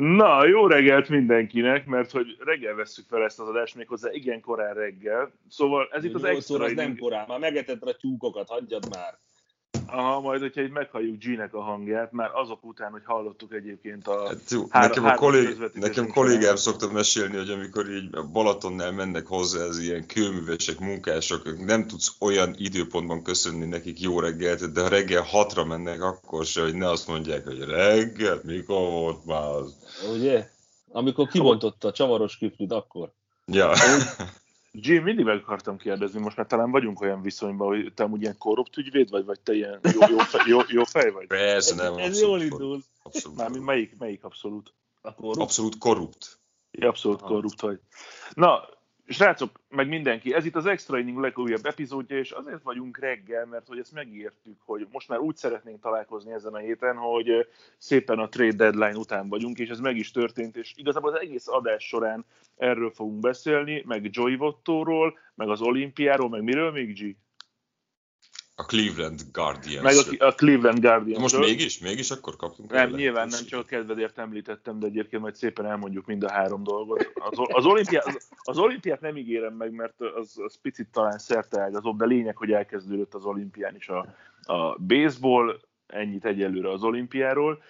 Na, 0.00 0.46
jó 0.46 0.66
reggelt 0.66 1.08
mindenkinek, 1.08 1.86
mert 1.86 2.10
hogy 2.10 2.36
reggel 2.38 2.74
vesszük 2.74 3.06
fel 3.08 3.24
ezt 3.24 3.40
az 3.40 3.48
adást, 3.48 3.74
méghozzá 3.74 4.10
igen 4.12 4.40
korán 4.40 4.74
reggel. 4.74 5.30
Szóval 5.48 5.88
ez 5.90 6.04
itt 6.04 6.14
az 6.14 6.24
extra 6.24 6.54
óra 6.54 6.64
az 6.64 6.72
nem 6.72 6.96
korán, 6.96 7.24
már 7.28 7.38
megetett 7.38 7.82
a 7.82 7.96
tyúkokat, 7.96 8.48
hagyjad 8.48 8.88
már. 8.88 9.18
Aha, 9.92 10.20
majd, 10.20 10.40
hogyha 10.40 10.60
itt 10.60 10.72
meghalljuk 10.72 11.18
G-nek 11.18 11.54
a 11.54 11.60
hangját, 11.60 12.12
már 12.12 12.30
azok 12.34 12.64
után, 12.64 12.90
hogy 12.90 13.02
hallottuk 13.04 13.54
egyébként 13.54 14.06
a... 14.06 14.26
Hát 14.26 14.50
jó, 14.50 14.66
nekem, 14.72 15.04
a 15.04 15.14
kollég, 15.14 15.70
nekem 15.72 16.06
kollégám 16.06 16.56
szokta 16.56 16.92
mesélni, 16.92 17.36
hogy 17.36 17.50
amikor 17.50 17.90
így 17.90 18.10
Balatonnál 18.32 18.92
mennek 18.92 19.26
hozzá 19.26 19.64
az 19.64 19.78
ilyen 19.78 20.06
kőművesek, 20.06 20.78
munkások, 20.78 21.64
nem 21.64 21.86
tudsz 21.86 22.16
olyan 22.20 22.54
időpontban 22.58 23.22
köszönni 23.22 23.64
nekik 23.64 24.00
jó 24.00 24.20
reggelt, 24.20 24.72
de 24.72 24.80
ha 24.82 24.88
reggel 24.88 25.22
hatra 25.22 25.64
mennek, 25.64 26.02
akkor 26.02 26.44
se, 26.44 26.62
hogy 26.62 26.74
ne 26.74 26.88
azt 26.90 27.08
mondják, 27.08 27.44
hogy 27.44 27.60
reggel, 27.60 28.40
mikor 28.44 28.90
volt 28.90 29.24
már 29.24 29.48
az. 29.48 29.74
Ugye? 30.12 30.48
Amikor 30.92 31.28
kibontotta 31.28 31.88
a 31.88 31.92
csavaros 31.92 32.38
küflit, 32.38 32.72
akkor. 32.72 33.12
Ja, 33.46 33.72
G, 34.72 35.02
mindig 35.02 35.24
meg 35.24 35.36
akartam 35.36 35.76
kérdezni, 35.76 36.20
most 36.20 36.36
már 36.36 36.46
talán 36.46 36.70
vagyunk 36.70 37.00
olyan 37.00 37.22
viszonyban, 37.22 37.68
hogy 37.68 37.92
te 37.94 38.02
amúgy 38.02 38.20
ilyen 38.20 38.38
korrupt 38.38 38.76
ügyvéd 38.76 39.10
vagy, 39.10 39.24
vagy 39.24 39.40
te 39.40 39.52
ilyen 39.52 39.80
jó, 39.82 40.00
jó, 40.10 40.18
fej, 40.18 40.40
jó, 40.46 40.60
jó 40.68 40.84
fej 40.84 41.10
vagy? 41.10 41.26
persze 41.26 41.74
nem. 41.74 41.96
Ez 41.96 42.06
abszolút 42.06 42.20
jól 42.20 42.30
korrupt. 42.38 42.52
indul. 42.52 42.82
Abszolút, 43.02 43.38
Mármint 43.38 43.58
korrupt. 43.58 43.74
melyik, 43.76 43.98
melyik 43.98 44.24
abszolút? 44.24 44.74
Akkor 45.02 45.40
abszolút 45.40 45.78
korrupt. 45.78 46.38
Ja, 46.70 46.88
Abszolút 46.88 47.20
korrupt 47.20 47.60
vagy. 47.60 47.80
Na, 48.34 48.68
srácok, 49.12 49.60
meg 49.68 49.88
mindenki, 49.88 50.34
ez 50.34 50.44
itt 50.44 50.56
az 50.56 50.66
Extra 50.66 50.98
Inning 50.98 51.18
legújabb 51.18 51.66
epizódja, 51.66 52.18
és 52.18 52.30
azért 52.30 52.62
vagyunk 52.62 52.98
reggel, 52.98 53.46
mert 53.46 53.66
hogy 53.66 53.78
ezt 53.78 53.92
megértük, 53.92 54.56
hogy 54.64 54.86
most 54.92 55.08
már 55.08 55.18
úgy 55.18 55.36
szeretnénk 55.36 55.80
találkozni 55.80 56.32
ezen 56.32 56.54
a 56.54 56.58
héten, 56.58 56.96
hogy 56.96 57.48
szépen 57.78 58.18
a 58.18 58.28
trade 58.28 58.56
deadline 58.56 58.96
után 58.96 59.28
vagyunk, 59.28 59.58
és 59.58 59.68
ez 59.68 59.80
meg 59.80 59.96
is 59.96 60.10
történt, 60.10 60.56
és 60.56 60.72
igazából 60.76 61.12
az 61.12 61.20
egész 61.20 61.48
adás 61.48 61.84
során 61.86 62.24
erről 62.56 62.90
fogunk 62.90 63.20
beszélni, 63.20 63.82
meg 63.86 64.08
Joey 64.10 64.36
Vottóról, 64.36 65.18
meg 65.34 65.48
az 65.48 65.60
olimpiáról, 65.60 66.28
meg 66.28 66.42
miről 66.42 66.70
még, 66.70 66.92
G? 66.92 67.16
A 68.60 68.64
Cleveland 68.64 69.20
Guardians. 69.32 69.82
Meg 69.82 70.20
a, 70.20 70.26
a 70.26 70.34
Cleveland 70.34 70.80
Guardians. 70.80 71.20
Most 71.20 71.38
mégis? 71.38 71.78
Mégis 71.78 72.10
akkor 72.10 72.36
kaptunk 72.36 72.70
Nem, 72.70 72.90
nyilván 72.90 73.28
nem, 73.28 73.44
csak 73.44 73.60
a 73.60 73.64
kedvedért 73.64 74.18
említettem, 74.18 74.78
de 74.78 74.86
egyébként 74.86 75.22
majd 75.22 75.34
szépen 75.34 75.66
elmondjuk 75.66 76.06
mind 76.06 76.22
a 76.24 76.30
három 76.30 76.62
dolgot. 76.62 77.10
Az, 77.14 77.38
az, 77.52 77.64
olimpiát, 77.64 78.06
az, 78.06 78.28
az 78.42 78.58
olimpiát 78.58 79.00
nem 79.00 79.16
ígérem 79.16 79.54
meg, 79.54 79.72
mert 79.72 80.00
az, 80.00 80.38
az 80.44 80.58
picit 80.62 80.88
talán 80.92 81.18
szerteágazóbb, 81.18 81.98
de 81.98 82.04
lényeg, 82.04 82.36
hogy 82.36 82.52
elkezdődött 82.52 83.14
az 83.14 83.24
olimpián 83.24 83.76
is 83.76 83.88
a, 83.88 84.14
a 84.42 84.78
baseball, 84.78 85.60
ennyit 85.86 86.24
egyelőre 86.24 86.70
az 86.70 86.82
olimpiáról. 86.82 87.62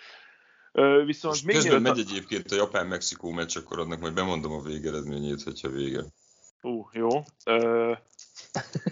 Viszont 1.05 1.35
Most 1.35 1.45
még 1.45 1.57
közben 1.57 1.83
megy 1.83 1.99
egyébként 1.99 2.51
a 2.51 2.55
Japán-Mexikó 2.55 3.31
meccs, 3.31 3.57
akkor 3.57 3.79
annak 3.79 4.01
majd 4.01 4.15
bemondom 4.15 4.53
a 4.53 4.63
végeredményét, 4.63 5.43
hogyha 5.43 5.69
vége. 5.69 6.01
Ú, 6.63 6.89
jó. 6.93 7.09
Ö, 7.45 7.93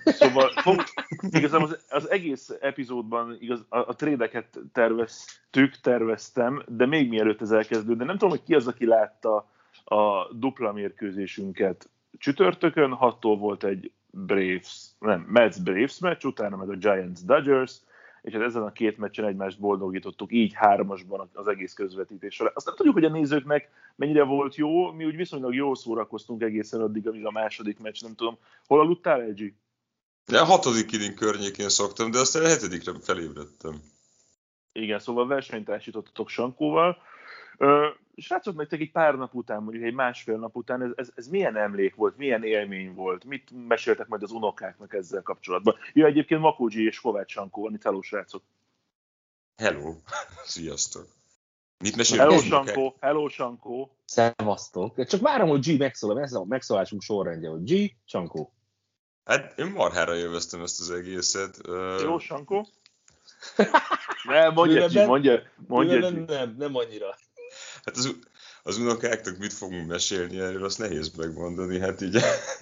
szóval 0.05 0.53
fog, 0.57 0.85
igazából 1.31 1.67
az, 1.67 1.85
az 1.89 2.11
egész 2.11 2.53
epizódban 2.61 3.37
igaz, 3.41 3.65
a, 3.69 3.79
a 3.79 3.95
trédeket 3.95 4.59
terveztük, 4.73 5.81
terveztem, 5.81 6.63
de 6.67 6.87
még 6.87 7.09
mielőtt 7.09 7.43
ez 7.43 7.51
elkezdődne, 7.51 8.05
nem 8.05 8.19
tudom, 8.19 8.31
hogy 8.31 8.43
ki 8.43 8.55
az, 8.55 8.67
aki 8.67 8.87
látta 8.87 9.51
a 9.85 10.33
dupla 10.33 10.73
mérkőzésünket 10.73 11.89
csütörtökön, 12.19 12.93
hattól 12.93 13.37
volt 13.37 13.65
egy 13.65 13.93
Braves, 14.11 14.87
nem, 14.99 15.21
Mets 15.21 15.63
Braves 15.63 15.99
meccs, 15.99 16.25
utána 16.25 16.57
meg 16.57 16.69
a 16.69 16.77
Giants 16.77 17.21
Dodgers, 17.25 17.81
és 18.29 18.35
hát 18.35 18.43
ezen 18.43 18.63
a 18.63 18.73
két 18.73 18.99
meccsen 18.99 19.25
egymást 19.25 19.59
boldogítottuk 19.59 20.33
így 20.33 20.53
hármasban 20.55 21.29
az 21.33 21.47
egész 21.47 21.73
közvetítés 21.73 22.35
során. 22.35 22.53
Azt 22.55 22.67
nem 22.67 22.75
tudjuk, 22.75 22.95
hogy 22.95 23.05
a 23.05 23.09
nézőknek 23.09 23.71
mennyire 23.97 24.23
volt 24.23 24.57
jó, 24.57 24.93
mi 24.93 25.05
úgy 25.05 25.17
viszonylag 25.17 25.55
jól 25.55 25.77
szórakoztunk 25.77 26.43
egészen 26.43 26.81
addig, 26.81 27.09
amíg 27.09 27.27
a 27.27 27.31
második 27.31 27.79
meccs, 27.79 28.03
nem 28.03 28.15
tudom. 28.15 28.39
Hol 28.67 28.81
aludtál, 28.81 29.21
Egyi? 29.21 29.55
De 30.27 30.41
a 30.41 30.45
hatodik 30.45 30.93
inning 30.93 31.15
környékén 31.15 31.69
szoktam, 31.69 32.11
de 32.11 32.19
aztán 32.19 32.45
a 32.45 32.49
hetedikre 32.49 32.93
felébredtem. 33.01 33.81
Igen, 34.73 34.99
szóval 34.99 35.27
versenytársítottatok 35.27 36.29
Sankóval. 36.29 36.97
Srácok, 38.17 38.57
nektek 38.57 38.81
egy 38.81 38.91
pár 38.91 39.15
nap 39.15 39.35
után, 39.35 39.63
mondjuk 39.63 39.85
egy 39.85 39.95
másfél 39.95 40.37
nap 40.37 40.57
után, 40.57 40.83
ez, 40.83 40.91
ez, 40.97 41.09
ez 41.15 41.29
milyen 41.29 41.57
emlék 41.57 41.95
volt, 41.95 42.17
milyen 42.17 42.45
élmény 42.45 42.95
volt? 42.95 43.25
Mit 43.25 43.51
meséltek 43.69 44.07
majd 44.07 44.23
az 44.23 44.31
unokáknak 44.31 44.95
ezzel 44.95 45.23
kapcsolatban? 45.23 45.77
Jó, 45.93 46.07
egyébként 46.07 46.41
Makógyi 46.41 46.87
és 46.87 47.01
Kovács 47.01 47.31
Sankó 47.31 47.63
van 47.63 47.75
itt, 47.75 47.83
hello 47.83 48.03
srácok. 48.03 48.43
Hello! 49.57 49.95
Sziasztok! 50.45 51.07
Mit 51.79 51.97
mesélünk? 51.97 52.31
Hello 52.31 52.43
Sankó, 52.43 52.97
hello 53.01 53.29
Sankó. 53.29 53.97
Szevasztok. 54.05 55.07
Csak 55.07 55.21
várom, 55.21 55.49
hogy 55.49 55.67
G 55.67 55.79
megszólal, 55.79 56.21
ez 56.21 56.33
a 56.33 56.45
megszólásunk 56.45 57.03
sorrendje, 57.03 57.49
hogy 57.49 57.63
G, 57.65 57.93
Csankó. 58.05 58.53
Hát 59.25 59.59
én 59.59 59.67
marhára 59.67 60.17
élveztem 60.17 60.63
ezt 60.63 60.81
az 60.81 60.91
egészet. 60.91 61.61
Jó 62.03 62.19
Sankó. 62.19 62.67
Ne, 64.25 64.49
mondja, 64.49 64.89
G, 64.89 65.07
mondja, 65.07 65.43
mondja, 65.67 65.99
nem, 65.99 66.25
G. 66.25 66.29
nem, 66.29 66.55
nem 66.59 66.75
annyira. 66.77 67.17
Hát 67.89 67.97
az, 67.97 68.17
az 68.63 68.79
unokáknak 68.79 69.39
mit 69.39 69.53
fogunk 69.53 69.89
mesélni 69.89 70.39
erről, 70.39 70.65
azt 70.65 70.79
nehéz 70.79 71.17
megmondani. 71.17 71.79
Hát 71.79 72.01
így 72.01 72.17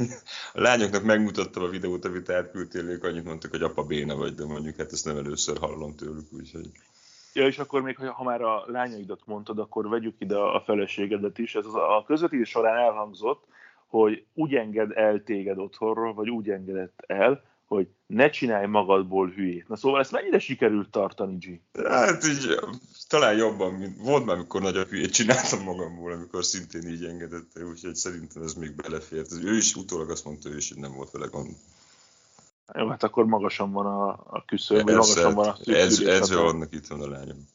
a 0.54 0.60
lányoknak 0.60 1.02
megmutattam 1.02 1.62
a 1.62 1.68
videót, 1.68 2.04
amit 2.04 2.30
átküldtél, 2.30 2.88
ők 2.88 3.04
annyit 3.04 3.24
mondtak, 3.24 3.50
hogy 3.50 3.62
apa 3.62 3.82
béna 3.82 4.16
vagy, 4.16 4.34
de 4.34 4.44
mondjuk 4.44 4.76
hát 4.76 4.92
ezt 4.92 5.04
nem 5.04 5.16
először 5.16 5.58
hallom 5.58 5.96
tőlük, 5.96 6.32
úgyhogy... 6.32 6.70
Ja, 7.32 7.46
és 7.46 7.58
akkor 7.58 7.82
még, 7.82 7.96
ha 7.96 8.24
már 8.24 8.42
a 8.42 8.64
lányaidat 8.66 9.20
mondtad, 9.24 9.58
akkor 9.58 9.88
vegyük 9.88 10.14
ide 10.18 10.36
a 10.36 10.62
feleségedet 10.64 11.38
is. 11.38 11.54
Ez 11.54 11.66
az 11.66 11.74
a 11.74 12.04
közvetítés 12.06 12.48
során 12.48 12.76
elhangzott, 12.76 13.44
hogy 13.86 14.24
úgy 14.34 14.54
enged 14.54 14.90
el 14.90 15.22
téged 15.24 15.58
otthonról, 15.58 16.14
vagy 16.14 16.30
úgy 16.30 16.50
engedett 16.50 17.04
el, 17.06 17.42
hogy 17.66 17.88
ne 18.06 18.30
csinálj 18.30 18.66
magadból 18.66 19.28
hülyét. 19.28 19.68
Na 19.68 19.76
szóval 19.76 20.00
ezt 20.00 20.10
mennyire 20.10 20.38
sikerült 20.38 20.90
tartani, 20.90 21.36
G? 21.36 21.60
Hát 21.86 22.24
így 22.24 22.60
talán 23.08 23.36
jobban, 23.36 23.72
mint 23.72 23.96
volt 24.00 24.24
már, 24.24 24.36
amikor 24.36 24.60
nagyobb 24.60 24.88
hülyét 24.88 25.12
csináltam 25.12 25.62
magamból, 25.62 26.12
amikor 26.12 26.44
szintén 26.44 26.88
így 26.88 27.04
engedett, 27.04 27.62
úgyhogy 27.70 27.94
szerintem 27.94 28.42
ez 28.42 28.54
még 28.54 28.74
belefért. 28.74 29.32
Ő 29.32 29.56
is 29.56 29.74
utólag 29.74 30.10
azt 30.10 30.24
mondta, 30.24 30.48
ő 30.48 30.56
is, 30.56 30.68
hogy 30.68 30.78
nem 30.78 30.92
volt 30.92 31.10
vele 31.10 31.26
gond. 31.26 31.56
Jó, 32.74 32.88
hát 32.88 33.02
akkor 33.02 33.24
magasan 33.24 33.72
van 33.72 33.86
a, 33.86 34.08
a 34.08 34.44
küszöb, 34.46 34.82
vagy 34.82 34.94
magasan 34.94 35.34
van 35.34 35.48
a 35.48 35.56
ez, 35.64 35.94
szűkülés 35.94 36.18
edző 36.20 36.34
határ. 36.34 36.54
annak 36.54 36.74
itt 36.74 36.86
van 36.86 37.00
a 37.00 37.08
lányom. 37.08 37.48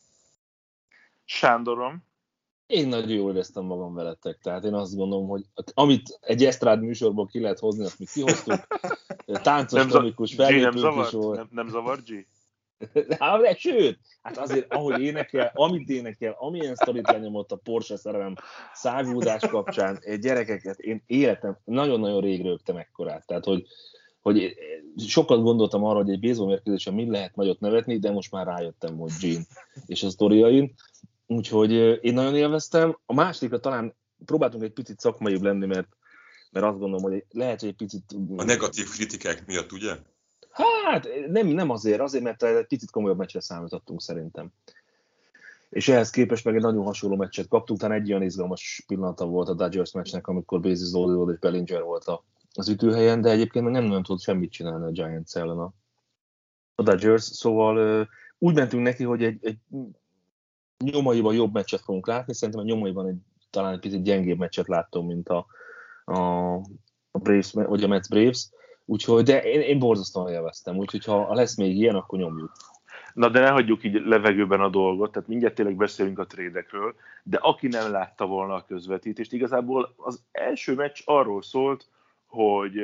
Sándorom, 1.25 2.03
Én 2.71 2.87
nagyon 2.87 3.09
jól 3.09 3.31
éreztem 3.31 3.63
magam 3.63 3.93
veletek, 3.93 4.37
tehát 4.41 4.63
én 4.63 4.73
azt 4.73 4.95
gondolom, 4.95 5.27
hogy 5.27 5.43
amit 5.73 6.19
egy 6.21 6.45
esztrád 6.45 6.81
műsorból 6.81 7.27
ki 7.27 7.39
lehet 7.39 7.59
hozni, 7.59 7.85
azt 7.85 7.99
mi 7.99 8.05
kihoztuk. 8.13 8.67
Táncos, 9.43 9.79
nem, 9.79 9.89
komikus, 9.89 10.35
nem 10.35 10.47
fellépők 10.47 11.05
is 11.05 11.11
volt. 11.11 11.37
Nem, 11.37 11.47
nem 11.51 11.67
zavar, 11.67 12.01
G? 12.03 12.27
Hát, 13.19 13.41
de 13.41 13.55
sőt, 13.55 13.99
hát 14.21 14.37
azért, 14.37 14.73
ahogy 14.73 15.01
énekel, 15.01 15.51
amit 15.53 15.89
énekel, 15.89 16.35
amilyen 16.39 16.75
sztorit 16.75 17.11
lenyomott 17.11 17.51
a 17.51 17.55
Porsche 17.55 17.97
szerelem 17.97 18.35
szágúdás 18.73 19.47
kapcsán, 19.47 19.99
eh, 20.01 20.17
gyerekeket, 20.17 20.79
én 20.79 21.03
életem, 21.05 21.57
nagyon-nagyon 21.63 22.21
rég 22.21 22.41
rögtem 22.41 22.77
ekkorát. 22.77 23.25
Tehát, 23.25 23.45
hogy, 23.45 23.65
hogy 24.21 24.55
sokat 24.97 25.41
gondoltam 25.41 25.83
arra, 25.83 25.97
hogy 25.97 26.09
egy 26.09 26.19
baseball 26.19 26.47
mérkőzésen 26.47 26.93
mi 26.93 27.09
lehet 27.09 27.35
nagyot 27.35 27.59
nevetni, 27.59 27.99
de 27.99 28.11
most 28.11 28.31
már 28.31 28.45
rájöttem, 28.45 28.97
hogy 28.97 29.11
Gene 29.19 29.43
és 29.85 30.03
a 30.03 30.09
sztoriain. 30.09 30.73
Úgyhogy 31.31 31.71
én 32.01 32.13
nagyon 32.13 32.35
élveztem. 32.35 32.97
A 33.05 33.13
másodikra 33.13 33.59
talán 33.59 33.95
próbáltunk 34.25 34.63
egy 34.63 34.73
picit 34.73 34.99
szakmaibb 34.99 35.41
lenni, 35.41 35.65
mert, 35.65 35.87
mert 36.51 36.65
azt 36.65 36.79
gondolom, 36.79 37.11
hogy 37.11 37.25
lehet, 37.29 37.59
hogy 37.59 37.69
egy 37.69 37.75
picit... 37.75 38.03
A 38.35 38.43
negatív 38.43 38.89
kritikák 38.89 39.45
miatt, 39.45 39.71
ugye? 39.71 39.97
Hát 40.83 41.07
nem, 41.27 41.47
nem 41.47 41.69
azért, 41.69 41.99
azért, 41.99 42.23
mert 42.23 42.43
egy 42.43 42.67
picit 42.67 42.91
komolyabb 42.91 43.17
meccsre 43.17 43.39
számítottunk 43.39 44.01
szerintem. 44.01 44.51
És 45.69 45.87
ehhez 45.87 46.09
képest 46.09 46.45
meg 46.45 46.55
egy 46.55 46.61
nagyon 46.61 46.83
hasonló 46.83 47.15
meccset 47.15 47.47
kaptunk, 47.47 47.79
utána 47.79 47.93
egy 47.93 48.09
olyan 48.09 48.23
izgalmas 48.23 48.83
pillanata 48.87 49.25
volt 49.25 49.49
a 49.49 49.53
Dodgers 49.53 49.91
meccsnek, 49.91 50.27
amikor 50.27 50.59
Basis 50.59 50.91
Lodwood 50.91 51.29
és 51.29 51.39
Bellinger 51.39 51.81
volt 51.81 52.05
a, 52.05 52.23
az 52.53 52.69
ütőhelyen, 52.69 53.21
de 53.21 53.29
egyébként 53.29 53.65
meg 53.65 53.73
nem 53.73 53.83
nagyon 53.83 54.03
tudott 54.03 54.21
semmit 54.21 54.51
csinálni 54.51 54.85
a 54.85 54.91
Giants 54.91 55.35
ellen 55.35 55.59
a, 55.59 55.73
a 56.75 56.83
Dodgers, 56.83 57.23
szóval 57.23 58.07
úgy 58.37 58.55
mentünk 58.55 58.83
neki, 58.83 59.03
hogy 59.03 59.23
egy, 59.23 59.37
egy 59.41 59.57
nyomaiban 60.81 61.33
jobb 61.33 61.53
meccset 61.53 61.81
fogunk 61.81 62.07
látni, 62.07 62.33
szerintem 62.33 62.63
a 62.63 62.67
nyomaiban 62.67 63.07
egy, 63.07 63.17
talán 63.49 63.73
egy 63.73 63.79
picit 63.79 64.03
gyengébb 64.03 64.37
meccset 64.37 64.67
láttam, 64.67 65.05
mint 65.05 65.29
a, 65.29 65.45
a, 66.05 66.53
a 67.11 67.17
Braves, 67.19 67.51
vagy 67.51 67.83
a 67.83 67.87
Mets 67.87 68.07
Braves, 68.07 68.49
úgyhogy, 68.85 69.23
de 69.23 69.43
én, 69.43 69.61
én 69.61 69.79
borzasztóan 69.79 70.31
élveztem, 70.31 70.77
úgyhogy 70.77 71.05
ha 71.05 71.33
lesz 71.33 71.57
még 71.57 71.77
ilyen, 71.77 71.95
akkor 71.95 72.19
nyomjuk. 72.19 72.51
Na 73.13 73.29
de 73.29 73.39
ne 73.39 73.49
hagyjuk 73.49 73.83
így 73.83 74.05
levegőben 74.05 74.61
a 74.61 74.69
dolgot, 74.69 75.11
tehát 75.11 75.27
mindjárt 75.27 75.55
tényleg 75.55 75.75
beszélünk 75.75 76.19
a 76.19 76.25
trédekről, 76.25 76.95
de 77.23 77.37
aki 77.37 77.67
nem 77.67 77.91
látta 77.91 78.25
volna 78.25 78.53
a 78.53 78.65
közvetítést, 78.65 79.33
igazából 79.33 79.93
az 79.97 80.23
első 80.31 80.75
meccs 80.75 81.01
arról 81.05 81.41
szólt, 81.41 81.87
hogy 82.25 82.75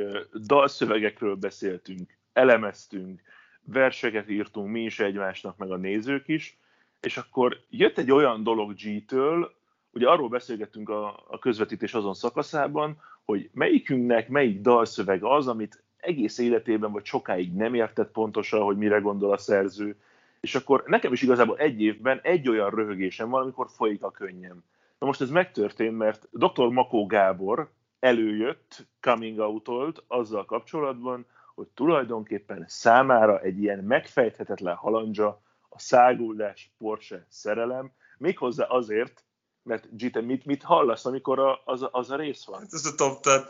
dalszövegekről 0.46 1.34
beszéltünk, 1.34 2.18
elemeztünk, 2.32 3.20
verseket 3.64 4.30
írtunk 4.30 4.68
mi 4.70 4.80
is 4.80 5.00
egymásnak, 5.00 5.56
meg 5.56 5.70
a 5.70 5.76
nézők 5.76 6.28
is, 6.28 6.58
és 7.00 7.16
akkor 7.16 7.60
jött 7.70 7.98
egy 7.98 8.10
olyan 8.10 8.42
dolog 8.42 8.74
G-től, 8.74 9.56
ugye 9.92 10.08
arról 10.08 10.28
beszélgettünk 10.28 10.88
a, 10.88 11.24
a 11.28 11.38
közvetítés 11.38 11.94
azon 11.94 12.14
szakaszában, 12.14 13.00
hogy 13.24 13.50
melyikünknek 13.52 14.28
melyik 14.28 14.60
dalszöveg 14.60 15.24
az, 15.24 15.48
amit 15.48 15.82
egész 15.96 16.38
életében 16.38 16.92
vagy 16.92 17.04
sokáig 17.04 17.54
nem 17.54 17.74
értett 17.74 18.10
pontosan, 18.10 18.62
hogy 18.62 18.76
mire 18.76 18.98
gondol 18.98 19.32
a 19.32 19.38
szerző, 19.38 19.96
és 20.40 20.54
akkor 20.54 20.84
nekem 20.86 21.12
is 21.12 21.22
igazából 21.22 21.58
egy 21.58 21.82
évben 21.82 22.20
egy 22.22 22.48
olyan 22.48 22.70
röhögésem 22.70 23.28
van, 23.28 23.42
amikor 23.42 23.68
folyik 23.70 24.02
a 24.02 24.10
könnyem. 24.10 24.64
Na 24.98 25.06
most 25.06 25.20
ez 25.20 25.30
megtörtént, 25.30 25.96
mert 25.96 26.28
dr. 26.30 26.68
Makó 26.68 27.06
Gábor 27.06 27.70
előjött, 28.00 28.86
coming 29.00 29.38
out 29.38 30.04
azzal 30.06 30.44
kapcsolatban, 30.44 31.26
hogy 31.54 31.66
tulajdonképpen 31.66 32.64
számára 32.66 33.40
egy 33.40 33.58
ilyen 33.62 33.84
megfejthetetlen 33.84 34.74
halandzsa 34.74 35.42
a 35.78 35.80
száguldás 35.80 36.72
Porsche 36.78 37.26
szerelem, 37.30 37.92
méghozzá 38.18 38.64
azért, 38.64 39.24
mert 39.62 39.96
G, 39.96 40.24
mit, 40.24 40.44
mit 40.44 40.62
hallasz, 40.62 41.04
amikor 41.04 41.38
a, 41.38 41.62
az, 41.64 41.88
az 41.90 42.10
a 42.10 42.16
rész 42.16 42.44
van? 42.44 42.60
Hát 42.60 42.72
ez 42.72 42.84
a 42.84 42.94
top 42.94 43.20
tared, 43.20 43.46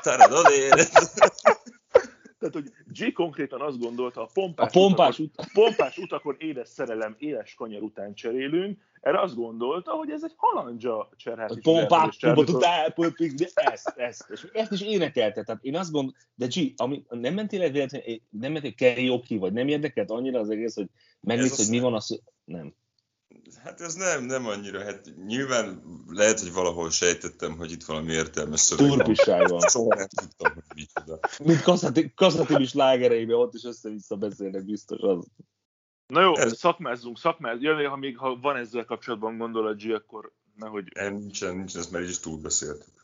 tared, 0.00 0.32
tehát, 2.42 2.54
hogy 2.54 2.72
G 2.86 3.12
konkrétan 3.12 3.60
azt 3.60 3.78
gondolta, 3.78 4.22
a 4.22 4.30
pompás, 4.34 4.66
a 4.66 4.78
pompás, 4.78 5.18
utakon, 5.18 5.44
ut- 5.44 5.52
pompás 5.52 5.98
utakon 5.98 6.36
éles 6.38 6.68
szerelem, 6.68 7.14
éles 7.18 7.54
kanyar 7.54 7.82
után 7.82 8.14
cserélünk, 8.14 8.78
erre 9.00 9.20
azt 9.20 9.34
gondolta, 9.34 9.92
hogy 9.92 10.10
ez 10.10 10.24
egy 10.24 10.32
halandzsa 10.36 11.08
cserhát. 11.16 11.50
A 11.50 11.58
pompás, 11.62 12.16
ezt, 13.54 13.92
ezt, 13.96 14.30
és 14.30 14.46
ezt 14.52 14.72
is 14.72 14.80
énekelte. 14.80 15.42
Tehát 15.42 15.62
én 15.62 15.76
azt 15.76 15.90
gondolom, 15.90 16.16
de 16.34 16.46
G, 16.46 16.72
ami, 16.76 17.04
nem 17.08 17.34
mentél 17.34 17.62
egy 17.62 17.72
véletlenül, 17.72 18.20
nem 18.30 18.52
mentél 18.52 18.74
karaoke, 18.76 19.38
vagy 19.38 19.52
nem 19.52 19.68
érdekelt 19.68 20.10
annyira 20.10 20.40
az 20.40 20.50
egész, 20.50 20.74
hogy 20.74 20.88
megnézd, 21.20 21.56
hogy 21.56 21.68
mi 21.68 21.78
van 21.80 21.94
az... 21.94 22.22
Nem. 22.44 22.74
Hát 23.64 23.80
ez 23.80 23.94
nem, 23.94 24.24
nem 24.24 24.46
annyira. 24.46 24.84
Hát 24.84 25.12
nyilván 25.26 25.82
lehet, 26.08 26.40
hogy 26.40 26.52
valahol 26.52 26.90
sejtettem, 26.90 27.56
hogy 27.56 27.70
itt 27.72 27.84
valami 27.84 28.12
értelmes 28.12 28.60
szöveg. 28.60 28.88
Turpiság 28.88 29.48
van. 29.48 29.60
Szóval 29.60 29.96
nem 29.98 30.08
tudtam, 30.08 30.52
hogy 30.52 30.62
micsoda. 30.74 31.18
Mint 31.42 31.62
Kasszati, 31.62 32.12
Kasszati 32.14 32.62
is 32.62 32.74
lágereiben, 32.74 33.36
ott 33.36 33.54
is 33.54 33.64
össze-vissza 33.64 34.16
beszélnek 34.16 34.64
biztos 34.64 35.00
az. 35.00 35.26
Na 36.06 36.20
jó, 36.20 36.36
ez... 36.36 36.56
szakmázzunk, 36.58 37.18
szakmázzunk. 37.18 37.62
Jön, 37.62 37.88
ha 37.88 37.96
még 37.96 38.16
ha 38.16 38.38
van 38.40 38.56
ezzel 38.56 38.84
kapcsolatban 38.84 39.38
gondolat, 39.38 39.82
G, 39.82 39.90
akkor 39.90 40.32
nehogy... 40.56 40.88
Nem, 40.94 41.14
nincsen, 41.14 41.56
nincsen, 41.56 41.80
ezt 41.80 41.90
már 41.90 42.02
így 42.02 42.08
is 42.08 42.18
túlbeszéltük. 42.20 43.01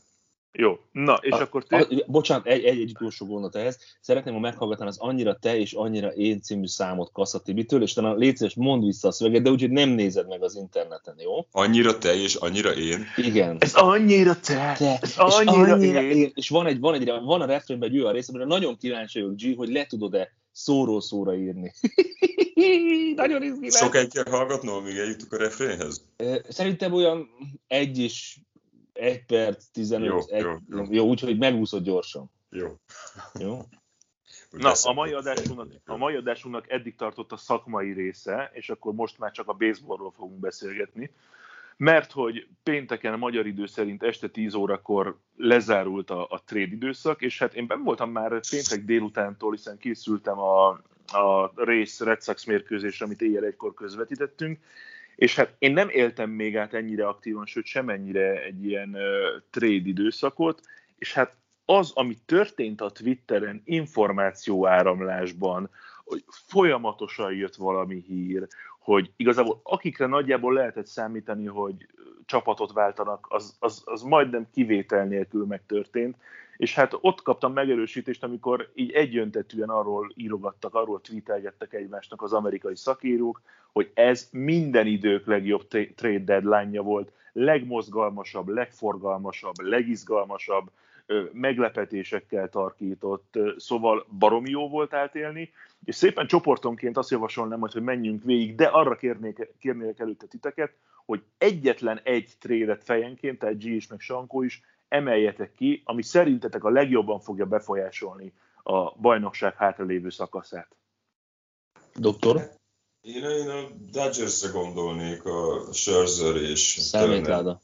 Jó, 0.53 0.79
na, 0.93 1.19
és 1.21 1.33
a, 1.33 1.41
akkor 1.41 1.65
te... 1.65 1.77
A, 1.77 1.87
bocsánat, 2.07 2.47
egy, 2.47 2.65
egy, 2.65 2.81
egy 2.81 2.91
utolsó 2.91 3.27
gondolat 3.27 3.57
ehhez. 3.57 3.79
Szeretném, 4.01 4.35
ha 4.35 4.41
meghallgatnám 4.41 4.89
az 4.89 4.99
Annyira 4.99 5.35
te 5.35 5.59
és 5.59 5.73
Annyira 5.73 6.09
én 6.09 6.41
című 6.41 6.67
számot 6.67 7.13
Kassa 7.13 7.39
Tibitől, 7.39 7.83
és 7.83 7.93
talán 7.93 8.17
légy 8.17 8.37
szíves, 8.37 8.55
mondd 8.55 8.85
vissza 8.85 9.09
a 9.09 9.13
szöveget, 9.13 9.43
de 9.43 9.51
úgyhogy 9.51 9.71
nem 9.71 9.89
nézed 9.89 10.29
meg 10.29 10.43
az 10.43 10.57
interneten, 10.57 11.15
jó? 11.19 11.47
Annyira 11.51 11.99
te 11.99 12.15
és 12.15 12.35
annyira 12.35 12.71
én? 12.71 13.05
Igen. 13.17 13.57
Ez 13.59 13.75
annyira 13.75 14.41
te, 14.41 14.75
te 14.79 14.99
ez 15.01 15.15
annyira, 15.17 15.73
annyira 15.73 16.03
én. 16.03 16.17
én. 16.17 16.31
És 16.35 16.49
van, 16.49 16.67
egy, 16.67 16.81
van, 16.81 16.95
egy, 16.95 17.09
van 17.25 17.41
a 17.41 17.47
refrénben 17.47 17.89
egy 17.89 17.99
olyan 17.99 18.13
rész, 18.13 18.29
amire 18.29 18.45
nagyon 18.45 18.77
kíváncsi 18.77 19.21
vagyok, 19.21 19.37
G, 19.37 19.57
hogy 19.57 19.69
le 19.69 19.87
tudod-e 19.87 20.33
szóról 20.53 21.01
szóra 21.01 21.37
írni. 21.37 21.73
nagyon 23.17 23.43
izgi 23.43 23.71
Sokáig 23.71 24.13
kell 24.13 24.25
hallgatnom, 24.31 24.75
amíg 24.75 24.97
eljutok 24.97 25.33
a 25.33 25.37
refrénhez? 25.37 26.05
Szerintem 26.49 26.93
olyan 26.93 27.29
egy 27.67 27.99
is 27.99 28.41
egy 28.99 29.25
perc, 29.25 29.65
15, 29.65 30.09
jó, 30.09 30.37
egy, 30.37 30.43
jó, 30.43 30.57
jó. 30.69 30.85
jó 30.91 31.07
úgyhogy 31.07 31.39
megúszod 31.39 31.83
gyorsan. 31.83 32.31
Jó. 32.51 32.77
Jó? 33.39 33.61
Na, 34.51 34.73
a 34.83 34.93
mai, 34.93 35.13
adásunknak, 35.13 35.69
a 35.85 35.97
mai 35.97 36.15
adásunknak 36.15 36.71
eddig 36.71 36.97
tartott 36.97 37.33
a 37.33 37.37
szakmai 37.37 37.93
része, 37.93 38.51
és 38.53 38.71
akkor 38.71 38.95
most 38.95 39.19
már 39.19 39.31
csak 39.31 39.49
a 39.49 39.53
baseballról 39.53 40.11
fogunk 40.11 40.41
beszélgetni, 40.41 41.11
mert 41.77 42.13
hogy 42.13 42.49
pénteken 42.63 43.13
a 43.13 43.17
magyar 43.17 43.47
idő 43.47 43.67
szerint 43.67 44.03
este 44.03 44.29
10 44.29 44.55
órakor 44.55 45.19
lezárult 45.37 46.11
a, 46.11 46.27
a 46.31 46.43
trade 46.45 46.73
időszak, 46.73 47.23
és 47.23 47.39
hát 47.39 47.55
én 47.55 47.67
ben 47.67 47.83
voltam 47.83 48.11
már 48.11 48.41
péntek 48.51 48.85
délutántól, 48.85 49.51
hiszen 49.51 49.79
készültem 49.79 50.39
a, 50.39 50.69
a 51.07 51.53
rész 51.55 52.01
Red 52.01 52.23
Sox 52.23 52.45
mérkőzésre, 52.45 53.05
amit 53.05 53.23
éjjel 53.23 53.45
egykor 53.45 53.75
közvetítettünk, 53.75 54.59
és 55.19 55.37
hát 55.37 55.55
én 55.59 55.73
nem 55.73 55.89
éltem 55.89 56.31
még 56.31 56.57
át 56.57 56.75
ennyire 56.75 57.07
aktívan, 57.07 57.47
sőt 57.47 57.65
semennyire 57.65 58.43
egy 58.43 58.65
ilyen 58.65 58.95
uh, 58.95 59.01
trade 59.51 59.89
időszakot, 59.89 60.61
és 60.99 61.13
hát 61.13 61.37
az, 61.65 61.93
ami 61.95 62.17
történt 62.27 62.81
a 62.81 62.91
Twitteren 62.91 63.63
információáramlásban, 63.65 65.71
hogy 66.05 66.25
folyamatosan 66.29 67.33
jött 67.33 67.55
valami 67.55 68.05
hír, 68.07 68.47
hogy 68.79 69.11
igazából 69.17 69.61
akikre 69.63 70.07
nagyjából 70.07 70.53
lehetett 70.53 70.87
számítani, 70.87 71.47
hogy 71.47 71.87
csapatot 72.29 72.73
váltanak, 72.73 73.27
az, 73.29 73.57
az, 73.59 73.83
az 73.85 74.03
majdnem 74.03 74.47
kivétel 74.53 75.05
nélkül 75.05 75.47
megtörtént, 75.47 76.17
és 76.57 76.75
hát 76.75 76.93
ott 77.01 77.23
kaptam 77.23 77.53
megerősítést, 77.53 78.25
amikor 78.25 78.71
így 78.75 78.91
egyöntetűen 78.91 79.69
arról 79.69 80.13
írogattak, 80.15 80.75
arról 80.75 81.01
tweetelgettek 81.01 81.73
egymásnak 81.73 82.23
az 82.23 82.33
amerikai 82.33 82.77
szakírók, 82.77 83.41
hogy 83.73 83.91
ez 83.95 84.29
minden 84.33 84.87
idők 84.87 85.27
legjobb 85.27 85.67
trade 85.95 86.25
deadline-ja 86.25 86.83
volt, 86.83 87.13
legmozgalmasabb, 87.33 88.49
legforgalmasabb, 88.49 89.61
legizgalmasabb, 89.61 90.71
meglepetésekkel 91.33 92.49
tarkított, 92.49 93.39
szóval 93.57 94.07
baromi 94.19 94.51
jó 94.51 94.69
volt 94.69 94.95
átélni, 94.95 95.53
és 95.85 95.95
szépen 95.95 96.27
csoportonként 96.27 96.97
azt 96.97 97.11
javasolnám, 97.11 97.61
hogy 97.61 97.83
menjünk 97.83 98.25
végig, 98.25 98.55
de 98.55 98.65
arra 98.67 98.97
kérnék, 98.97 99.49
kérnék 99.59 99.99
előtte 99.99 100.27
titeket, 100.27 100.73
hogy 101.09 101.25
egyetlen 101.39 102.01
egy 102.03 102.33
trédet 102.39 102.85
fejenként, 102.85 103.39
tehát 103.39 103.59
G 103.59 103.65
is, 103.65 103.87
meg 103.87 104.01
Sankó 104.01 104.43
is, 104.43 104.63
emeljetek 104.89 105.53
ki, 105.53 105.83
ami 105.85 106.03
szerintetek 106.03 106.65
a 106.65 106.71
legjobban 106.71 107.21
fogja 107.21 107.47
befolyásolni 107.47 108.33
a 108.63 108.99
bajnokság 108.99 109.55
hátralévő 109.55 110.11
szakaszát. 110.11 110.77
Doktor? 111.95 112.51
Én, 113.01 113.25
én 113.25 113.49
a 113.49 113.69
Dodgers-re 113.91 114.51
gondolnék, 114.51 115.25
a 115.25 115.73
Scherzer 115.73 116.37
és 116.37 116.61
Szemétláda. 116.61 117.61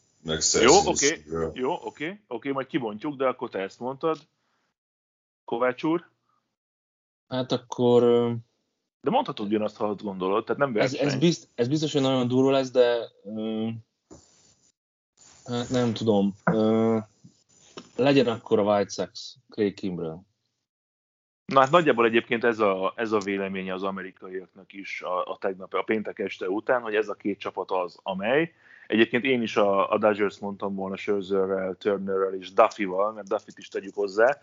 Jó, 0.60 0.76
oké, 0.86 1.22
okay, 1.26 1.60
jó, 1.60 1.72
oké, 1.72 1.84
okay, 1.84 2.08
oké, 2.08 2.20
okay, 2.26 2.52
majd 2.52 2.66
kibontjuk, 2.66 3.16
de 3.16 3.26
akkor 3.26 3.50
te 3.50 3.58
ezt 3.58 3.80
mondtad. 3.80 4.18
Kovács 5.44 5.82
úr? 5.82 6.10
Hát 7.28 7.52
akkor... 7.52 8.02
De 9.04 9.10
mondhatod 9.10 9.46
ugyanazt, 9.46 9.76
ha 9.76 9.88
azt 9.88 10.02
gondolod, 10.02 10.44
tehát 10.44 10.60
nem 10.60 10.76
Ez, 10.76 10.94
ez, 10.94 11.14
bizt, 11.14 11.48
ez 11.54 11.68
biztos, 11.68 11.92
hogy 11.92 12.02
nagyon 12.02 12.28
durva 12.28 12.50
lesz, 12.50 12.70
de... 12.70 12.96
hát 15.44 15.68
nem 15.68 15.92
tudom. 15.92 16.34
legyen 17.96 18.26
akkor 18.26 18.58
a 18.58 18.62
White 18.62 18.90
Sox, 18.90 19.36
Craig 19.48 19.74
Kimbrell. 19.74 20.20
Na 21.44 21.60
hát 21.60 21.70
nagyjából 21.70 22.04
egyébként 22.04 22.44
ez 22.44 22.58
a, 22.58 22.92
ez 22.96 23.12
a 23.12 23.18
véleménye 23.18 23.74
az 23.74 23.82
amerikaiaknak 23.82 24.72
is 24.72 25.02
a, 25.02 25.32
a 25.32 25.36
tegnap, 25.40 25.74
a 25.74 25.82
péntek 25.82 26.18
este 26.18 26.48
után, 26.48 26.82
hogy 26.82 26.94
ez 26.94 27.08
a 27.08 27.14
két 27.14 27.38
csapat 27.38 27.70
az, 27.70 27.98
amely. 28.02 28.52
Egyébként 28.86 29.24
én 29.24 29.42
is 29.42 29.56
a, 29.56 29.90
a 29.92 29.98
Dodgers 29.98 30.38
mondtam 30.38 30.74
volna 30.74 30.96
Scherzerrel, 30.96 31.74
Turnerrel 31.74 32.34
és 32.34 32.52
Duffy-val, 32.52 33.12
mert 33.12 33.28
Duffy-t 33.28 33.58
is 33.58 33.68
tegyük 33.68 33.94
hozzá. 33.94 34.38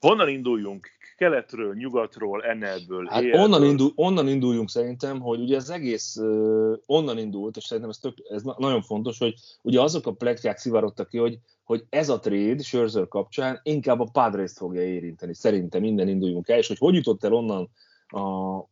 Honnan 0.00 0.28
induljunk? 0.28 0.88
Keletről, 1.22 1.74
nyugatról, 1.74 2.42
NL-ből, 2.58 3.06
Hát 3.06 3.24
onnan, 3.32 3.64
indul, 3.64 3.92
onnan 3.94 4.28
induljunk 4.28 4.70
szerintem, 4.70 5.20
hogy 5.20 5.40
ugye 5.40 5.56
az 5.56 5.70
egész 5.70 6.16
uh, 6.16 6.76
onnan 6.86 7.18
indult, 7.18 7.56
és 7.56 7.64
szerintem 7.64 7.90
ez, 7.90 7.98
tök, 7.98 8.14
ez 8.28 8.42
na- 8.42 8.56
nagyon 8.58 8.82
fontos, 8.82 9.18
hogy 9.18 9.34
ugye 9.62 9.80
azok 9.80 10.06
a 10.06 10.12
plegykák 10.12 10.58
szivarodtak 10.58 11.08
ki, 11.08 11.18
hogy, 11.18 11.38
hogy 11.64 11.84
ez 11.88 12.08
a 12.08 12.18
trade 12.18 12.62
Scherzer 12.62 13.08
kapcsán 13.08 13.60
inkább 13.62 14.00
a 14.00 14.08
padres 14.12 14.52
fogja 14.52 14.82
érinteni. 14.82 15.34
Szerintem 15.34 15.80
minden 15.80 16.08
induljunk 16.08 16.48
el, 16.48 16.58
és 16.58 16.68
hogy 16.68 16.78
hogy 16.78 16.94
jutott 16.94 17.24
el 17.24 17.32
onnan 17.32 17.70
a 18.06 18.70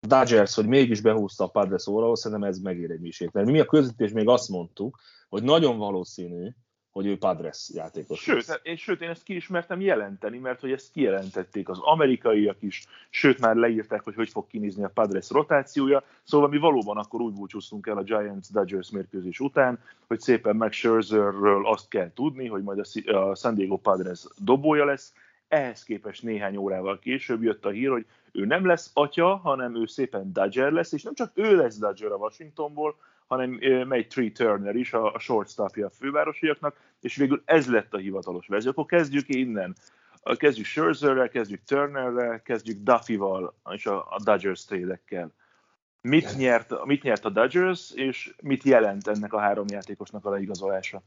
Dodgers, 0.00 0.54
hogy 0.54 0.66
mégis 0.66 1.00
behúzta 1.00 1.44
a 1.44 1.48
Padres 1.48 1.86
órahoz, 1.86 2.20
szerintem 2.20 2.48
ez 2.48 2.58
megér 2.58 2.90
egy 2.90 3.00
misét. 3.00 3.32
Mert 3.32 3.46
mi 3.46 3.60
a 3.60 3.64
közvetítés 3.64 4.12
még 4.12 4.28
azt 4.28 4.48
mondtuk, 4.48 4.98
hogy 5.28 5.42
nagyon 5.42 5.78
valószínű, 5.78 6.48
hogy 6.92 7.06
ő 7.06 7.18
Padres 7.18 7.70
játékos. 7.74 8.20
Sőt, 8.20 8.46
lesz. 8.46 8.60
és 8.62 8.82
sőt, 8.82 9.00
én 9.00 9.08
ezt 9.08 9.22
ki 9.22 9.34
is 9.34 9.48
mertem 9.48 9.80
jelenteni, 9.80 10.38
mert 10.38 10.60
hogy 10.60 10.72
ezt 10.72 10.92
kijelentették 10.92 11.68
az 11.68 11.78
amerikaiak 11.80 12.56
is, 12.60 12.86
sőt 13.10 13.40
már 13.40 13.56
leírták, 13.56 14.02
hogy 14.02 14.14
hogy 14.14 14.28
fog 14.28 14.46
kinézni 14.46 14.84
a 14.84 14.90
Padres 14.94 15.30
rotációja, 15.30 16.02
szóval 16.22 16.48
mi 16.48 16.58
valóban 16.58 16.96
akkor 16.96 17.20
úgy 17.20 17.32
búcsúztunk 17.32 17.86
el 17.86 17.96
a 17.96 18.02
Giants-Dodgers 18.02 18.90
mérkőzés 18.90 19.40
után, 19.40 19.78
hogy 20.06 20.20
szépen 20.20 20.56
meg 20.56 20.72
Scherzerről 20.72 21.66
azt 21.66 21.88
kell 21.88 22.12
tudni, 22.14 22.46
hogy 22.46 22.62
majd 22.62 22.78
a 23.06 23.34
San 23.34 23.54
Diego 23.54 23.76
Padres 23.76 24.24
dobója 24.36 24.84
lesz, 24.84 25.12
ehhez 25.48 25.82
képest 25.82 26.22
néhány 26.22 26.56
órával 26.56 26.98
később 26.98 27.42
jött 27.42 27.64
a 27.64 27.70
hír, 27.70 27.90
hogy 27.90 28.06
ő 28.32 28.44
nem 28.44 28.66
lesz 28.66 28.90
atya, 28.94 29.36
hanem 29.36 29.76
ő 29.76 29.86
szépen 29.86 30.32
Dodger 30.32 30.72
lesz, 30.72 30.92
és 30.92 31.02
nem 31.02 31.14
csak 31.14 31.30
ő 31.34 31.56
lesz 31.56 31.78
Dodger 31.78 32.12
a 32.12 32.16
Washingtonból, 32.16 32.96
hanem 33.28 33.50
megy 33.88 34.06
Tree 34.06 34.30
Turner 34.30 34.76
is, 34.76 34.92
a, 34.92 35.12
a 35.14 35.18
shortstopja 35.18 35.86
a 35.86 35.90
fővárosiaknak, 35.90 36.76
és 37.00 37.16
végül 37.16 37.42
ez 37.44 37.70
lett 37.70 37.94
a 37.94 37.98
hivatalos 37.98 38.46
verzió. 38.46 38.70
Akkor 38.70 38.86
kezdjük 38.86 39.28
innen. 39.28 39.74
Kezdjük 40.36 40.66
Scherzerrel, 40.66 41.28
kezdjük 41.28 41.62
Turnerrel, 41.64 42.42
kezdjük 42.42 42.78
Duffyval 42.82 43.54
és 43.70 43.86
a, 43.86 44.20
Dodgers 44.24 44.64
trade-ekkel. 44.64 45.32
Mit 46.00 46.36
nyert, 46.36 46.84
mit 46.84 47.02
nyert 47.02 47.24
a 47.24 47.30
Dodgers, 47.30 47.92
és 47.94 48.34
mit 48.42 48.62
jelent 48.62 49.08
ennek 49.08 49.32
a 49.32 49.38
három 49.38 49.66
játékosnak 49.68 50.24
a 50.24 50.30
leigazolása? 50.30 51.02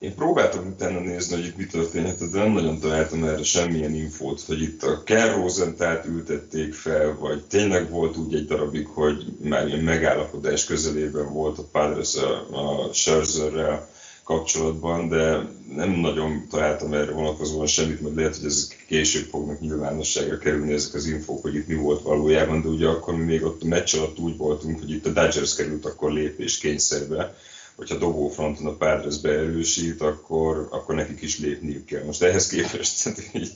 Én 0.00 0.14
próbáltam 0.14 0.66
utána 0.66 1.00
nézni, 1.00 1.34
hogy 1.34 1.44
itt 1.44 1.56
mi 1.56 1.66
történhetett, 1.66 2.30
de 2.30 2.38
nem 2.38 2.52
nagyon 2.52 2.78
találtam 2.78 3.24
erre 3.24 3.42
semmilyen 3.42 3.94
infót, 3.94 4.40
hogy 4.40 4.62
itt 4.62 4.82
a 4.82 5.02
Ken 5.02 5.34
Rosentát 5.34 6.06
ültették 6.06 6.74
fel, 6.74 7.16
vagy 7.18 7.44
tényleg 7.44 7.90
volt 7.90 8.16
úgy 8.16 8.34
egy 8.34 8.44
darabig, 8.44 8.86
hogy 8.86 9.24
már 9.42 9.66
ilyen 9.66 9.84
megállapodás 9.84 10.64
közelében 10.64 11.32
volt 11.32 11.58
a 11.58 11.68
Padres 11.72 12.14
a, 12.14 12.46
a 12.50 12.92
Scherzerrel 12.92 13.88
kapcsolatban, 14.24 15.08
de 15.08 15.48
nem 15.74 15.90
nagyon 15.90 16.46
találtam 16.50 16.92
erre 16.92 17.10
vonatkozóan 17.10 17.66
semmit, 17.66 18.00
mert 18.00 18.14
lehet, 18.14 18.36
hogy 18.36 18.46
ezek 18.46 18.84
később 18.86 19.28
fognak 19.28 19.60
nyilvánosságra 19.60 20.38
kerülni 20.38 20.72
ezek 20.72 20.94
az 20.94 21.06
infók, 21.06 21.42
hogy 21.42 21.54
itt 21.54 21.66
mi 21.66 21.74
volt 21.74 22.02
valójában, 22.02 22.62
de 22.62 22.68
ugye 22.68 22.86
akkor 22.86 23.14
mi 23.16 23.24
még 23.24 23.44
ott 23.44 23.62
a 23.62 23.66
meccs 23.66 23.94
alatt 23.94 24.18
úgy 24.18 24.36
voltunk, 24.36 24.78
hogy 24.78 24.90
itt 24.90 25.06
a 25.06 25.10
Dodgers 25.10 25.54
került 25.54 25.84
akkor 25.86 26.12
lépés 26.12 26.58
kényszerbe, 26.58 27.34
hogyha 27.80 27.96
dobófronton 27.96 28.66
a 28.66 28.76
Padres 28.76 29.20
beerősít, 29.20 30.00
akkor, 30.00 30.68
akkor 30.70 30.94
nekik 30.94 31.22
is 31.22 31.38
lépniük 31.38 31.84
kell. 31.84 32.04
Most 32.04 32.22
ehhez 32.22 32.46
képest 32.46 33.08
így, 33.32 33.50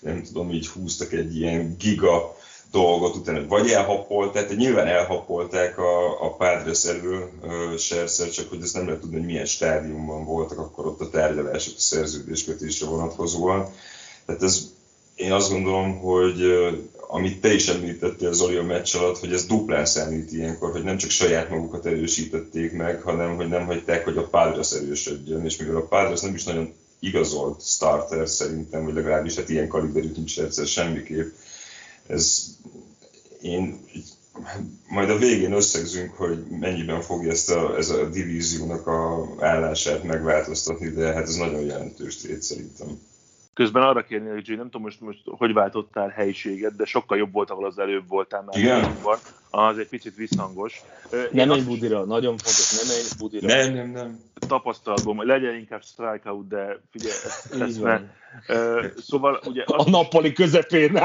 nem 0.00 0.22
tudom, 0.22 0.50
így 0.50 0.68
húztak 0.68 1.12
egy 1.12 1.36
ilyen 1.36 1.76
giga 1.78 2.36
dolgot 2.70 3.16
utána, 3.16 3.46
vagy 3.46 3.70
elhappolták, 3.70 4.44
tehát 4.44 4.58
nyilván 4.58 4.86
elhappolták 4.86 5.78
a, 5.78 6.24
a 6.24 6.34
Padres 6.34 6.84
elől 6.84 7.30
Scherzer, 7.78 8.30
csak 8.30 8.48
hogy 8.48 8.62
ezt 8.62 8.74
nem 8.74 8.84
lehet 8.84 9.00
tudni, 9.00 9.16
hogy 9.16 9.26
milyen 9.26 9.44
stádiumban 9.44 10.24
voltak 10.24 10.58
akkor 10.58 10.86
ott 10.86 11.00
a 11.00 11.10
tárgyalások 11.10 11.74
a 11.76 11.80
szerződéskötésre 11.80 12.86
vonatkozóan. 12.86 13.68
Tehát 14.26 14.42
ez, 14.42 14.70
én 15.14 15.32
azt 15.32 15.50
gondolom, 15.50 15.98
hogy 15.98 16.42
amit 17.08 17.40
te 17.40 17.52
is 17.52 17.68
említettél 17.68 18.32
Zoli 18.32 18.56
a 18.56 18.62
meccs 18.62 18.96
alatt, 18.96 19.18
hogy 19.18 19.32
ez 19.32 19.46
duplán 19.46 19.86
számít 19.86 20.32
ilyenkor, 20.32 20.70
hogy 20.70 20.82
nem 20.82 20.96
csak 20.96 21.10
saját 21.10 21.50
magukat 21.50 21.86
erősítették 21.86 22.72
meg, 22.72 23.02
hanem 23.02 23.36
hogy 23.36 23.48
nem 23.48 23.66
hagyták, 23.66 24.04
hogy 24.04 24.16
a 24.16 24.26
Padres 24.26 24.72
erősödjön, 24.72 25.44
és 25.44 25.56
mivel 25.56 25.76
a 25.76 25.86
Padres 25.86 26.20
nem 26.20 26.34
is 26.34 26.44
nagyon 26.44 26.72
igazolt 26.98 27.62
starter 27.62 28.28
szerintem, 28.28 28.84
vagy 28.84 28.94
legalábbis 28.94 29.34
hát 29.34 29.48
ilyen 29.48 29.68
kaliberű 29.68 30.10
nincs 30.16 30.40
egyszer 30.40 30.66
semmiképp, 30.66 31.32
ez 32.06 32.46
én 33.40 33.84
majd 34.88 35.10
a 35.10 35.18
végén 35.18 35.52
összegzünk, 35.52 36.12
hogy 36.12 36.44
mennyiben 36.60 37.00
fogja 37.00 37.30
ezt 37.30 37.50
a, 37.50 37.76
ez 37.76 37.90
a 37.90 38.08
divíziónak 38.08 38.86
a 38.86 39.28
állását 39.38 40.02
megváltoztatni, 40.02 40.88
de 40.88 41.12
hát 41.12 41.28
ez 41.28 41.34
nagyon 41.34 41.60
jelentős 41.60 42.16
trét 42.16 42.42
szerintem. 42.42 43.00
Közben 43.60 43.82
arra 43.82 44.02
kérni, 44.02 44.28
hogy 44.28 44.48
nem 44.48 44.64
tudom 44.64 44.82
most, 44.82 45.00
most 45.00 45.20
hogy 45.24 45.52
váltottál 45.52 46.08
helyiséget, 46.08 46.76
de 46.76 46.84
sokkal 46.84 47.18
jobb 47.18 47.32
volt, 47.32 47.50
ahol 47.50 47.66
az 47.66 47.78
előbb 47.78 48.08
voltál 48.08 48.42
már. 48.42 48.58
Igen? 48.58 48.96
Van. 49.02 49.18
Az 49.50 49.78
egy 49.78 49.88
picit 49.88 50.14
visszhangos. 50.14 50.82
Nem 51.32 51.48
menj 51.48 51.62
budira, 51.62 52.04
nagyon 52.04 52.36
fontos, 52.36 52.80
nem 52.80 52.96
menj 52.96 53.08
budira. 53.18 53.46
Nem, 53.46 53.74
nem, 53.74 53.90
nem. 53.90 54.20
tapasztalatból, 54.48 55.24
legyen 55.24 55.54
inkább 55.54 55.82
strikeout, 55.82 56.48
de 56.48 56.80
figyelj, 56.90 57.12
ezt, 57.60 57.82
ne. 57.82 58.00
Szóval 58.96 59.40
ugye 59.46 59.62
A 59.66 59.76
az, 59.76 59.86
nappali 59.86 60.32
közepén. 60.32 60.92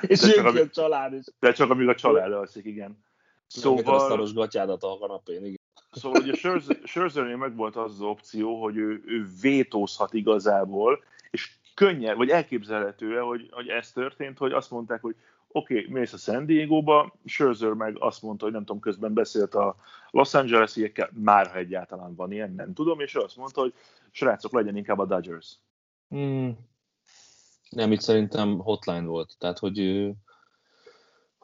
és 0.00 0.20
jön 0.34 0.46
a 0.46 0.68
család 0.68 1.12
is. 1.12 1.24
de 1.40 1.52
csak 1.52 1.70
amíg 1.70 1.88
a 1.88 1.94
család 1.94 2.32
alszik, 2.32 2.64
igen. 2.64 3.04
Szóval... 3.46 3.94
a 3.94 3.98
szaros 3.98 4.32
gatyádat 4.32 4.82
a 4.82 4.96
kanapén, 5.00 5.44
igen. 5.44 5.59
Szóval 5.90 6.22
ugye 6.22 6.34
Scherzer- 6.34 6.86
Scherzernél 6.86 7.36
meg 7.36 7.56
volt 7.56 7.76
az 7.76 7.92
az 7.92 8.00
opció, 8.00 8.62
hogy 8.62 8.76
ő, 8.76 9.02
ő 9.06 9.26
vétózhat 9.40 10.14
igazából, 10.14 11.02
és 11.30 11.50
könnyen, 11.74 12.16
vagy 12.16 12.28
elképzelhető 12.28 13.18
hogy, 13.18 13.48
hogy 13.50 13.68
ez 13.68 13.92
történt, 13.92 14.38
hogy 14.38 14.52
azt 14.52 14.70
mondták, 14.70 15.00
hogy 15.00 15.16
oké, 15.52 15.78
okay, 15.78 15.92
mész 15.92 16.12
a 16.12 16.16
San 16.16 16.46
Diego-ba, 16.46 17.14
Scherzer 17.24 17.72
meg 17.72 17.96
azt 17.98 18.22
mondta, 18.22 18.44
hogy 18.44 18.52
nem 18.52 18.64
tudom, 18.64 18.80
közben 18.80 19.12
beszélt 19.12 19.54
a 19.54 19.76
Los 20.10 20.34
Angeles-iekkel, 20.34 21.10
már 21.12 21.46
ha 21.46 21.58
egyáltalán 21.58 22.14
van 22.14 22.32
ilyen, 22.32 22.54
nem 22.54 22.72
tudom, 22.72 23.00
és 23.00 23.14
ő 23.14 23.20
azt 23.20 23.36
mondta, 23.36 23.60
hogy 23.60 23.74
srácok, 24.10 24.52
legyen 24.52 24.76
inkább 24.76 24.98
a 24.98 25.06
Dodgers. 25.06 25.58
Hmm. 26.08 26.58
Nem, 27.70 27.92
itt 27.92 28.00
szerintem 28.00 28.58
hotline 28.58 29.06
volt. 29.06 29.34
Tehát, 29.38 29.58
hogy, 29.58 29.78
ő- 29.78 30.14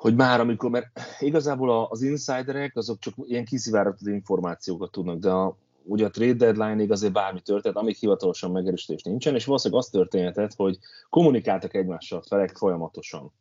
hogy 0.06 0.14
már 0.14 0.40
amikor, 0.40 0.70
mert 0.70 1.00
igazából 1.20 1.86
az 1.90 2.02
insiderek 2.02 2.76
azok 2.76 2.98
csak 2.98 3.14
ilyen 3.22 3.44
kiszivárgott 3.44 4.00
információkat 4.00 4.90
tudnak, 4.90 5.18
de 5.18 5.30
a, 5.30 5.56
ugye 5.82 6.04
a 6.04 6.10
trade 6.10 6.32
deadline-ig 6.32 6.90
azért 6.90 7.12
bármi 7.12 7.40
történt, 7.40 7.76
amíg 7.76 7.96
hivatalosan 7.96 8.50
megerősítés 8.50 9.02
nincsen, 9.02 9.34
és 9.34 9.44
valószínűleg 9.44 9.82
az 9.82 9.90
történhetett, 9.90 10.54
hogy 10.54 10.78
kommunikáltak 11.10 11.74
egymással 11.74 12.22
felek 12.22 12.56
folyamatosan. 12.56 13.32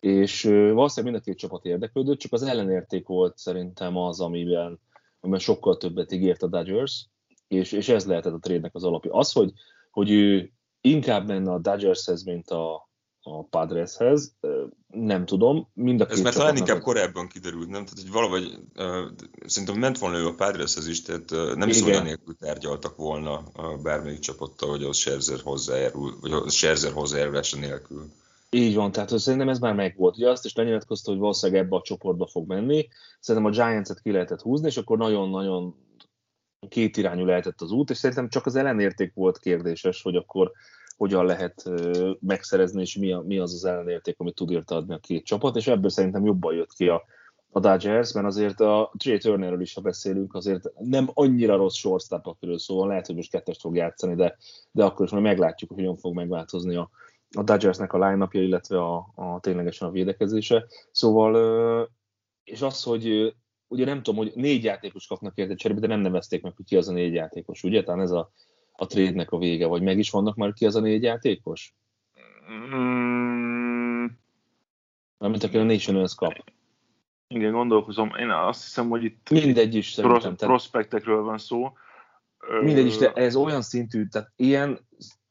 És 0.00 0.42
valószínűleg 0.44 1.12
mind 1.12 1.24
a 1.24 1.30
két 1.30 1.38
csapat 1.38 1.64
érdeklődött, 1.64 2.18
csak 2.18 2.32
az 2.32 2.42
ellenérték 2.42 3.06
volt 3.06 3.38
szerintem 3.38 3.96
az, 3.96 4.20
amiben, 4.20 4.80
amiben 5.20 5.40
sokkal 5.40 5.76
többet 5.76 6.12
ígért 6.12 6.42
a 6.42 6.46
Dodgers, 6.46 7.06
és, 7.48 7.72
és 7.72 7.88
ez 7.88 8.06
lehetett 8.06 8.32
a 8.32 8.38
trade-nek 8.38 8.74
az 8.74 8.84
alapja. 8.84 9.12
Az, 9.12 9.32
hogy, 9.32 9.52
hogy 9.90 10.10
ő 10.10 10.52
inkább 10.80 11.26
menne 11.26 11.52
a 11.52 11.58
Dodgershez, 11.58 12.22
mint 12.24 12.50
a, 12.50 12.87
a 13.28 13.42
Padreshez, 13.50 14.34
nem 14.86 15.26
tudom. 15.26 15.68
Mind 15.74 16.00
a 16.00 16.06
Ez 16.08 16.14
két 16.14 16.24
már 16.24 16.32
talán 16.32 16.56
inkább 16.56 16.80
korábban 16.80 17.26
kiderült, 17.26 17.68
nem? 17.68 17.84
Tehát, 17.84 18.00
hogy 18.00 18.12
valahogy 18.12 18.58
uh, 18.76 19.10
szerintem 19.46 19.78
ment 19.78 19.98
volna 19.98 20.18
ő 20.18 20.26
a 20.26 20.34
Padreshez 20.34 20.88
is, 20.88 21.02
tehát 21.02 21.30
uh, 21.30 21.54
nem 21.54 21.68
is 21.68 21.82
olyan 21.82 22.02
nélkül 22.02 22.36
tárgyaltak 22.36 22.96
volna 22.96 23.42
uh, 23.56 23.82
bármelyik 23.82 24.18
csapattal, 24.18 24.70
hogy 24.70 24.82
az 24.82 24.96
Scherzer 24.96 25.40
hozzájárul, 25.42 26.18
vagy 26.20 26.32
a 26.32 26.48
Scherzer 26.48 26.92
hozzájárulása 26.92 27.58
nélkül. 27.58 28.06
Így 28.50 28.74
van, 28.74 28.92
tehát 28.92 29.10
hogy 29.10 29.18
szerintem 29.18 29.48
ez 29.48 29.58
már 29.58 29.74
megvolt. 29.74 30.16
Ugye 30.16 30.30
azt 30.30 30.44
is 30.44 30.54
lenyilatkozta, 30.54 31.10
hogy 31.10 31.20
valószínűleg 31.20 31.62
ebbe 31.62 31.76
a 31.76 31.82
csoportba 31.82 32.26
fog 32.26 32.48
menni. 32.48 32.88
Szerintem 33.20 33.50
a 33.50 33.54
Giants-et 33.54 34.00
ki 34.00 34.10
lehetett 34.10 34.40
húzni, 34.40 34.66
és 34.66 34.76
akkor 34.76 34.98
nagyon-nagyon 34.98 35.74
kétirányú 36.68 37.24
lehetett 37.24 37.60
az 37.60 37.70
út, 37.70 37.90
és 37.90 37.96
szerintem 37.96 38.28
csak 38.28 38.46
az 38.46 38.56
ellenérték 38.56 39.14
volt 39.14 39.38
kérdéses, 39.38 40.02
hogy 40.02 40.16
akkor 40.16 40.52
hogyan 40.98 41.24
lehet 41.24 41.70
megszerezni, 42.20 42.80
és 42.80 42.96
mi, 42.96 43.38
az 43.38 43.54
az 43.54 43.64
ellenérték, 43.64 44.14
amit 44.18 44.34
tud 44.34 44.50
érte 44.50 44.74
adni 44.74 44.94
a 44.94 44.98
két 44.98 45.24
csapat, 45.24 45.56
és 45.56 45.66
ebből 45.66 45.90
szerintem 45.90 46.24
jobban 46.24 46.54
jött 46.54 46.72
ki 46.72 46.88
a, 46.88 47.02
a 47.50 47.60
Dodgers, 47.60 48.12
mert 48.12 48.26
azért 48.26 48.60
a 48.60 48.92
Trey 48.96 49.18
Turnerről 49.18 49.60
is, 49.60 49.74
ha 49.74 49.80
beszélünk, 49.80 50.34
azért 50.34 50.72
nem 50.78 51.10
annyira 51.14 51.56
rossz 51.56 51.74
shortstop, 51.74 52.26
akiről 52.26 52.58
szóval 52.58 52.88
lehet, 52.88 53.06
hogy 53.06 53.14
most 53.14 53.30
kettest 53.30 53.60
fog 53.60 53.76
játszani, 53.76 54.14
de, 54.14 54.36
de 54.70 54.84
akkor 54.84 55.06
is 55.06 55.12
majd 55.12 55.24
meglátjuk, 55.24 55.70
hogy 55.70 55.78
hogyan 55.78 55.96
fog 55.96 56.14
megváltozni 56.14 56.76
a, 56.76 56.90
a 57.36 57.42
Dodgersnek 57.42 57.92
a 57.92 58.08
line 58.08 58.28
illetve 58.30 58.78
a, 58.78 59.12
a 59.14 59.40
ténylegesen 59.40 59.88
a 59.88 59.90
védekezése. 59.90 60.66
Szóval, 60.90 61.90
és 62.44 62.62
az, 62.62 62.82
hogy 62.82 63.34
ugye 63.68 63.84
nem 63.84 64.02
tudom, 64.02 64.16
hogy 64.16 64.32
négy 64.34 64.64
játékos 64.64 65.06
kapnak 65.06 65.36
érte 65.36 65.54
cserébe, 65.54 65.80
de 65.80 65.86
nem 65.86 66.00
nevezték 66.00 66.42
meg, 66.42 66.52
hogy 66.56 66.64
ki 66.64 66.76
az 66.76 66.88
a 66.88 66.92
négy 66.92 67.12
játékos, 67.12 67.62
ugye? 67.62 67.82
Talán 67.82 68.00
ez 68.00 68.10
a, 68.10 68.32
a 68.80 68.86
trade-nek 68.86 69.30
a 69.30 69.38
vége, 69.38 69.66
vagy 69.66 69.82
meg 69.82 69.98
is 69.98 70.10
vannak 70.10 70.36
már 70.36 70.52
ki 70.52 70.66
az 70.66 70.76
a 70.76 70.80
négy 70.80 71.02
játékos? 71.02 71.74
Mm, 72.50 74.06
Mármint 75.18 75.42
aki 75.42 75.58
a 75.58 75.62
Nationals 75.62 76.14
kap. 76.14 76.44
igen, 77.28 77.52
gondolkozom. 77.52 78.14
Én 78.18 78.30
azt 78.30 78.62
hiszem, 78.62 78.88
hogy 78.88 79.04
itt 79.04 79.30
Mindegy 79.30 79.74
is 79.74 79.94
pros. 79.94 80.22
Tehát 80.22 80.38
prospektekről 80.38 81.22
van 81.22 81.38
szó. 81.38 81.72
Mindegy 82.62 82.86
is, 82.86 82.96
de 82.96 83.12
ez 83.12 83.36
olyan 83.36 83.62
szintű, 83.62 84.06
tehát 84.06 84.32
ilyen 84.36 84.86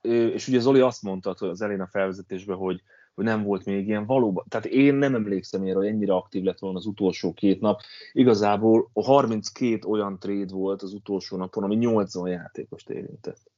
és 0.07 0.47
ugye 0.47 0.59
Zoli 0.59 0.79
azt 0.79 1.03
mondta 1.03 1.29
az 1.29 1.61
elején 1.61 1.81
a 1.81 1.87
felvezetésben, 1.87 2.57
hogy, 2.57 2.81
hogy 3.17 3.25
nem 3.25 3.43
volt 3.43 3.65
még 3.65 3.87
ilyen 3.87 4.05
valóban. 4.05 4.45
Tehát 4.49 4.65
én 4.65 4.95
nem 4.95 5.15
emlékszem 5.15 5.61
erre, 5.61 5.75
hogy 5.75 5.87
ennyire 5.87 6.13
aktív 6.13 6.43
lett 6.43 6.59
volna 6.59 6.77
az 6.77 6.85
utolsó 6.85 7.33
két 7.33 7.61
nap. 7.61 7.81
Igazából 8.11 8.89
a 8.93 9.03
32 9.03 9.79
olyan 9.87 10.19
trade 10.19 10.53
volt 10.53 10.81
az 10.81 10.93
utolsó 10.93 11.37
napon, 11.37 11.63
ami 11.63 11.75
80 11.75 12.27
játékost 12.27 12.89
érintett. 12.89 13.51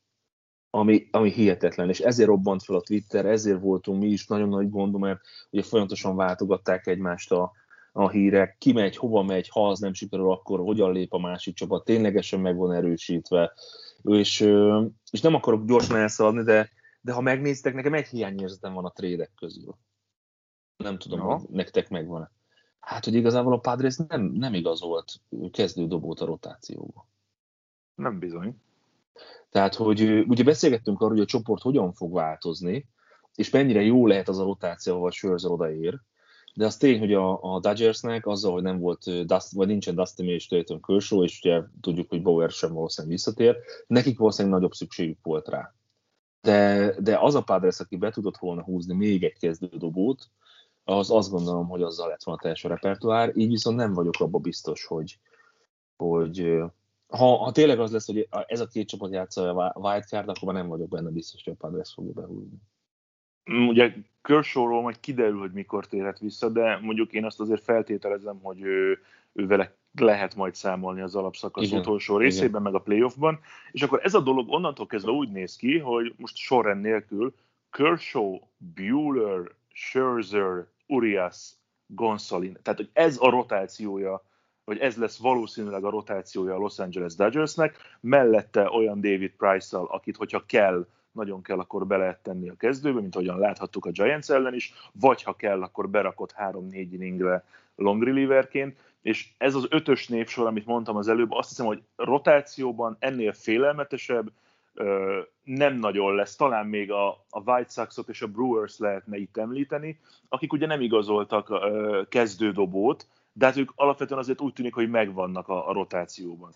Ami, 0.69 1.07
ami 1.11 1.31
hihetetlen, 1.31 1.89
és 1.89 1.99
ezért 1.99 2.29
robbant 2.29 2.63
fel 2.63 2.75
a 2.75 2.81
Twitter, 2.81 3.25
ezért 3.25 3.59
voltunk 3.61 4.01
mi 4.01 4.07
is 4.07 4.27
nagyon 4.27 4.49
nagy 4.49 4.69
gondom, 4.69 5.01
mert 5.01 5.19
ugye 5.49 5.63
folyamatosan 5.63 6.15
váltogatták 6.15 6.87
egymást 6.87 7.31
a, 7.31 7.51
a 7.91 8.09
hírek, 8.09 8.55
ki 8.59 8.71
megy, 8.71 8.97
hova 8.97 9.23
megy, 9.23 9.49
ha 9.49 9.69
az 9.69 9.79
nem 9.79 9.93
sikerül, 9.93 10.31
akkor 10.31 10.59
hogyan 10.59 10.91
lép 10.91 11.13
a 11.13 11.19
másik 11.19 11.55
csapat, 11.55 11.85
ténylegesen 11.85 12.39
meg 12.39 12.55
van 12.55 12.73
erősítve, 12.73 13.53
és, 14.03 14.39
és 15.11 15.21
nem 15.21 15.35
akarok 15.35 15.65
gyorsan 15.65 15.97
elszaladni, 15.97 16.43
de, 16.43 16.69
de 17.01 17.13
ha 17.13 17.21
megnéztek, 17.21 17.73
nekem 17.73 17.93
egy 17.93 18.07
hiányérzetem 18.07 18.73
van 18.73 18.85
a 18.85 18.91
trédek 18.91 19.31
közül. 19.35 19.77
Nem 20.77 20.97
tudom, 20.97 21.19
no. 21.19 21.37
hogy 21.37 21.49
nektek 21.49 21.89
megvan-e. 21.89 22.31
Hát, 22.79 23.05
hogy 23.05 23.13
igazából 23.13 23.53
a 23.53 23.59
Padres 23.59 23.97
nem, 24.07 24.21
nem 24.21 24.53
igazolt 24.53 25.21
kezdődobót 25.51 26.19
a 26.19 26.25
rotációba. 26.25 27.07
Nem 27.95 28.19
bizony. 28.19 28.61
Tehát, 29.49 29.75
hogy 29.75 30.01
ugye 30.27 30.43
beszélgettünk 30.43 30.99
arról, 30.99 31.11
hogy 31.11 31.21
a 31.21 31.25
csoport 31.25 31.61
hogyan 31.61 31.93
fog 31.93 32.13
változni, 32.13 32.87
és 33.35 33.49
mennyire 33.49 33.81
jó 33.81 34.07
lehet 34.07 34.27
az 34.27 34.39
a 34.39 34.43
rotáció, 34.43 34.95
ahol 34.95 35.11
Scherzer 35.11 35.51
odaér, 35.51 35.99
de 36.53 36.65
az 36.65 36.77
tény, 36.77 36.99
hogy 36.99 37.13
a, 37.13 37.53
a 37.53 37.59
Dodgersnek 37.59 38.27
azzal, 38.27 38.51
hogy 38.51 38.63
nem 38.63 38.79
volt, 38.79 39.25
Dust, 39.25 39.51
vagy 39.51 39.67
nincsen 39.67 39.95
Dusty 39.95 40.19
és 40.19 40.47
Clayton 40.47 40.81
Kershaw, 40.81 41.23
és 41.23 41.39
ugye 41.43 41.61
tudjuk, 41.81 42.09
hogy 42.09 42.21
Bauer 42.21 42.49
sem 42.49 42.73
valószínűleg 42.73 43.15
visszatér, 43.15 43.57
nekik 43.87 44.17
valószínűleg 44.17 44.57
nagyobb 44.57 44.73
szükségük 44.73 45.17
volt 45.21 45.47
rá. 45.47 45.73
De, 46.41 46.93
de 46.99 47.17
az 47.17 47.35
a 47.35 47.43
Padres, 47.43 47.79
aki 47.79 47.97
be 47.97 48.11
tudott 48.11 48.37
volna 48.37 48.63
húzni 48.63 48.93
még 48.93 49.23
egy 49.23 49.37
kezdődobót, 49.39 50.29
az 50.83 51.11
azt 51.11 51.31
gondolom, 51.31 51.67
hogy 51.67 51.81
azzal 51.81 52.07
lett 52.07 52.23
volna 52.23 52.41
teljes 52.41 52.65
a 52.65 52.67
repertoár, 52.67 53.31
így 53.35 53.49
viszont 53.49 53.77
nem 53.77 53.93
vagyok 53.93 54.19
abban 54.19 54.41
biztos, 54.41 54.85
hogy, 54.85 55.19
hogy 55.97 56.61
ha, 57.07 57.37
ha 57.37 57.51
tényleg 57.51 57.79
az 57.79 57.91
lesz, 57.91 58.05
hogy 58.05 58.27
ez 58.47 58.59
a 58.59 58.67
két 58.67 58.87
csapat 58.87 59.11
játsza 59.11 59.49
a 59.55 59.79
wildcard, 59.79 60.29
akkor 60.29 60.53
nem 60.53 60.67
vagyok 60.67 60.89
benne 60.89 61.09
biztos, 61.09 61.43
hogy 61.43 61.53
a 61.53 61.65
Padres 61.65 61.93
fogja 61.93 62.11
behúzni. 62.11 62.57
Mm, 63.51 63.67
ugye 63.67 63.93
Kershawról 64.21 64.81
majd 64.81 64.99
kiderül, 64.99 65.39
hogy 65.39 65.51
mikor 65.51 65.87
térhet 65.87 66.19
vissza, 66.19 66.49
de 66.49 66.79
mondjuk 66.81 67.13
én 67.13 67.25
azt 67.25 67.39
azért 67.39 67.63
feltételezem, 67.63 68.39
hogy 68.41 68.61
ő, 68.61 68.99
ő 69.33 69.47
vele 69.47 69.77
lehet 69.93 70.35
majd 70.35 70.55
számolni 70.55 71.01
az 71.01 71.15
alapszakasz 71.15 71.65
Igen. 71.65 71.79
utolsó 71.79 72.17
részében, 72.17 72.49
Igen. 72.49 72.61
meg 72.61 72.73
a 72.73 72.79
playoffban, 72.79 73.39
és 73.71 73.81
akkor 73.81 73.99
ez 74.03 74.13
a 74.13 74.21
dolog 74.21 74.49
onnantól 74.49 74.87
kezdve 74.87 75.11
úgy 75.11 75.31
néz 75.31 75.55
ki, 75.55 75.77
hogy 75.77 76.13
most 76.17 76.35
sorrend 76.35 76.81
nélkül 76.81 77.33
Kershaw, 77.69 78.39
Bueller, 78.57 79.51
Scherzer, 79.73 80.65
Urias, 80.87 81.51
Gonsolin. 81.85 82.57
Tehát, 82.61 82.79
hogy 82.79 82.89
ez 82.93 83.17
a 83.19 83.29
rotációja, 83.29 84.23
vagy 84.63 84.77
ez 84.77 84.95
lesz 84.95 85.17
valószínűleg 85.17 85.83
a 85.83 85.89
rotációja 85.89 86.53
a 86.53 86.57
Los 86.57 86.79
Angeles 86.79 87.15
Dodgersnek, 87.15 87.77
mellette 87.99 88.69
olyan 88.69 89.01
David 89.01 89.31
Price-szal, 89.37 89.85
akit, 89.85 90.15
hogyha 90.15 90.45
kell, 90.45 90.87
nagyon 91.11 91.41
kell, 91.41 91.59
akkor 91.59 91.87
be 91.87 91.97
lehet 91.97 92.23
tenni 92.23 92.49
a 92.49 92.55
kezdőbe, 92.55 92.99
mint 92.99 93.15
ahogyan 93.15 93.39
láthattuk 93.39 93.85
a 93.85 93.91
Giants 93.91 94.29
ellen 94.29 94.53
is, 94.53 94.73
vagy 94.91 95.23
ha 95.23 95.33
kell, 95.33 95.61
akkor 95.61 95.89
berakott 95.89 96.35
3-4 96.37 96.71
inningre 96.71 97.45
long 97.75 98.03
relieverként, 98.03 98.77
és 99.01 99.27
ez 99.37 99.55
az 99.55 99.65
ötös 99.69 100.07
névsor, 100.07 100.47
amit 100.47 100.65
mondtam 100.65 100.95
az 100.95 101.07
előbb, 101.07 101.31
azt 101.31 101.49
hiszem, 101.49 101.65
hogy 101.65 101.81
rotációban 101.95 102.95
ennél 102.99 103.33
félelmetesebb, 103.33 104.31
nem 105.43 105.75
nagyon 105.75 106.15
lesz. 106.15 106.35
Talán 106.35 106.65
még 106.65 106.91
a, 106.91 107.09
a 107.29 107.39
White 107.45 107.69
Sox-ot 107.69 108.09
és 108.09 108.21
a 108.21 108.27
Brewers 108.27 108.77
lehetne 108.77 109.17
itt 109.17 109.37
említeni, 109.37 109.99
akik 110.29 110.53
ugye 110.53 110.65
nem 110.65 110.81
igazoltak 110.81 111.53
kezdődobót, 112.09 113.07
de 113.33 113.45
hát 113.45 113.57
ők 113.57 113.71
alapvetően 113.75 114.19
azért 114.19 114.41
úgy 114.41 114.53
tűnik, 114.53 114.73
hogy 114.73 114.89
megvannak 114.89 115.47
a, 115.47 115.69
a 115.69 115.73
rotációban. 115.73 116.51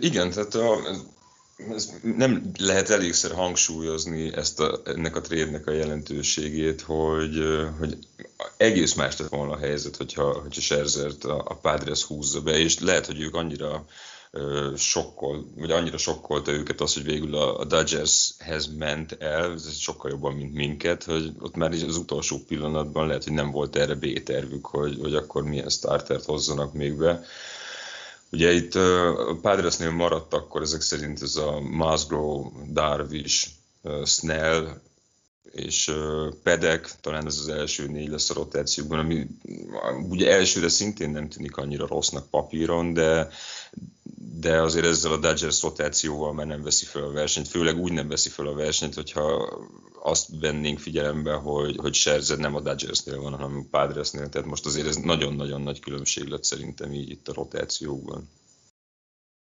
Igen, 0.00 0.30
tehát 0.30 0.54
a, 0.54 0.76
ez 1.56 1.92
nem 2.02 2.50
lehet 2.58 2.90
elégszer 2.90 3.32
hangsúlyozni 3.32 4.34
ezt 4.34 4.60
a, 4.60 4.80
ennek 4.84 5.16
a 5.16 5.20
trédnek 5.20 5.66
a 5.66 5.72
jelentőségét, 5.72 6.80
hogy, 6.80 7.42
hogy 7.78 7.98
egész 8.56 8.94
más 8.94 9.16
lett 9.16 9.28
volna 9.28 9.52
a 9.52 9.58
helyzet, 9.58 9.96
hogyha, 9.96 10.40
hogyha 10.40 10.60
Scherzert 10.60 11.24
a, 11.24 11.44
a 11.48 11.54
Padres 11.54 12.02
húzza 12.02 12.40
be, 12.40 12.58
és 12.58 12.80
lehet, 12.80 13.06
hogy 13.06 13.20
ők 13.20 13.34
annyira 13.34 13.84
sokkol, 14.76 15.46
vagy 15.56 15.70
annyira 15.70 15.98
sokkolta 15.98 16.52
őket 16.52 16.80
az, 16.80 16.94
hogy 16.94 17.04
végül 17.04 17.34
a, 17.34 17.58
a 17.58 17.64
Dodgershez 17.64 18.66
ment 18.78 19.16
el, 19.18 19.52
ez 19.52 19.76
sokkal 19.76 20.10
jobban, 20.10 20.34
mint 20.34 20.54
minket, 20.54 21.04
hogy 21.04 21.32
ott 21.38 21.56
már 21.56 21.72
az 21.72 21.96
utolsó 21.96 22.38
pillanatban 22.48 23.06
lehet, 23.06 23.24
hogy 23.24 23.32
nem 23.32 23.50
volt 23.50 23.76
erre 23.76 23.94
B-tervük, 23.94 24.66
hogy, 24.66 24.98
hogy 25.00 25.14
akkor 25.14 25.44
milyen 25.44 25.68
startert 25.68 26.24
hozzanak 26.24 26.72
még 26.72 26.96
be. 26.96 27.24
Ugye 28.36 28.52
itt 28.52 28.74
a 28.74 29.38
Padresnél 29.42 29.90
maradt 29.90 30.34
akkor 30.34 30.62
ezek 30.62 30.80
szerint 30.80 31.22
ez 31.22 31.36
a 31.36 31.60
Musgrove, 31.60 32.48
Darvish, 32.72 33.48
Snell, 34.04 34.80
és 35.52 35.92
Pedek, 36.42 36.90
talán 37.00 37.26
ez 37.26 37.38
az 37.38 37.48
első 37.48 37.86
négy 37.86 38.08
lesz 38.08 38.30
a 38.30 38.34
rotációkban, 38.34 38.98
ami 38.98 39.26
ugye 40.08 40.32
elsőre 40.32 40.68
szintén 40.68 41.10
nem 41.10 41.28
tűnik 41.28 41.56
annyira 41.56 41.86
rossznak 41.86 42.30
papíron, 42.30 42.92
de, 42.92 43.28
de 44.40 44.62
azért 44.62 44.86
ezzel 44.86 45.12
a 45.12 45.16
Dodgers 45.16 45.62
rotációval 45.62 46.32
már 46.32 46.46
nem 46.46 46.62
veszi 46.62 46.84
fel 46.84 47.02
a 47.02 47.12
versenyt, 47.12 47.48
főleg 47.48 47.78
úgy 47.78 47.92
nem 47.92 48.08
veszi 48.08 48.28
fel 48.28 48.46
a 48.46 48.54
versenyt, 48.54 48.94
hogyha 48.94 49.58
azt 50.02 50.28
vennénk 50.40 50.78
figyelembe, 50.78 51.32
hogy, 51.32 51.76
hogy 51.76 51.94
Scherzer 51.94 52.38
nem 52.38 52.54
a 52.54 52.60
Dodgersnél 52.60 53.20
van, 53.20 53.32
hanem 53.32 53.56
a 53.56 53.78
Padresnél, 53.78 54.28
tehát 54.28 54.48
most 54.48 54.66
azért 54.66 54.86
ez 54.86 54.96
nagyon-nagyon 54.96 55.60
nagy 55.60 55.80
különbség 55.80 56.26
lett 56.26 56.44
szerintem 56.44 56.92
így 56.92 57.10
itt 57.10 57.28
a 57.28 57.32
rotációkban. 57.32 58.28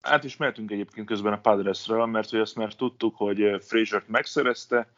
Át 0.00 0.24
is 0.24 0.36
mehetünk 0.36 0.70
egyébként 0.70 1.06
közben 1.06 1.32
a 1.32 1.40
Padresről, 1.40 2.06
mert 2.06 2.30
hogy 2.30 2.40
azt 2.40 2.54
már 2.54 2.74
tudtuk, 2.74 3.16
hogy 3.16 3.40
Frazier-t 3.60 4.08
megszerezte, 4.08 4.88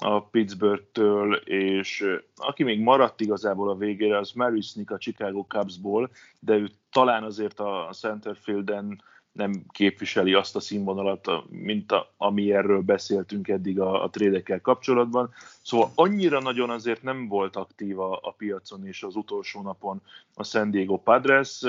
a 0.00 0.22
Pittsburgh-től, 0.22 1.34
és 1.34 2.04
aki 2.36 2.62
még 2.62 2.80
maradt 2.80 3.20
igazából 3.20 3.70
a 3.70 3.76
végére, 3.76 4.18
az 4.18 4.32
Marisnik 4.32 4.90
a 4.90 4.98
Chicago 4.98 5.44
Cubsból, 5.48 6.10
de 6.40 6.54
ő 6.54 6.70
talán 6.90 7.22
azért 7.22 7.60
a 7.60 7.88
Centerfielden 7.92 9.02
nem 9.32 9.64
képviseli 9.72 10.34
azt 10.34 10.56
a 10.56 10.60
színvonalat, 10.60 11.30
mint 11.48 11.92
a, 11.92 12.12
ami 12.16 12.52
erről 12.52 12.80
beszéltünk 12.80 13.48
eddig 13.48 13.80
a, 13.80 14.02
a 14.02 14.10
trédekkel 14.10 14.60
kapcsolatban. 14.60 15.30
Szóval 15.62 15.90
annyira 15.94 16.40
nagyon 16.40 16.70
azért 16.70 17.02
nem 17.02 17.28
volt 17.28 17.56
aktív 17.56 18.00
a, 18.00 18.18
a 18.22 18.34
piacon 18.36 18.86
és 18.86 19.02
az 19.02 19.16
utolsó 19.16 19.62
napon 19.62 20.02
a 20.34 20.44
San 20.44 20.70
Diego 20.70 20.96
Padres. 20.96 21.64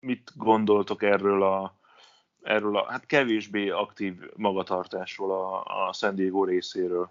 Mit 0.00 0.32
gondoltok 0.36 1.02
erről 1.02 1.42
a, 1.42 1.77
erről 2.42 2.76
a 2.76 2.86
hát 2.90 3.06
kevésbé 3.06 3.68
aktív 3.68 4.14
magatartásról 4.36 5.30
a, 5.30 5.88
a 5.88 5.92
San 5.92 6.14
Diego 6.14 6.44
részéről. 6.44 7.10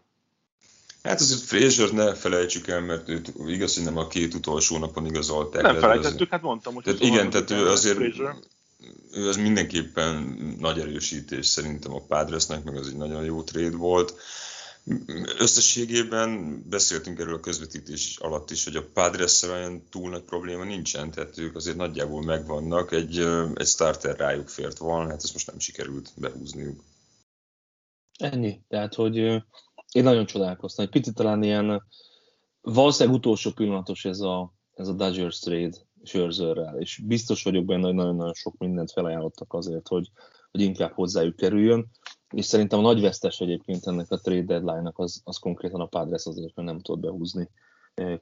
Hát 1.04 1.20
azért 1.20 1.42
frazier 1.42 1.92
ne 1.92 2.14
felejtsük 2.14 2.68
el, 2.68 2.82
mert 2.82 3.10
őt 3.10 3.34
igaz, 3.48 3.76
hogy 3.76 3.84
nem 3.84 3.98
a 3.98 4.08
két 4.08 4.34
utolsó 4.34 4.78
napon 4.78 5.06
igazolták. 5.06 5.62
Nem 5.62 5.76
felejtettük, 5.76 6.30
hát 6.30 6.42
mondtam, 6.42 6.74
hogy 6.74 6.84
tehát 6.84 7.00
igen, 7.00 7.30
tehát 7.30 7.52
ő 7.52 7.68
azért 7.68 8.00
ő 9.12 9.28
az 9.28 9.38
mindenképpen 9.38 10.38
nagy 10.60 10.80
erősítés 10.80 11.46
szerintem 11.46 11.94
a 11.94 12.02
Padresnek, 12.08 12.64
meg 12.64 12.76
az 12.76 12.88
egy 12.88 12.96
nagyon 12.96 13.24
jó 13.24 13.44
trade 13.44 13.78
volt. 13.78 14.14
Összességében 15.40 16.62
beszéltünk 16.70 17.20
erről 17.20 17.34
a 17.34 17.40
közvetítés 17.40 18.18
alatt 18.18 18.52
is, 18.52 18.64
hogy 18.64 18.76
a 18.76 18.90
padres 18.94 19.44
olyan 19.44 19.84
túl 19.90 20.10
nagy 20.10 20.24
probléma 20.24 20.64
nincsen, 20.64 21.12
tehát 21.12 21.38
ők 21.38 21.56
azért 21.56 21.78
nagyjából 21.78 22.24
megvannak, 22.24 22.92
egy, 22.92 23.18
egy 23.56 23.68
starter 23.68 24.18
rájuk 24.18 24.48
fért 24.48 24.78
volna, 24.78 25.10
hát 25.10 25.24
ezt 25.24 25.34
most 25.34 25.48
nem 25.48 25.60
sikerült 25.60 26.12
behúzniuk. 26.18 26.84
Ennyi, 28.20 28.62
tehát 28.68 28.94
hogy 28.94 29.16
én 29.92 30.04
nagyon 30.04 30.26
csodálkoztam, 30.26 30.86
egy 30.86 30.92
picit 30.92 31.14
talán 31.14 31.44
ilyen 31.44 31.84
valószínűleg 32.62 33.18
utolsó 33.18 33.52
pillanatos 33.52 34.06
ez 34.06 34.20
a, 34.20 34.54
ez 34.74 34.88
a 34.88 34.94
Dodgers 34.94 35.40
trade 35.40 35.78
Scherzerrel, 36.04 36.80
és 36.80 37.02
biztos 37.06 37.44
vagyok 37.44 37.66
benne, 37.66 37.86
hogy 37.86 37.96
nagyon-nagyon 37.96 38.34
sok 38.34 38.58
mindent 38.58 38.92
felajánlottak 38.92 39.54
azért, 39.54 39.88
hogy, 39.88 40.12
hogy 40.52 40.62
inkább 40.62 40.92
hozzájuk 40.92 41.36
kerüljön 41.36 41.90
és 42.34 42.46
szerintem 42.46 42.80
a 42.80 42.82
nagy 42.82 43.02
vesztes 43.02 43.40
egyébként 43.40 43.88
ennek 43.88 44.12
a 44.12 44.18
trade 44.18 44.44
deadline-nak 44.44 45.00
az, 45.00 45.22
az 45.24 45.38
konkrétan 45.38 45.82
a 45.82 45.86
Padres 45.86 46.26
azért, 46.26 46.56
mert 46.56 46.68
nem 46.68 46.80
tud 46.80 47.00
behúzni 47.00 47.50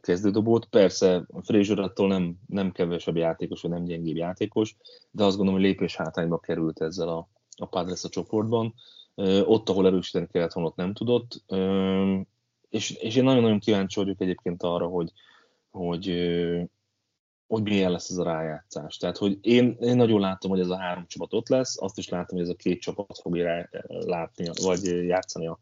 kezdődobót. 0.01 0.65
Persze 0.65 1.25
Frazier 1.41 1.79
attól 1.79 2.07
nem, 2.07 2.35
nem 2.47 2.71
kevesebb 2.71 3.15
játékos, 3.15 3.61
vagy 3.61 3.71
nem 3.71 3.83
gyengébb 3.83 4.15
játékos, 4.15 4.75
de 5.11 5.23
azt 5.23 5.35
gondolom, 5.35 5.61
hogy 5.61 5.69
lépés 5.69 5.95
hátányba 5.95 6.39
került 6.39 6.81
ezzel 6.81 7.09
a, 7.09 7.29
a 7.57 7.65
Padres 7.65 8.03
a 8.03 8.09
csoportban. 8.09 8.73
Ott, 9.43 9.69
ahol 9.69 9.85
erősíteni 9.85 10.27
kellett 10.27 10.55
ott 10.55 10.75
nem 10.75 10.93
tudott. 10.93 11.43
És, 12.69 12.91
és 12.91 13.15
én 13.15 13.23
nagyon-nagyon 13.23 13.59
kíváncsi 13.59 13.99
vagyok 13.99 14.21
egyébként 14.21 14.63
arra, 14.63 14.87
hogy, 14.87 15.11
hogy 15.71 16.05
hogy 17.55 17.63
milyen 17.63 17.91
lesz 17.91 18.09
ez 18.09 18.17
a 18.17 18.23
rájátszás. 18.23 18.97
Tehát, 18.97 19.17
hogy 19.17 19.37
én, 19.41 19.77
én 19.79 19.95
nagyon 19.95 20.19
látom, 20.19 20.51
hogy 20.51 20.59
ez 20.59 20.69
a 20.69 20.77
három 20.77 21.07
csapat 21.07 21.33
ott 21.33 21.49
lesz, 21.49 21.81
azt 21.81 21.97
is 21.97 22.09
látom, 22.09 22.37
hogy 22.37 22.47
ez 22.47 22.53
a 22.53 22.55
két 22.55 22.81
csapat 22.81 23.19
fogja 23.21 23.69
látni, 23.87 24.49
vagy 24.61 24.83
játszani 24.85 25.47
a, 25.47 25.59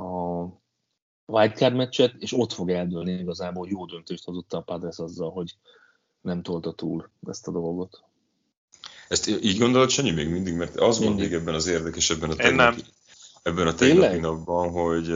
a 0.00 0.62
wildcard 1.26 1.74
meccset, 1.74 2.14
és 2.18 2.32
ott 2.32 2.52
fog 2.52 2.70
eldőlni 2.70 3.12
igazából, 3.12 3.68
jó 3.70 3.86
döntést 3.86 4.24
hozott 4.24 4.52
a 4.52 4.60
Padres 4.60 4.98
azzal, 4.98 5.30
hogy 5.30 5.56
nem 6.20 6.42
tolta 6.42 6.72
túl 6.72 7.10
ezt 7.26 7.48
a 7.48 7.50
dolgot. 7.50 8.04
Ezt 9.08 9.28
így 9.28 9.58
gondolod, 9.58 9.90
Sanyi, 9.90 10.10
még 10.10 10.28
mindig? 10.28 10.54
Mert 10.54 10.76
az 10.76 10.98
mindig. 10.98 11.16
volt 11.16 11.30
még 11.30 11.40
ebben 11.40 11.54
az 11.54 11.66
érdekes, 11.66 12.10
ebben 12.10 12.30
a 12.30 12.34
tegnapi, 12.34 12.82
ebben 13.42 13.66
a 13.66 13.74
tegnapi 13.74 14.18
napban, 14.18 14.70
hogy 14.70 15.06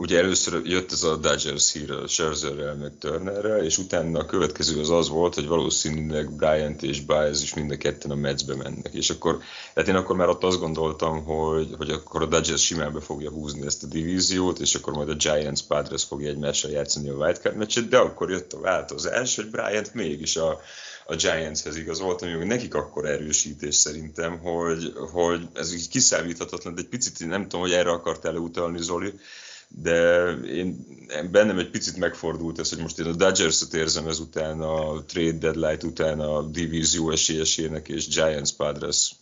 ugye 0.00 0.18
először 0.18 0.60
jött 0.64 0.92
ez 0.92 1.02
a 1.02 1.16
Dodgers 1.16 1.72
hír 1.72 1.90
a 1.90 2.08
Scherzerrel, 2.08 2.74
meg 2.74 2.92
Turnerrel, 2.98 3.64
és 3.64 3.78
utána 3.78 4.18
a 4.18 4.24
következő 4.24 4.80
az 4.80 4.90
az 4.90 5.08
volt, 5.08 5.34
hogy 5.34 5.46
valószínűleg 5.46 6.30
Bryant 6.30 6.82
és 6.82 7.00
Baez 7.00 7.42
is 7.42 7.54
mind 7.54 7.70
a 7.70 7.76
ketten 7.76 8.10
a 8.10 8.14
Metsbe 8.14 8.54
mennek. 8.54 8.92
És 8.92 9.10
akkor, 9.10 9.38
tehát 9.74 9.88
én 9.88 9.94
akkor 9.94 10.16
már 10.16 10.28
ott 10.28 10.42
azt 10.42 10.58
gondoltam, 10.58 11.24
hogy, 11.24 11.74
hogy 11.76 11.90
akkor 11.90 12.22
a 12.22 12.26
Dodgers 12.26 12.64
simán 12.64 12.92
be 12.92 13.00
fogja 13.00 13.30
húzni 13.30 13.66
ezt 13.66 13.82
a 13.82 13.86
divíziót, 13.86 14.58
és 14.58 14.74
akkor 14.74 14.92
majd 14.92 15.08
a 15.08 15.14
Giants 15.14 15.62
Padres 15.62 16.04
fogja 16.04 16.28
egymással 16.28 16.70
játszani 16.70 17.08
a 17.08 17.14
wildcard 17.14 17.56
meccset, 17.56 17.88
de 17.88 17.98
akkor 17.98 18.30
jött 18.30 18.52
a 18.52 18.60
változás, 18.60 19.36
hogy 19.36 19.50
Bryant 19.50 19.94
mégis 19.94 20.36
a, 20.36 20.60
a 21.06 21.14
Giantshez 21.14 21.76
igazolt, 21.76 22.22
ami 22.22 22.44
nekik 22.44 22.74
akkor 22.74 23.04
erősítés 23.04 23.74
szerintem, 23.74 24.38
hogy, 24.38 24.92
hogy 25.12 25.48
ez 25.54 25.72
így 25.72 25.88
kiszámíthatatlan, 25.88 26.74
de 26.74 26.80
egy 26.80 26.88
picit 26.88 27.26
nem 27.26 27.42
tudom, 27.42 27.60
hogy 27.60 27.72
erre 27.72 27.90
akartál 27.90 28.36
utalni, 28.36 28.82
Zoli, 28.82 29.12
de 29.72 30.30
én, 30.32 30.86
bennem 31.30 31.58
egy 31.58 31.70
picit 31.70 31.96
megfordult 31.96 32.58
ez, 32.58 32.68
hogy 32.68 32.82
most 32.82 32.98
én 32.98 33.06
a 33.06 33.14
Dodgers-ot 33.14 33.74
érzem 33.74 34.06
ezután, 34.06 34.60
a 34.60 35.04
trade 35.04 35.38
deadline 35.38 35.84
után 35.84 36.20
a 36.20 36.42
divízió 36.42 37.10
esélyesének 37.10 37.88
és 37.88 38.08
Giants 38.08 38.56
Padres 38.56 39.14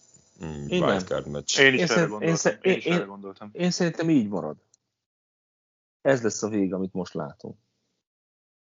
mm, 0.44 0.66
wildcard 0.68 1.26
meccs. 1.26 1.58
Én 1.58 1.74
is, 1.74 1.80
én, 1.80 1.88
erre 1.88 2.06
gondoltam. 2.06 2.58
Én, 2.62 2.72
én, 2.72 2.78
is 2.78 2.84
erre 2.84 3.04
gondoltam. 3.04 3.50
Én, 3.52 3.62
én 3.62 3.70
szerintem 3.70 4.10
így 4.10 4.28
marad. 4.28 4.56
Ez 6.02 6.22
lesz 6.22 6.42
a 6.42 6.48
vég, 6.48 6.74
amit 6.74 6.92
most 6.92 7.14
látunk. 7.14 7.56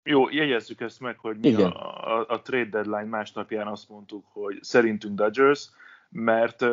Jó, 0.03 0.29
jegyezzük 0.29 0.81
ezt 0.81 0.99
meg, 0.99 1.17
hogy 1.17 1.37
mi 1.37 1.47
Igen. 1.47 1.71
a, 1.71 2.19
a, 2.19 2.25
a 2.27 2.41
trade 2.41 2.69
deadline 2.69 3.09
másnapján 3.09 3.67
azt 3.67 3.89
mondtuk, 3.89 4.25
hogy 4.31 4.63
szerintünk 4.63 5.15
Dodgers, 5.15 5.69
mert 6.09 6.65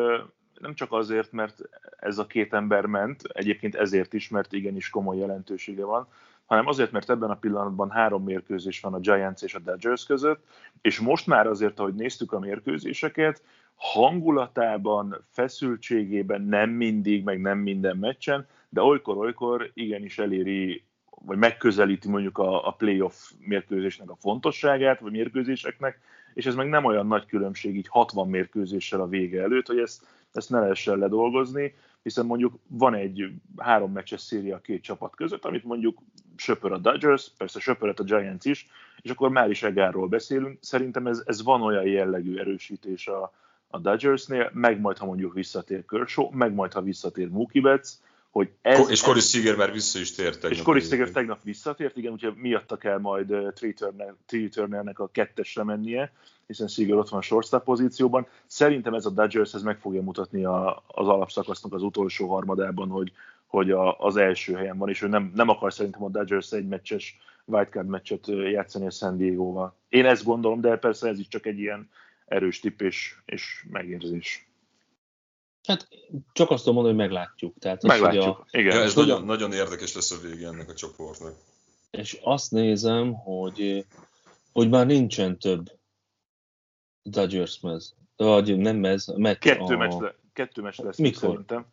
nem 0.61 0.75
csak 0.75 0.92
azért, 0.92 1.33
mert 1.33 1.61
ez 1.97 2.18
a 2.18 2.27
két 2.27 2.55
ember 2.55 2.87
ment, 2.87 3.23
egyébként 3.23 3.75
ezért 3.75 4.12
is, 4.12 4.29
mert 4.29 4.53
igenis 4.53 4.90
komoly 4.90 5.16
jelentősége 5.16 5.85
van, 5.85 6.09
hanem 6.47 6.66
azért, 6.66 6.92
mert 6.92 7.11
ebben 7.11 7.31
a 7.31 7.37
pillanatban 7.37 7.90
három 7.90 8.25
mérkőzés 8.25 8.81
van 8.81 8.94
a 8.94 8.99
Giants 8.99 9.42
és 9.42 9.55
a 9.55 9.59
Dodgers 9.59 10.05
között, 10.05 10.44
és 10.81 10.99
most 10.99 11.27
már 11.27 11.47
azért, 11.47 11.79
ahogy 11.79 11.94
néztük 11.94 12.33
a 12.33 12.38
mérkőzéseket, 12.38 13.42
hangulatában, 13.75 15.25
feszültségében 15.31 16.42
nem 16.42 16.71
mindig, 16.71 17.25
meg 17.25 17.40
nem 17.40 17.59
minden 17.59 17.97
meccsen, 17.97 18.47
de 18.68 18.83
olykor-olykor 18.83 19.71
igenis 19.75 20.18
eléri, 20.18 20.85
vagy 21.11 21.38
megközelíti 21.38 22.09
mondjuk 22.09 22.38
a, 22.38 22.66
a 22.66 22.71
playoff 22.71 23.31
mérkőzésnek 23.38 24.11
a 24.11 24.16
fontosságát, 24.16 25.01
vagy 25.01 25.12
mérkőzéseknek, 25.12 26.01
és 26.35 26.47
ez 26.47 26.55
meg 26.55 26.68
nem 26.68 26.85
olyan 26.85 27.07
nagy 27.07 27.27
különbség 27.27 27.77
így 27.77 27.88
60 27.88 28.29
mérkőzéssel 28.29 29.01
a 29.01 29.09
vége 29.09 29.42
előtt, 29.42 29.66
hogy 29.66 29.79
ezt 29.79 30.07
ezt 30.33 30.51
ne 30.51 30.61
lehessen 30.61 30.99
ledolgozni, 30.99 31.75
hiszen 32.03 32.27
mondjuk 32.27 32.59
van 32.67 32.95
egy 32.95 33.31
három 33.57 33.93
meccses 33.93 34.21
széria 34.21 34.57
a 34.57 34.61
két 34.61 34.83
csapat 34.83 35.17
között, 35.17 35.45
amit 35.45 35.64
mondjuk 35.64 35.99
söpör 36.37 36.73
a 36.73 36.79
Dodgers, 36.79 37.31
persze 37.37 37.61
söpöret 37.61 38.01
a 38.01 38.05
Giants 38.05 38.45
is, 38.45 38.67
és 39.01 39.11
akkor 39.11 39.31
már 39.31 39.51
is 39.51 39.62
Egárról 39.62 40.09
beszélünk. 40.09 40.59
Szerintem 40.61 41.07
ez, 41.07 41.23
ez 41.27 41.43
van 41.43 41.62
olyan 41.62 41.87
jellegű 41.87 42.37
erősítés 42.37 43.09
a, 43.09 43.33
a 43.69 43.79
Dodgersnél, 43.79 44.51
meg 44.55 44.81
majd, 44.81 44.99
ha 44.99 45.07
mondjuk 45.07 45.35
visszatér 45.35 45.85
Kershaw, 45.85 46.31
meg 46.31 46.55
majd, 46.55 46.73
ha 46.73 46.83
visszatér 46.83 47.29
Mookie 47.29 47.62
Betts, 47.62 47.88
hogy 48.38 48.51
ez... 48.62 48.90
És 48.90 49.01
Corey 49.01 49.20
Seager 49.20 49.57
már 49.57 49.72
vissza 49.72 49.98
is 49.98 50.14
tért 50.14 50.40
tegnap. 50.40 50.59
És 50.59 50.62
Corey 50.62 50.83
Seager 50.83 51.11
tegnap 51.11 51.42
visszatért, 51.42 51.96
igen, 51.96 52.12
úgyhogy 52.12 52.35
miatta 52.35 52.77
kell 52.77 52.98
majd 52.98 53.31
uh, 53.31 53.53
Tree 54.27 54.48
Turnernek 54.48 54.98
a 54.98 55.09
kettesre 55.12 55.64
mennie, 55.64 56.12
hiszen 56.46 56.68
Seager 56.68 56.96
ott 56.96 57.09
van 57.09 57.18
a 57.18 57.22
shortstop 57.22 57.64
pozícióban. 57.64 58.27
Szerintem 58.46 58.94
ez 58.94 59.07
a 59.07 59.11
Dodgers 59.11 59.55
ez 59.55 59.62
meg 59.62 59.79
fogja 59.79 60.03
mutatni 60.03 60.44
a, 60.44 60.83
az 60.87 61.09
alapszakasznak 61.09 61.72
az 61.72 61.83
utolsó 61.83 62.29
harmadában, 62.29 62.88
hogy, 62.88 63.12
hogy 63.46 63.70
a, 63.70 63.98
az 63.98 64.16
első 64.16 64.55
helyen 64.55 64.79
van, 64.79 64.88
és 64.88 65.03
ő 65.03 65.09
nem, 65.09 65.33
nem 65.35 65.48
akar 65.48 65.72
szerintem 65.72 66.05
a 66.05 66.09
Dodgers 66.09 66.53
egy 66.53 66.68
meccses 66.68 67.18
wildcard 67.44 67.88
meccset 67.88 68.27
játszani 68.27 68.87
a 68.87 68.90
San 68.90 69.16
Diego-val. 69.16 69.74
Én 69.88 70.07
ezt 70.07 70.24
gondolom, 70.24 70.61
de 70.61 70.77
persze 70.77 71.09
ez 71.09 71.18
is 71.18 71.29
csak 71.29 71.46
egy 71.46 71.59
ilyen 71.59 71.90
erős 72.27 72.61
tipp 72.61 72.81
és, 72.81 73.14
és 73.24 73.66
megérzés. 73.70 74.48
Hát 75.68 75.88
csak 76.33 76.50
azt 76.50 76.64
tudom 76.64 76.74
mondani, 76.74 76.98
hogy 76.98 77.09
meglátjuk. 77.09 77.59
Tehát 77.59 77.85
az, 77.85 77.88
meglátjuk, 77.88 78.38
a, 78.38 78.46
igen. 78.50 78.76
Ja, 78.76 78.83
ez 78.83 78.94
nagyon, 78.94 79.22
a, 79.22 79.24
nagyon 79.24 79.52
érdekes 79.52 79.94
lesz 79.94 80.11
a 80.11 80.16
vége 80.22 80.46
ennek 80.46 80.68
a 80.68 80.74
csoportnak. 80.74 81.35
És 81.90 82.18
azt 82.22 82.50
nézem, 82.50 83.14
hogy, 83.14 83.87
hogy 84.52 84.68
már 84.68 84.87
nincsen 84.87 85.38
több 85.38 85.70
Dodgers 87.02 87.61
mez. 87.61 87.94
Vagy 88.16 88.57
nem 88.57 88.76
mez, 88.76 89.12
meccs. 89.16 89.38
Kettő, 89.38 89.74
a... 89.74 89.76
meccs, 89.76 90.00
le, 90.00 90.14
kettő 90.33 90.62
meccs 90.62 90.81
lesz 90.81 90.96
Mikor? 90.96 91.20
szerintem. 91.20 91.66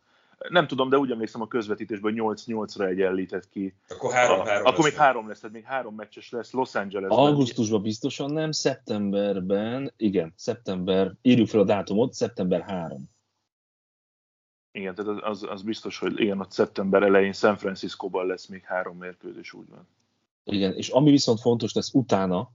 Nem 0.48 0.66
tudom, 0.66 0.88
de 0.88 0.98
úgy 0.98 1.10
emlékszem 1.10 1.40
a 1.40 1.48
közvetítésben 1.48 2.14
8-8-ra 2.16 2.86
egyenlített 2.86 3.48
ki. 3.48 3.74
Akkor 3.88 4.12
három, 4.12 4.40
a, 4.40 4.44
három 4.44 4.66
Akkor 4.66 4.84
még 4.84 4.94
három 4.94 5.28
lesz, 5.28 5.42
még 5.52 5.64
három 5.64 5.94
meccses 5.94 6.30
lesz 6.30 6.52
Los 6.52 6.74
Angeles. 6.74 7.10
Augusztusban 7.10 7.82
biztosan 7.82 8.32
nem, 8.32 8.52
szeptemberben, 8.52 9.92
igen, 9.96 10.32
szeptember, 10.36 11.12
írjuk 11.22 11.48
fel 11.48 11.60
a 11.60 11.64
dátumot, 11.64 12.12
szeptember 12.12 12.60
3. 12.60 13.14
Igen, 14.76 14.94
tehát 14.94 15.22
az, 15.22 15.42
az 15.42 15.62
biztos, 15.62 15.98
hogy 15.98 16.20
igen, 16.20 16.40
ott 16.40 16.50
szeptember 16.50 17.02
elején 17.02 17.32
San 17.32 17.56
Francisco-ban 17.56 18.26
lesz 18.26 18.46
még 18.46 18.64
három 18.64 18.96
mérkőzés, 18.96 19.52
úgy 19.52 19.68
van. 19.68 19.88
Igen, 20.44 20.72
és 20.72 20.88
ami 20.88 21.10
viszont 21.10 21.40
fontos 21.40 21.72
lesz 21.72 21.94
utána, 21.94 22.50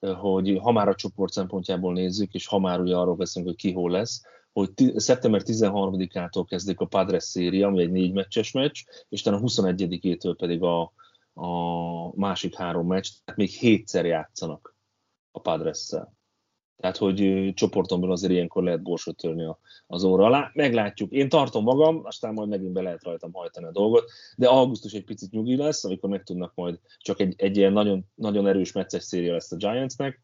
hogy 0.00 0.58
ha 0.62 0.72
már 0.72 0.88
a 0.88 0.94
csoport 0.94 1.32
szempontjából 1.32 1.92
nézzük, 1.92 2.34
és 2.34 2.46
ha 2.46 2.58
már 2.58 2.80
ugye 2.80 2.96
arról 2.96 3.14
beszélünk, 3.14 3.50
hogy 3.50 3.60
ki 3.60 3.72
hol 3.72 3.90
lesz, 3.90 4.22
hogy 4.52 4.70
szeptember 4.96 5.42
13-ától 5.44 6.44
kezdik 6.48 6.80
a 6.80 6.86
Padres 6.86 7.24
széria, 7.24 7.66
ami 7.66 7.82
egy 7.82 7.90
négy 7.90 8.12
meccses 8.12 8.52
meccs, 8.52 8.82
és 9.08 9.20
utána 9.20 9.36
a 9.36 9.40
21-től 9.40 10.34
pedig 10.38 10.62
a, 10.62 10.92
a 11.34 12.16
másik 12.16 12.54
három 12.54 12.86
meccs, 12.86 13.08
tehát 13.24 13.40
még 13.40 13.50
hétszer 13.50 14.04
játszanak 14.04 14.76
a 15.30 15.40
Padres-szel. 15.40 16.14
Tehát, 16.82 16.96
hogy 16.96 17.50
csoportomban 17.54 18.10
azért 18.10 18.32
ilyenkor 18.32 18.62
lehet 18.62 18.82
borsot 18.82 19.16
törni 19.16 19.54
az 19.86 20.04
óra 20.04 20.24
alá. 20.24 20.50
Meglátjuk. 20.54 21.10
Én 21.12 21.28
tartom 21.28 21.64
magam, 21.64 22.00
aztán 22.04 22.32
majd 22.32 22.48
megint 22.48 22.72
be 22.72 22.82
lehet 22.82 23.02
rajtam 23.02 23.32
hajtani 23.32 23.66
a 23.66 23.70
dolgot, 23.70 24.10
de 24.36 24.48
augusztus 24.48 24.92
egy 24.92 25.04
picit 25.04 25.30
nyugi 25.30 25.56
lesz, 25.56 25.84
amikor 25.84 26.10
meg 26.10 26.22
tudnak 26.22 26.52
majd 26.54 26.78
csak 26.98 27.20
egy, 27.20 27.34
egy 27.36 27.56
ilyen 27.56 27.72
nagyon, 27.72 28.04
nagyon 28.14 28.46
erős 28.46 28.72
meccses 28.72 29.02
széria 29.02 29.32
lesz 29.32 29.52
a 29.52 29.56
Giantsnek, 29.56 30.20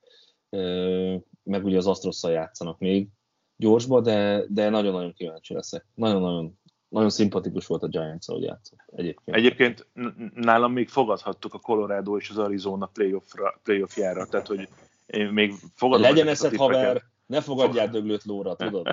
meg 1.43 1.65
ugye 1.65 1.77
az 1.77 1.87
Astrosszal 1.87 2.31
játszanak 2.31 2.79
még 2.79 3.09
gyorsba, 3.57 4.01
de, 4.01 4.45
de 4.49 4.69
nagyon-nagyon 4.69 5.13
kíváncsi 5.13 5.55
leszek. 5.55 5.87
Nagyon-nagyon 5.95 6.59
nagyon 6.89 7.11
szimpatikus 7.11 7.67
volt 7.67 7.83
a 7.83 7.89
Giants, 7.89 8.29
ahogy 8.29 8.43
játszott 8.43 8.79
egyébként. 8.97 9.37
Egyébként 9.37 9.87
nálam 10.35 10.73
még 10.73 10.89
fogadhattuk 10.89 11.55
a 11.55 11.59
Colorado 11.59 12.17
és 12.17 12.31
az 12.31 12.39
Arizona 12.39 12.87
playoffra, 12.87 13.61
playoffjára, 13.63 14.27
tehát 14.27 14.47
hogy 14.47 14.69
én 15.09 15.27
még 15.27 15.55
fogadom. 15.75 16.03
Legyen 16.03 16.29
eszed, 16.29 16.57
haver, 16.57 17.03
ne 17.27 17.41
fogadjál 17.41 17.89
döglőt 17.89 18.25
lóra, 18.25 18.57
tudod? 18.57 18.87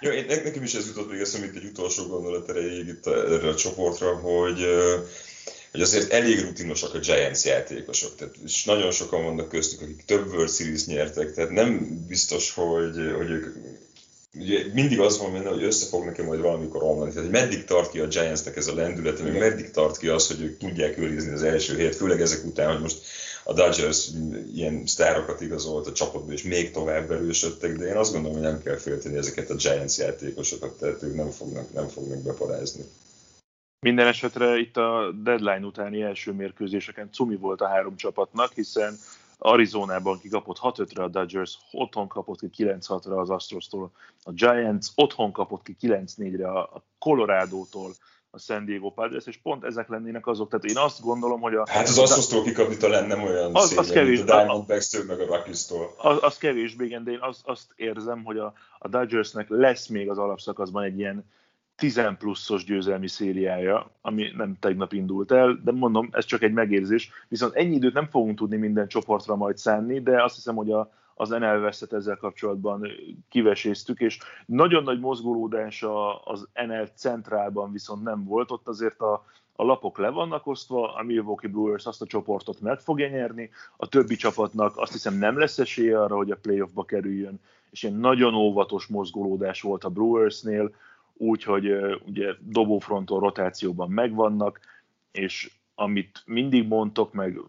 Jó, 0.00 0.10
én, 0.10 0.24
nekem 0.26 0.62
is 0.62 0.74
ez 0.74 0.86
jutott 0.86 1.10
még 1.10 1.20
eszembe 1.20 1.46
egy 1.54 1.64
utolsó 1.64 2.06
gondolat 2.06 2.48
erejéig 2.48 2.86
itt 2.86 3.06
erre 3.06 3.48
a 3.48 3.54
csoportra, 3.54 4.16
hogy 4.16 4.66
hogy 5.72 5.80
azért 5.80 6.12
elég 6.12 6.40
rutinosak 6.40 6.94
a 6.94 6.98
Giants 6.98 7.44
játékosok, 7.44 8.14
tehát, 8.16 8.34
és 8.44 8.64
nagyon 8.64 8.90
sokan 8.90 9.24
vannak 9.24 9.48
köztük, 9.48 9.80
akik 9.80 10.04
több 10.04 10.26
World 10.26 10.50
Series 10.50 10.86
nyertek, 10.86 11.32
tehát 11.32 11.50
nem 11.50 12.00
biztos, 12.08 12.52
hogy, 12.52 13.12
hogy 13.16 13.30
ők 13.30 13.56
ugye 14.34 14.64
mindig 14.72 15.00
az 15.00 15.18
van 15.18 15.32
benne, 15.32 15.48
hogy 15.48 15.62
össze 15.62 15.86
fog 15.86 16.04
neki 16.04 16.22
majd 16.22 16.40
valamikor 16.40 16.82
omlani. 16.82 17.12
Tehát, 17.12 17.28
hogy 17.28 17.40
meddig 17.40 17.64
tart 17.64 17.90
ki 17.90 17.98
a 17.98 18.06
Giantsnek 18.06 18.56
ez 18.56 18.66
a 18.66 18.74
lendülete, 18.74 19.22
meg 19.22 19.38
meddig 19.38 19.70
tart 19.70 19.98
ki 19.98 20.08
az, 20.08 20.26
hogy 20.26 20.40
ők 20.40 20.58
tudják 20.58 20.98
őrizni 20.98 21.32
az 21.32 21.42
első 21.42 21.76
helyet, 21.76 21.96
főleg 21.96 22.20
ezek 22.20 22.44
után, 22.44 22.72
hogy 22.72 22.80
most 22.80 22.98
a 23.44 23.52
Dodgers 23.52 24.10
ilyen 24.54 24.86
sztárokat 24.86 25.40
igazolt 25.40 25.86
a 25.86 25.92
csapatba, 25.92 26.32
és 26.32 26.42
még 26.42 26.70
tovább 26.70 27.10
erősödtek, 27.10 27.76
de 27.76 27.86
én 27.86 27.96
azt 27.96 28.12
gondolom, 28.12 28.36
hogy 28.36 28.46
nem 28.46 28.62
kell 28.62 28.76
félteni 28.76 29.16
ezeket 29.16 29.50
a 29.50 29.54
Giants 29.54 29.96
játékosokat, 29.96 30.78
tehát 30.78 31.02
ők 31.02 31.14
nem 31.14 31.30
fognak, 31.30 31.72
nem 31.72 31.88
fognak 31.88 32.22
beparázni. 32.22 32.84
Minden 33.80 34.06
esetre 34.06 34.58
itt 34.58 34.76
a 34.76 35.12
deadline 35.22 35.66
utáni 35.66 36.02
első 36.02 36.32
mérkőzéseken 36.32 37.12
cumi 37.12 37.36
volt 37.36 37.60
a 37.60 37.66
három 37.66 37.96
csapatnak, 37.96 38.52
hiszen 38.52 38.98
Arizonában 39.38 40.20
kikapott 40.20 40.58
6-5-re 40.62 41.02
a 41.02 41.08
Dodgers, 41.08 41.58
otthon 41.72 42.08
kapott 42.08 42.38
ki 42.38 42.48
9-6-ra 42.56 43.20
az 43.20 43.30
Astros-tól 43.30 43.90
a 44.22 44.32
Giants, 44.32 44.86
otthon 44.94 45.32
kapott 45.32 45.62
ki 45.62 45.76
9-4-re 45.80 46.48
a 46.48 46.84
Colorado-tól 46.98 47.94
a 48.34 48.38
San 48.38 48.64
Diego 48.64 48.90
Padres, 48.90 49.26
és 49.26 49.36
pont 49.42 49.64
ezek 49.64 49.88
lennének 49.88 50.26
azok. 50.26 50.48
Tehát 50.48 50.64
én 50.64 50.76
azt 50.76 51.00
gondolom, 51.00 51.40
hogy 51.40 51.54
a... 51.54 51.64
Hát 51.68 51.88
az 51.88 51.98
Asztosztól 51.98 52.42
kikapni 52.42 52.76
talán 52.76 53.06
nem 53.06 53.22
olyan 53.22 53.54
Az- 53.54 53.68
szép, 53.68 53.78
az 53.78 53.90
kevés. 53.90 54.16
mint 54.18 54.30
a 54.30 54.36
Diamondbacks-től, 54.36 55.04
meg 55.04 55.20
a 55.20 55.26
Rockies-tól. 55.26 55.94
Az, 55.98 56.18
az 56.20 56.38
kevésbé, 56.38 56.84
igen, 56.84 57.04
de 57.04 57.10
én 57.10 57.18
azt, 57.20 57.40
azt 57.44 57.66
érzem, 57.76 58.24
hogy 58.24 58.38
a, 58.38 58.52
a 58.78 58.88
Dodgersnek 58.88 59.48
lesz 59.48 59.86
még 59.86 60.10
az 60.10 60.18
alapszakaszban 60.18 60.82
egy 60.82 60.98
ilyen 60.98 61.24
10 61.76 62.00
pluszos 62.18 62.64
győzelmi 62.64 63.08
szériája, 63.08 63.90
ami 64.00 64.32
nem 64.36 64.56
tegnap 64.60 64.92
indult 64.92 65.32
el, 65.32 65.60
de 65.64 65.72
mondom, 65.72 66.08
ez 66.12 66.24
csak 66.24 66.42
egy 66.42 66.52
megérzés. 66.52 67.10
Viszont 67.28 67.54
ennyi 67.54 67.74
időt 67.74 67.92
nem 67.94 68.08
fogunk 68.10 68.38
tudni 68.38 68.56
minden 68.56 68.88
csoportra 68.88 69.36
majd 69.36 69.56
szánni, 69.56 70.00
de 70.00 70.22
azt 70.22 70.34
hiszem, 70.34 70.54
hogy 70.54 70.70
a, 70.70 70.92
az 71.22 71.28
NL 71.28 71.60
West-et 71.62 71.92
ezzel 71.92 72.16
kapcsolatban 72.16 72.86
kiveséztük, 73.28 74.00
és 74.00 74.18
nagyon 74.46 74.82
nagy 74.82 75.00
mozgolódás 75.00 75.84
az 76.24 76.48
NL 76.66 76.86
centrálban 76.94 77.72
viszont 77.72 78.02
nem 78.02 78.24
volt, 78.24 78.50
ott 78.50 78.68
azért 78.68 79.00
a, 79.00 79.24
a 79.56 79.64
lapok 79.64 79.98
le 79.98 80.08
vannak 80.08 80.46
osztva, 80.46 80.94
a 80.94 81.02
Milwaukee 81.02 81.50
Brewers 81.50 81.86
azt 81.86 82.02
a 82.02 82.06
csoportot 82.06 82.60
meg 82.60 82.80
fogja 82.80 83.08
nyerni, 83.08 83.50
a 83.76 83.88
többi 83.88 84.16
csapatnak 84.16 84.76
azt 84.76 84.92
hiszem 84.92 85.14
nem 85.14 85.38
lesz 85.38 85.58
esélye 85.58 86.02
arra, 86.02 86.16
hogy 86.16 86.30
a 86.30 86.36
playoffba 86.36 86.84
kerüljön, 86.84 87.40
és 87.70 87.82
ilyen 87.82 87.96
nagyon 87.96 88.34
óvatos 88.34 88.86
mozgolódás 88.86 89.60
volt 89.60 89.84
a 89.84 89.90
Brewersnél, 89.90 90.74
úgyhogy 91.12 91.70
ugye 92.06 92.34
dobófronton 92.40 93.20
rotációban 93.20 93.90
megvannak, 93.90 94.60
és 95.12 95.50
amit 95.74 96.22
mindig 96.26 96.68
mondtok, 96.68 97.12
meg 97.12 97.40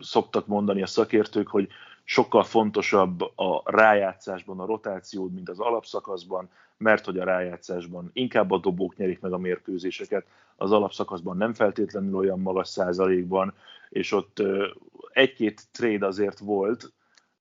szoktak 0.00 0.46
mondani 0.46 0.82
a 0.82 0.86
szakértők, 0.86 1.48
hogy 1.48 1.68
sokkal 2.04 2.42
fontosabb 2.42 3.20
a 3.20 3.62
rájátszásban 3.64 4.60
a 4.60 4.66
rotáció, 4.66 5.28
mint 5.28 5.48
az 5.48 5.60
alapszakaszban, 5.60 6.50
mert 6.76 7.04
hogy 7.04 7.18
a 7.18 7.24
rájátszásban 7.24 8.10
inkább 8.12 8.50
a 8.50 8.58
dobók 8.58 8.96
nyerik 8.96 9.20
meg 9.20 9.32
a 9.32 9.38
mérkőzéseket, 9.38 10.26
az 10.56 10.72
alapszakaszban 10.72 11.36
nem 11.36 11.54
feltétlenül 11.54 12.14
olyan 12.14 12.40
magas 12.40 12.68
százalékban, 12.68 13.54
és 13.88 14.12
ott 14.12 14.42
egy-két 15.12 15.62
trade 15.72 16.06
azért 16.06 16.38
volt, 16.38 16.92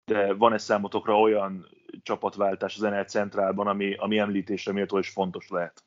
de 0.06 0.34
van-e 0.34 0.58
számotokra 0.58 1.20
olyan 1.20 1.68
csapatváltás 2.04 2.76
az 2.76 2.82
NL 2.82 3.04
Centrálban, 3.04 3.68
ami, 3.68 3.94
ami 3.94 4.18
említésre 4.18 4.72
méltó 4.72 4.98
és 4.98 5.10
fontos 5.10 5.50
lehet? 5.50 5.84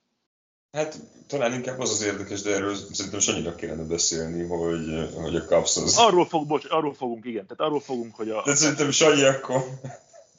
Hát 0.74 0.98
talán 1.26 1.52
inkább 1.52 1.78
az 1.78 1.90
az 1.90 2.02
érdekes, 2.02 2.42
de 2.42 2.54
erről 2.54 2.74
szerintem 2.74 3.20
Sanyinak 3.20 3.56
kellene 3.56 3.82
beszélni, 3.82 4.46
hogy, 4.46 5.08
hogy 5.22 5.36
a 5.36 5.40
Cubs 5.40 5.76
az... 5.76 5.96
Arról, 5.98 6.26
fog, 6.26 6.46
bocs, 6.46 6.66
arról 6.68 6.94
fogunk, 6.94 7.24
igen, 7.24 7.46
tehát 7.46 7.60
arról 7.60 7.80
fogunk, 7.80 8.14
hogy 8.14 8.28
a... 8.28 8.42
De 8.44 8.54
szerintem 8.54 8.90
Sanyi 8.90 9.22
akkor... 9.22 9.62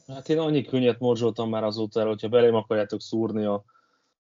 Hát 0.08 0.30
én 0.30 0.38
annyi 0.40 0.66
könnyet 0.66 1.00
morzsoltam 1.00 1.50
már 1.50 1.64
azóta 1.64 2.00
el, 2.00 2.08
hogyha 2.08 2.28
belém 2.28 2.56
akarjátok 2.56 3.02
szúrni 3.02 3.46
a, 3.46 3.64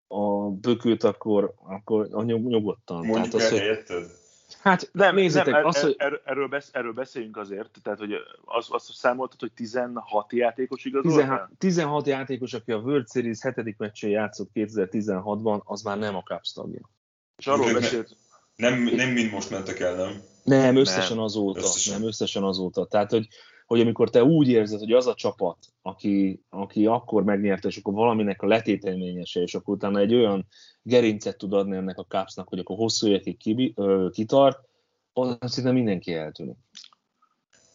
a 0.07 0.49
bökőt, 0.49 1.03
akkor, 1.03 1.53
akkor 1.63 2.07
a 2.11 2.23
nyug, 2.23 2.47
nyugodtan. 2.47 3.05
Mondjuk 3.05 3.17
Tehát 3.17 3.33
az, 3.33 3.41
el 3.41 3.49
hogy, 3.49 3.59
helyetted. 3.59 4.21
Hát 4.61 4.89
Nem, 4.91 5.15
nézzétek, 5.15 5.53
nem, 5.53 5.65
az, 5.65 5.81
hogy 5.81 5.95
er, 5.97 6.21
erről, 6.25 6.47
besz, 6.47 6.69
erről 6.71 6.93
beszéljünk 6.93 7.37
azért, 7.37 7.77
tehát 7.83 7.99
hogy 7.99 8.13
az, 8.45 8.67
azt 8.69 8.93
számoltad, 8.93 9.39
hogy 9.39 9.51
16 9.51 10.33
játékos 10.33 10.85
igazolt? 10.85 11.15
16, 11.15 11.49
16 11.57 12.07
játékos, 12.07 12.53
aki 12.53 12.71
a 12.71 12.77
World 12.77 13.09
Series 13.09 13.41
7. 13.41 13.77
meccsén 13.77 14.09
játszott 14.09 14.49
2016-ban, 14.53 15.63
az 15.63 15.81
már 15.81 15.97
nem 15.97 16.15
a 16.15 16.21
Cubs 16.21 16.51
tagja. 16.51 16.89
És 17.37 17.47
arról 17.47 17.65
Nem. 17.65 17.73
beszélt, 17.73 18.15
Nem, 18.55 18.83
nem 18.83 19.09
mind 19.09 19.31
most 19.31 19.49
mentek 19.49 19.79
el, 19.79 19.95
nem? 19.95 20.21
Nem, 20.43 20.75
összesen 20.75 21.15
Nem. 21.15 21.25
azóta. 21.25 21.59
Összesen. 21.59 21.93
Nem, 21.99 22.07
összesen 22.07 22.43
azóta. 22.43 22.85
Tehát, 22.85 23.11
hogy, 23.11 23.27
hogy 23.65 23.81
amikor 23.81 24.09
te 24.09 24.23
úgy 24.23 24.49
érzed, 24.49 24.79
hogy 24.79 24.91
az 24.91 25.07
a 25.07 25.13
csapat, 25.13 25.57
aki, 25.81 26.43
aki 26.49 26.85
akkor 26.85 27.23
megnyerte, 27.23 27.67
és 27.67 27.77
akkor 27.77 27.93
valaminek 27.93 28.41
a 28.41 28.47
letételményese, 28.47 29.41
és 29.41 29.55
akkor 29.55 29.75
utána 29.75 29.99
egy 29.99 30.13
olyan 30.13 30.47
gerincet 30.81 31.37
tud 31.37 31.53
adni 31.53 31.75
ennek 31.75 31.97
a 31.97 32.05
Cubsnak, 32.07 32.47
hogy 32.47 32.59
akkor 32.59 32.77
hosszú 32.77 33.07
évekig 33.07 33.37
kibi, 33.37 33.73
ö, 33.75 34.07
kitart, 34.11 34.59
onnan 35.13 35.37
szinte 35.41 35.71
mindenki 35.71 36.13
eltűnik. 36.13 36.57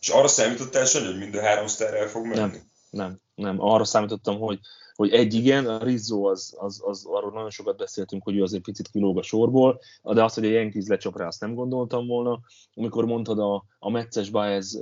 És 0.01 0.09
arra 0.09 0.29
számítottál, 0.29 0.85
Sanyi, 0.85 1.07
hogy 1.07 1.19
mind 1.19 1.35
a 1.35 1.43
három 1.43 1.67
sztár 1.67 1.95
el 1.95 2.07
fog 2.07 2.27
menni? 2.27 2.39
Nem. 2.39 2.53
Nem, 2.91 3.21
nem. 3.35 3.61
Arra 3.61 3.85
számítottam, 3.85 4.39
hogy, 4.39 4.59
hogy 4.95 5.11
egy 5.11 5.35
igen, 5.35 5.67
a 5.67 5.83
Rizzo 5.83 6.29
az, 6.29 6.55
az, 6.59 6.83
az, 6.85 7.05
arról 7.07 7.31
nagyon 7.33 7.51
sokat 7.51 7.77
beszéltünk, 7.77 8.23
hogy 8.23 8.37
ő 8.37 8.43
azért 8.43 8.63
picit 8.63 8.89
kilóg 8.89 9.19
a 9.19 9.23
sorból, 9.23 9.81
de 10.03 10.25
azt, 10.25 10.35
hogy 10.35 10.47
a 10.47 10.51
Yankees 10.51 10.87
lecsap 10.87 11.17
rá, 11.17 11.27
azt 11.27 11.41
nem 11.41 11.55
gondoltam 11.55 12.07
volna. 12.07 12.41
Amikor 12.75 13.05
mondtad 13.05 13.39
a, 13.39 13.65
a 13.79 13.91
Mecces 13.91 14.31
Baez 14.31 14.79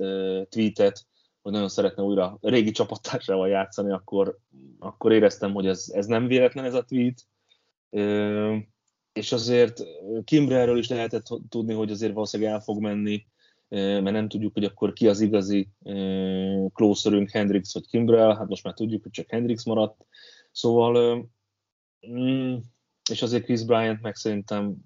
tweetet, 0.49 1.07
hogy 1.43 1.53
nagyon 1.53 1.69
szeretne 1.69 2.03
újra 2.03 2.39
régi 2.41 2.71
csapattársával 2.71 3.49
játszani, 3.49 3.93
akkor, 3.93 4.39
akkor 4.79 5.13
éreztem, 5.13 5.53
hogy 5.53 5.67
ez, 5.67 5.91
ez 5.93 6.07
nem 6.07 6.27
véletlen 6.27 6.65
ez 6.65 6.75
a 6.75 6.85
tweet. 6.85 7.27
És 9.13 9.33
azért 9.33 9.83
Kimbrerről 10.25 10.79
is 10.79 10.89
lehetett 10.89 11.27
tudni, 11.49 11.75
hogy 11.75 11.91
azért 11.91 12.13
valószínűleg 12.13 12.53
el 12.53 12.61
fog 12.61 12.81
menni, 12.81 13.27
mert 13.69 14.11
nem 14.13 14.29
tudjuk, 14.29 14.53
hogy 14.55 14.65
akkor 14.65 14.93
ki 14.93 15.09
az 15.09 15.21
igazi 15.21 15.69
closerünk, 16.75 17.31
Hendrix 17.31 17.75
vagy 17.75 17.87
Kimbrel, 17.87 18.37
hát 18.37 18.49
most 18.49 18.65
már 18.65 18.75
tudjuk, 18.75 19.03
hogy 19.03 19.11
csak 19.11 19.31
Hendrix 19.31 19.65
maradt, 19.65 20.07
szóval 20.53 21.25
mm, 22.09 22.57
és 23.11 23.23
azért 23.23 23.45
Chris 23.45 23.65
Bryant 23.65 24.03
meg 24.03 24.15
szerintem 24.15 24.77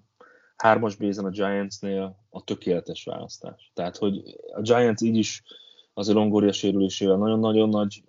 hármas 0.55 0.95
bézen 0.95 1.25
a 1.25 1.29
Giantsnél 1.29 2.25
a 2.29 2.43
tökéletes 2.43 3.03
választás. 3.03 3.71
Tehát, 3.73 3.97
hogy 3.97 4.21
a 4.53 4.61
Giants 4.61 5.01
így 5.01 5.15
is 5.15 5.43
azért 5.93 6.17
Longoria 6.17 6.51
sérülésével 6.51 7.17
nagyon-nagyon 7.17 7.69
nagy 7.69 8.03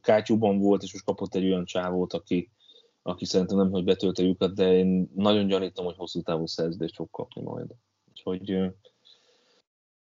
kátyúban 0.00 0.58
volt, 0.58 0.82
és 0.82 0.92
most 0.92 1.04
kapott 1.04 1.34
egy 1.34 1.44
olyan 1.44 1.64
csávót, 1.64 2.12
aki, 2.12 2.50
aki 3.02 3.24
szerintem 3.24 3.56
nem, 3.56 3.70
hogy 3.70 3.84
betölte 3.84 4.22
lyukat, 4.22 4.54
de 4.54 4.72
én 4.72 5.10
nagyon 5.14 5.46
gyanítom, 5.46 5.84
hogy 5.84 5.96
hosszú 5.96 6.22
távú 6.22 6.46
szerződést 6.46 6.94
fog 6.94 7.10
kapni 7.10 7.42
majd. 7.42 7.70
Úgyhogy 8.08 8.72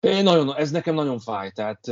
én 0.03 0.23
nagyon, 0.23 0.55
ez 0.55 0.71
nekem 0.71 0.95
nagyon 0.95 1.19
fáj, 1.19 1.51
tehát, 1.51 1.91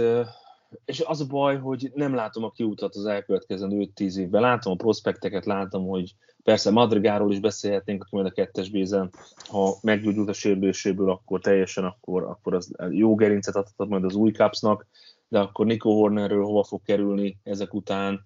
és 0.85 0.99
az 0.99 1.21
a 1.21 1.25
baj, 1.25 1.57
hogy 1.57 1.91
nem 1.93 2.15
látom 2.15 2.43
a 2.43 2.51
kiutat 2.51 2.95
az 2.95 3.05
elkövetkezendő 3.05 3.89
5-10 3.95 4.15
évben. 4.15 4.41
Látom 4.41 4.73
a 4.73 4.75
prospekteket, 4.75 5.45
látom, 5.45 5.87
hogy 5.87 6.15
persze 6.43 6.71
Madrigáról 6.71 7.31
is 7.31 7.39
beszélhetnénk, 7.39 8.01
aki 8.03 8.15
majd 8.15 8.27
a 8.27 8.31
kettes 8.31 8.69
bézen, 8.69 9.09
ha 9.49 9.75
meggyógyult 9.81 10.29
a 10.29 10.33
sérüléséből, 10.33 11.09
akkor 11.09 11.39
teljesen, 11.39 11.83
akkor, 11.83 12.23
akkor 12.23 12.53
az 12.53 12.71
jó 12.89 13.15
gerincet 13.15 13.55
adhat 13.55 13.87
majd 13.89 14.03
az 14.03 14.15
új 14.15 14.31
Cupsnak, 14.31 14.87
de 15.27 15.39
akkor 15.39 15.65
Nico 15.65 15.89
Hornerről 15.89 16.43
hova 16.43 16.63
fog 16.63 16.81
kerülni 16.81 17.37
ezek 17.43 17.73
után. 17.73 18.21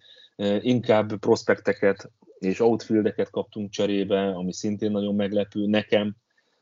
Inkább 0.59 1.15
prospekteket 1.15 2.11
és 2.39 2.59
outfieldeket 2.59 3.29
kaptunk 3.29 3.69
cserébe, 3.69 4.27
ami 4.27 4.53
szintén 4.53 4.91
nagyon 4.91 5.15
meglepő 5.15 5.65
nekem, 5.65 6.15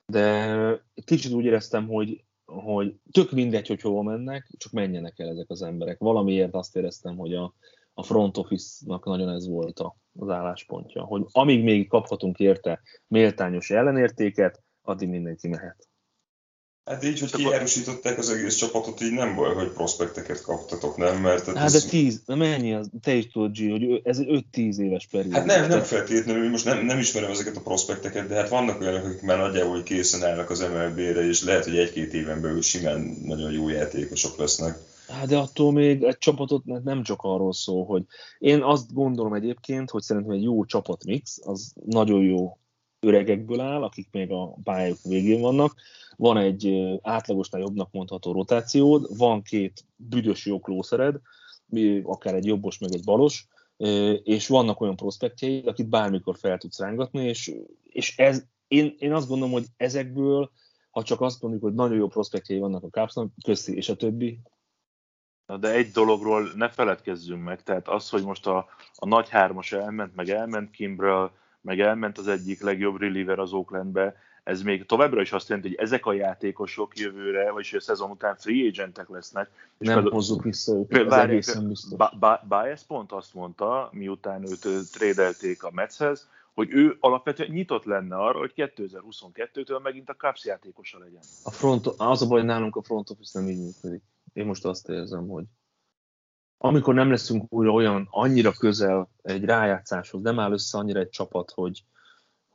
de 0.06 0.84
kicsit 1.06 1.34
úgy 1.34 1.46
éreztem, 1.46 1.88
hogy 1.88 2.24
hogy 2.62 2.96
tök 3.12 3.32
mindegy, 3.32 3.68
hogy 3.68 3.82
hova 3.82 4.02
mennek, 4.02 4.50
csak 4.58 4.72
menjenek 4.72 5.20
el 5.20 5.30
ezek 5.30 5.50
az 5.50 5.62
emberek. 5.62 6.00
Valamiért 6.00 6.54
azt 6.54 6.76
éreztem, 6.76 7.18
hogy 7.18 7.34
a, 7.34 7.54
a 7.94 8.04
front 8.04 8.38
office-nak 8.38 9.06
nagyon 9.06 9.30
ez 9.30 9.48
volt 9.48 9.80
a, 9.80 9.96
az 10.20 10.30
álláspontja, 10.30 11.04
hogy 11.04 11.26
amíg 11.32 11.64
még 11.64 11.88
kaphatunk 11.88 12.40
érte 12.40 12.82
méltányos 13.08 13.70
ellenértéket, 13.70 14.64
addig 14.82 15.10
mindenki 15.10 15.48
mehet. 15.48 15.88
Hát 16.86 17.04
így, 17.04 17.20
hogy 17.20 17.32
kiárusították 17.32 18.18
az 18.18 18.30
egész 18.30 18.56
csapatot, 18.56 19.02
így 19.02 19.12
nem 19.12 19.36
baj, 19.36 19.54
hogy 19.54 19.70
prospekteket 19.70 20.42
kaptatok, 20.42 20.98
nem? 20.98 21.22
Mert 21.22 21.46
hát, 21.46 21.58
hát 21.58 21.72
de 21.72 21.80
tíz, 21.80 22.22
na 22.26 22.36
mennyi 22.36 22.74
az, 22.74 22.90
te 23.02 23.14
is 23.14 23.28
tudod, 23.28 23.58
G, 23.58 23.72
hogy 23.72 24.02
ez 24.04 24.18
egy 24.18 24.46
5-10 24.54 24.78
éves 24.78 25.08
periódus. 25.12 25.38
Hát 25.38 25.46
nem, 25.46 25.68
nem 25.68 25.82
feltétlenül, 25.82 26.50
most 26.50 26.66
nem, 26.66 26.86
nem 26.86 27.00
ismerem 27.00 27.32
ezeket 27.32 27.58
a 27.58 27.62
prospekteket, 27.62 28.28
de 28.28 28.36
hát 28.36 28.50
vannak 28.50 28.82
olyanok, 28.82 29.06
akik 29.06 29.22
már 29.22 29.38
nagyjából 29.38 29.84
készen 29.84 30.24
állnak 30.24 30.50
az 30.50 30.60
MLB-re, 30.60 31.28
és 31.28 31.44
lehet, 31.44 31.64
hogy 31.64 31.78
egy-két 31.78 32.14
éven 32.14 32.42
belül 32.42 32.62
simán 32.62 33.18
nagyon 33.24 33.52
jó 33.52 33.70
játékosok 33.70 34.38
lesznek. 34.38 34.78
Hát 35.08 35.28
de 35.28 35.38
attól 35.38 35.72
még 35.72 36.04
egy 36.04 36.18
csapatot 36.18 36.64
nem 36.84 37.04
csak 37.04 37.20
arról 37.22 37.54
szól, 37.54 37.86
hogy 37.86 38.04
én 38.38 38.62
azt 38.62 38.94
gondolom 38.94 39.34
egyébként, 39.34 39.90
hogy 39.90 40.02
szerintem 40.02 40.32
egy 40.32 40.44
jó 40.44 40.66
csapatmix, 40.66 41.40
az 41.44 41.74
nagyon 41.86 42.24
jó 42.24 42.58
öregekből 43.00 43.60
áll, 43.60 43.84
akik 43.84 44.08
még 44.12 44.32
a 44.32 44.58
pályájuk 44.64 44.98
végén 45.04 45.42
vannak, 45.42 45.76
van 46.16 46.38
egy 46.38 46.74
átlagosnál 47.02 47.62
jobbnak 47.62 47.92
mondható 47.92 48.32
rotációd, 48.32 49.18
van 49.18 49.42
két 49.42 49.86
büdös 49.96 50.46
jó 50.46 50.60
klószered, 50.60 51.20
akár 52.04 52.36
egy 52.36 52.46
jobbos, 52.46 52.78
meg 52.78 52.94
egy 52.94 53.04
balos, 53.04 53.48
és 54.24 54.48
vannak 54.48 54.82
olyan 54.82 54.96
prospektjeid, 54.96 55.68
akit 55.68 55.90
bármikor 55.90 56.38
fel 56.38 56.58
tudsz 56.58 56.80
rángatni, 56.80 57.24
és, 57.24 57.56
és 57.84 58.18
ez, 58.18 58.46
én, 58.68 58.96
én 58.98 59.14
azt 59.14 59.28
gondolom, 59.28 59.54
hogy 59.54 59.66
ezekből, 59.78 60.52
ha 60.92 61.04
csak 61.04 61.22
azt 61.22 61.42
mondjuk, 61.42 61.64
hogy 61.64 61.74
nagyon 61.74 61.98
jó 61.98 62.08
prospektjei 62.08 62.60
vannak 62.60 62.84
a 62.84 62.90
Cubsnak, 62.90 63.32
köszi, 63.44 63.76
és 63.76 63.90
a 63.90 63.96
többi, 63.96 64.40
Na 65.46 65.58
de 65.58 65.72
egy 65.72 65.92
dologról 65.92 66.52
ne 66.56 66.70
feledkezzünk 66.70 67.44
meg, 67.44 67.64
tehát 67.64 67.88
az, 67.88 68.10
hogy 68.10 68.24
most 68.24 68.48
a, 68.48 68.68
a 68.96 69.08
nagy 69.08 69.30
hármas 69.30 69.72
elment, 69.72 70.16
meg 70.16 70.30
elment 70.30 70.72
Kimbrel, 70.72 71.32
meg 71.62 71.80
elment 71.80 72.18
az 72.18 72.28
egyik 72.28 72.62
legjobb 72.62 73.00
reliever 73.00 73.40
az 73.40 73.54
Oaklandbe, 73.54 74.16
ez 74.44 74.62
még 74.62 74.86
továbbra 74.86 75.22
is 75.22 75.32
azt 75.32 75.50
jelenti, 75.50 75.70
hogy 75.70 75.78
ezek 75.78 76.06
a 76.06 76.14
játékosok 76.14 76.98
jövőre, 76.98 77.52
vagyis 77.52 77.74
a 77.74 77.80
szezon 77.80 78.10
után 78.10 78.36
free 78.36 78.68
agentek 78.68 79.10
lesznek. 79.10 79.50
És 79.78 79.88
nem 79.88 79.96
például, 79.96 80.14
hozzuk 80.14 80.44
vissza 80.44 80.76
őket, 80.76 81.12
ez 81.12 81.14
egészen 81.14 81.68
biztos. 81.68 82.00
Bias 82.50 82.84
pont 82.84 83.12
azt 83.12 83.34
mondta, 83.34 83.90
miután 83.92 84.48
őt 84.48 84.92
trédelték 84.92 85.64
a 85.64 85.72
Metshez, 85.72 86.30
hogy 86.54 86.68
ő 86.72 86.98
alapvetően 87.00 87.50
nyitott 87.50 87.84
lenne 87.84 88.16
arra, 88.16 88.40
hogy 88.40 88.54
2022-től 88.56 89.82
megint 89.82 90.10
a 90.10 90.16
Cubs 90.16 90.46
játékosa 90.46 91.00
legyen. 91.00 91.22
A 91.44 91.52
front, 91.52 91.88
az 91.98 92.22
a 92.22 92.28
baj, 92.28 92.40
hogy 92.40 92.48
nálunk 92.48 92.76
a 92.76 92.82
front 92.82 93.10
office 93.10 93.40
nem 93.40 93.50
így 93.50 93.60
működik. 93.60 94.02
Én 94.34 94.46
most 94.46 94.66
azt 94.66 94.90
érzem, 94.90 95.28
hogy 95.28 95.44
amikor 96.58 96.94
nem 96.94 97.10
leszünk 97.10 97.54
újra 97.54 97.72
olyan 97.72 98.08
annyira 98.12 98.52
közel 98.52 99.10
egy 99.22 99.44
rájátszáshoz, 99.44 100.22
nem 100.22 100.40
áll 100.40 100.52
össze 100.52 100.78
annyira 100.78 101.00
egy 101.00 101.10
csapat, 101.10 101.52
hogy, 101.52 101.84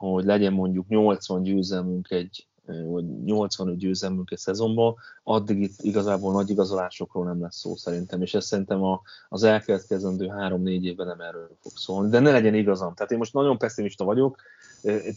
hogy 0.07 0.25
legyen 0.25 0.53
mondjuk 0.53 0.89
80 0.89 1.43
győzelmünk 1.43 2.11
egy, 2.11 2.47
vagy 2.87 3.23
85 3.25 3.77
győzelmünk 3.77 4.31
egy 4.31 4.39
szezonban, 4.39 4.95
addig 5.23 5.61
itt 5.61 5.81
igazából 5.81 6.33
nagy 6.33 6.51
igazolásokról 6.51 7.25
nem 7.25 7.41
lesz 7.41 7.57
szó 7.59 7.77
szerintem, 7.77 8.23
és 8.23 8.35
ez 8.35 8.45
szerintem 8.47 8.83
a, 8.83 9.01
az 9.29 9.43
elkövetkezendő 9.43 10.29
3-4 10.31 10.83
évben 10.83 11.07
nem 11.07 11.21
erről 11.21 11.51
fog 11.61 11.73
szólni, 11.73 12.11
de 12.11 12.19
ne 12.19 12.31
legyen 12.31 12.55
igazam. 12.55 12.95
Tehát 12.95 13.13
én 13.13 13.19
most 13.19 13.33
nagyon 13.33 13.59
pessimista 13.59 14.05
vagyok, 14.05 14.37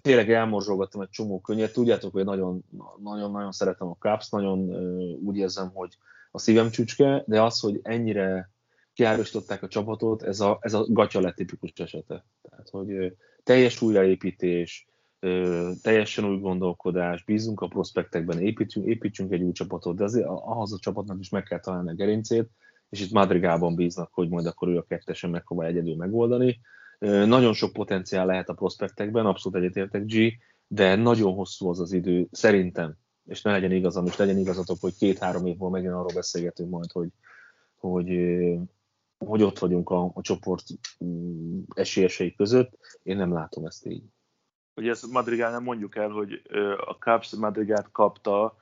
tényleg 0.01 0.31
elmorzsolgattam 0.31 1.01
egy 1.01 1.09
csomó 1.09 1.41
könnyet, 1.41 1.73
tudjátok, 1.73 2.11
hogy 2.11 2.25
nagyon-nagyon 2.25 3.51
szeretem 3.51 3.87
a 3.87 3.97
Caps, 3.99 4.29
nagyon 4.29 4.59
úgy 5.25 5.37
érzem, 5.37 5.71
hogy 5.73 5.97
a 6.31 6.39
szívem 6.39 6.69
csücske, 6.69 7.23
de 7.27 7.41
az, 7.41 7.59
hogy 7.59 7.79
ennyire 7.83 8.49
kiárosították 8.93 9.63
a 9.63 9.67
csapatot, 9.67 10.23
ez 10.23 10.39
a, 10.39 10.57
ez 10.61 10.73
a 10.73 10.85
gatya 10.89 11.33
tipikus 11.33 11.71
esete. 11.75 12.25
Tehát, 12.41 12.69
hogy 12.69 13.15
teljes 13.43 13.81
újraépítés, 13.81 14.87
teljesen 15.81 16.25
új 16.25 16.39
gondolkodás, 16.39 17.23
bízunk 17.23 17.61
a 17.61 17.67
prospektekben, 17.67 18.39
építsünk, 18.39 18.85
építsünk 18.85 19.31
egy 19.31 19.41
új 19.41 19.51
csapatot, 19.51 19.95
de 19.95 20.03
azért 20.03 20.25
ahhoz 20.25 20.73
a 20.73 20.79
csapatnak 20.79 21.19
is 21.19 21.29
meg 21.29 21.43
kell 21.43 21.59
találni 21.59 21.89
a 21.89 21.95
gerincét, 21.95 22.49
és 22.89 23.01
itt 23.01 23.11
Madrigában 23.11 23.75
bíznak, 23.75 24.09
hogy 24.13 24.29
majd 24.29 24.45
akkor 24.45 24.67
ő 24.67 24.77
a 24.77 24.83
kettesen 24.83 25.29
megpróbál 25.29 25.67
egyedül 25.67 25.95
megoldani. 25.95 26.59
Nagyon 26.99 27.53
sok 27.53 27.73
potenciál 27.73 28.25
lehet 28.25 28.49
a 28.49 28.53
prospektekben, 28.53 29.25
abszolút 29.25 29.57
egyetértek 29.57 30.05
G, 30.05 30.33
de 30.67 30.95
nagyon 30.95 31.33
hosszú 31.33 31.69
az 31.69 31.79
az 31.79 31.91
idő, 31.91 32.27
szerintem, 32.31 32.95
és 33.25 33.41
ne 33.41 33.51
legyen 33.51 33.71
igazam, 33.71 34.05
és 34.05 34.15
legyen 34.15 34.37
igazatok, 34.37 34.77
hogy 34.79 34.95
két-három 34.97 35.45
év 35.45 35.57
múlva 35.57 35.69
megint 35.69 35.93
arról 35.93 36.13
beszélgetünk 36.13 36.69
majd, 36.69 36.91
hogy, 36.91 37.09
hogy 37.77 38.07
hogy 39.25 39.43
ott 39.43 39.59
vagyunk 39.59 39.89
a, 39.89 40.11
a 40.13 40.21
csoport 40.21 40.63
mm, 41.03 41.59
esélyesei 41.75 42.35
között. 42.35 42.77
Én 43.03 43.17
nem 43.17 43.33
látom 43.33 43.65
ezt 43.65 43.85
így. 43.85 44.03
Ugye 44.75 44.89
ezt 44.89 45.11
Madrigál 45.11 45.51
nem 45.51 45.63
mondjuk 45.63 45.95
el, 45.95 46.09
hogy 46.09 46.41
a 46.85 46.93
Cubs 46.93 47.31
Madrigát 47.31 47.91
kapta 47.91 48.55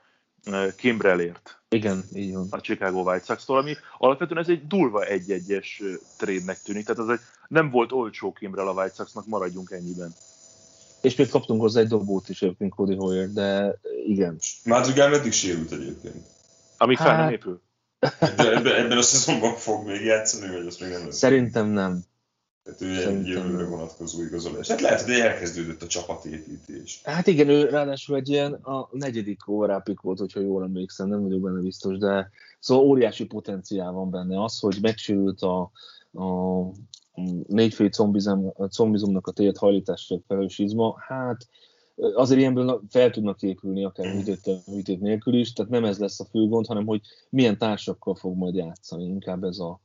Kimbrelért. 0.76 1.62
Igen, 1.68 2.02
így 2.14 2.34
van. 2.34 2.46
A 2.50 2.60
Chicago 2.60 3.00
White 3.02 3.24
Sox-tól, 3.24 3.58
ami 3.58 3.74
alapvetően 3.98 4.40
ez 4.40 4.48
egy 4.48 4.66
durva 4.66 5.04
egy-egyes 5.04 5.82
trade-nek 6.18 6.58
tűnik, 6.58 6.84
tehát 6.84 7.00
az 7.00 7.08
egy, 7.08 7.20
nem 7.48 7.70
volt 7.70 7.92
olcsó 7.92 8.32
Kimbrel 8.32 8.68
a 8.68 8.72
White 8.72 8.94
Sox-nak, 8.94 9.26
maradjunk 9.26 9.70
ennyiben. 9.70 10.12
És 11.02 11.16
még 11.16 11.28
kaptunk 11.28 11.60
hozzá 11.60 11.80
egy 11.80 11.88
dobót 11.88 12.28
is 12.28 12.42
egyébként 12.42 12.74
Cody 12.74 12.94
Hoyer, 12.94 13.28
de 13.28 13.78
igen. 14.06 14.38
Madrigál 14.64 15.08
meddig 15.08 15.32
sérült 15.32 15.72
egyébként? 15.72 16.26
Amíg 16.78 16.96
hát... 16.96 17.06
fel 17.06 17.16
nem 17.16 17.32
épül. 17.32 17.62
Ebben, 18.00 18.56
ebben, 18.56 18.74
ebben 18.74 18.98
a 18.98 19.02
szezonban 19.02 19.54
fog 19.54 19.86
még 19.86 20.04
játszani, 20.04 20.56
vagy 20.56 20.66
azt 20.66 20.80
még 20.80 20.90
nem 20.90 21.04
lesz? 21.04 21.16
Szerintem 21.16 21.66
nem. 21.66 22.04
Tehát 22.62 22.80
ő 22.80 23.08
egy 23.08 23.26
jövőre 23.26 23.64
vonatkozó 23.64 24.22
igazolás. 24.22 24.68
Hát 24.68 24.80
lehet, 24.80 25.02
hogy 25.02 25.12
elkezdődött 25.12 25.82
a 25.82 25.86
csapatépítés. 25.86 27.00
Hát 27.04 27.26
igen, 27.26 27.48
ő 27.48 27.68
ráadásul 27.68 28.16
egy 28.16 28.28
ilyen 28.28 28.52
a 28.52 28.88
negyedik 28.92 29.48
órápik 29.48 30.00
volt, 30.00 30.18
hogyha 30.18 30.40
jól 30.40 30.62
emlékszem, 30.62 31.08
nem 31.08 31.22
vagyok 31.22 31.40
benne 31.40 31.60
biztos, 31.60 31.98
de 31.98 32.30
szóval 32.58 32.84
óriási 32.84 33.24
potenciál 33.24 33.92
van 33.92 34.10
benne. 34.10 34.42
Az, 34.42 34.58
hogy 34.58 34.78
megsérült 34.80 35.40
a, 35.40 35.70
a 36.12 36.60
négyfél 37.46 37.88
combizomnak 38.68 39.26
a 39.26 39.32
tért 39.32 39.56
hajlításra 39.56 40.16
felelős 40.26 40.58
izma, 40.58 40.96
hát 40.98 41.46
azért 42.14 42.40
ilyenből 42.40 42.82
fel 42.88 43.10
tudnak 43.10 43.42
épülni 43.42 43.84
akár 43.84 44.14
műtét 44.66 45.00
nélkül 45.00 45.34
is, 45.34 45.52
tehát 45.52 45.70
nem 45.70 45.84
ez 45.84 45.98
lesz 45.98 46.20
a 46.20 46.24
fő 46.24 46.48
gond, 46.48 46.66
hanem 46.66 46.86
hogy 46.86 47.00
milyen 47.30 47.58
társakkal 47.58 48.14
fog 48.14 48.36
majd 48.36 48.54
játszani, 48.54 49.04
inkább 49.04 49.44
ez 49.44 49.58
a, 49.58 49.80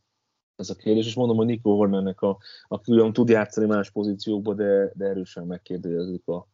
ez 0.56 0.70
a 0.70 0.76
kérdés, 0.76 1.06
és 1.06 1.14
mondom, 1.14 1.38
hogy 1.38 1.46
Nico 1.46 1.76
Hornernek 1.76 2.22
a, 2.22 2.38
a 2.68 2.82
külön 2.82 3.14
tud 3.14 3.30
játszani 3.30 3.68
más 3.68 3.92
pozíciókba, 3.92 4.54
de, 4.54 4.92
de 4.94 5.06
erősen 5.06 5.46
megkérdezik 5.46 6.28
a, 6.28 6.48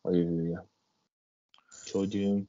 a 0.00 0.10
jövője. 0.10 0.66
Úgyhogy 1.84 2.44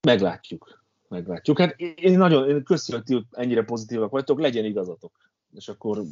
meglátjuk. 0.00 0.80
Meglátjuk. 1.08 1.58
Hát 1.58 1.80
én 1.80 2.18
nagyon 2.18 2.48
én 2.48 2.64
köszönöm, 2.64 3.02
hogy 3.06 3.24
ennyire 3.30 3.64
pozitívak 3.64 4.10
vagytok, 4.10 4.40
legyen 4.40 4.64
igazatok. 4.64 5.30
És 5.54 5.68
akkor 5.68 6.02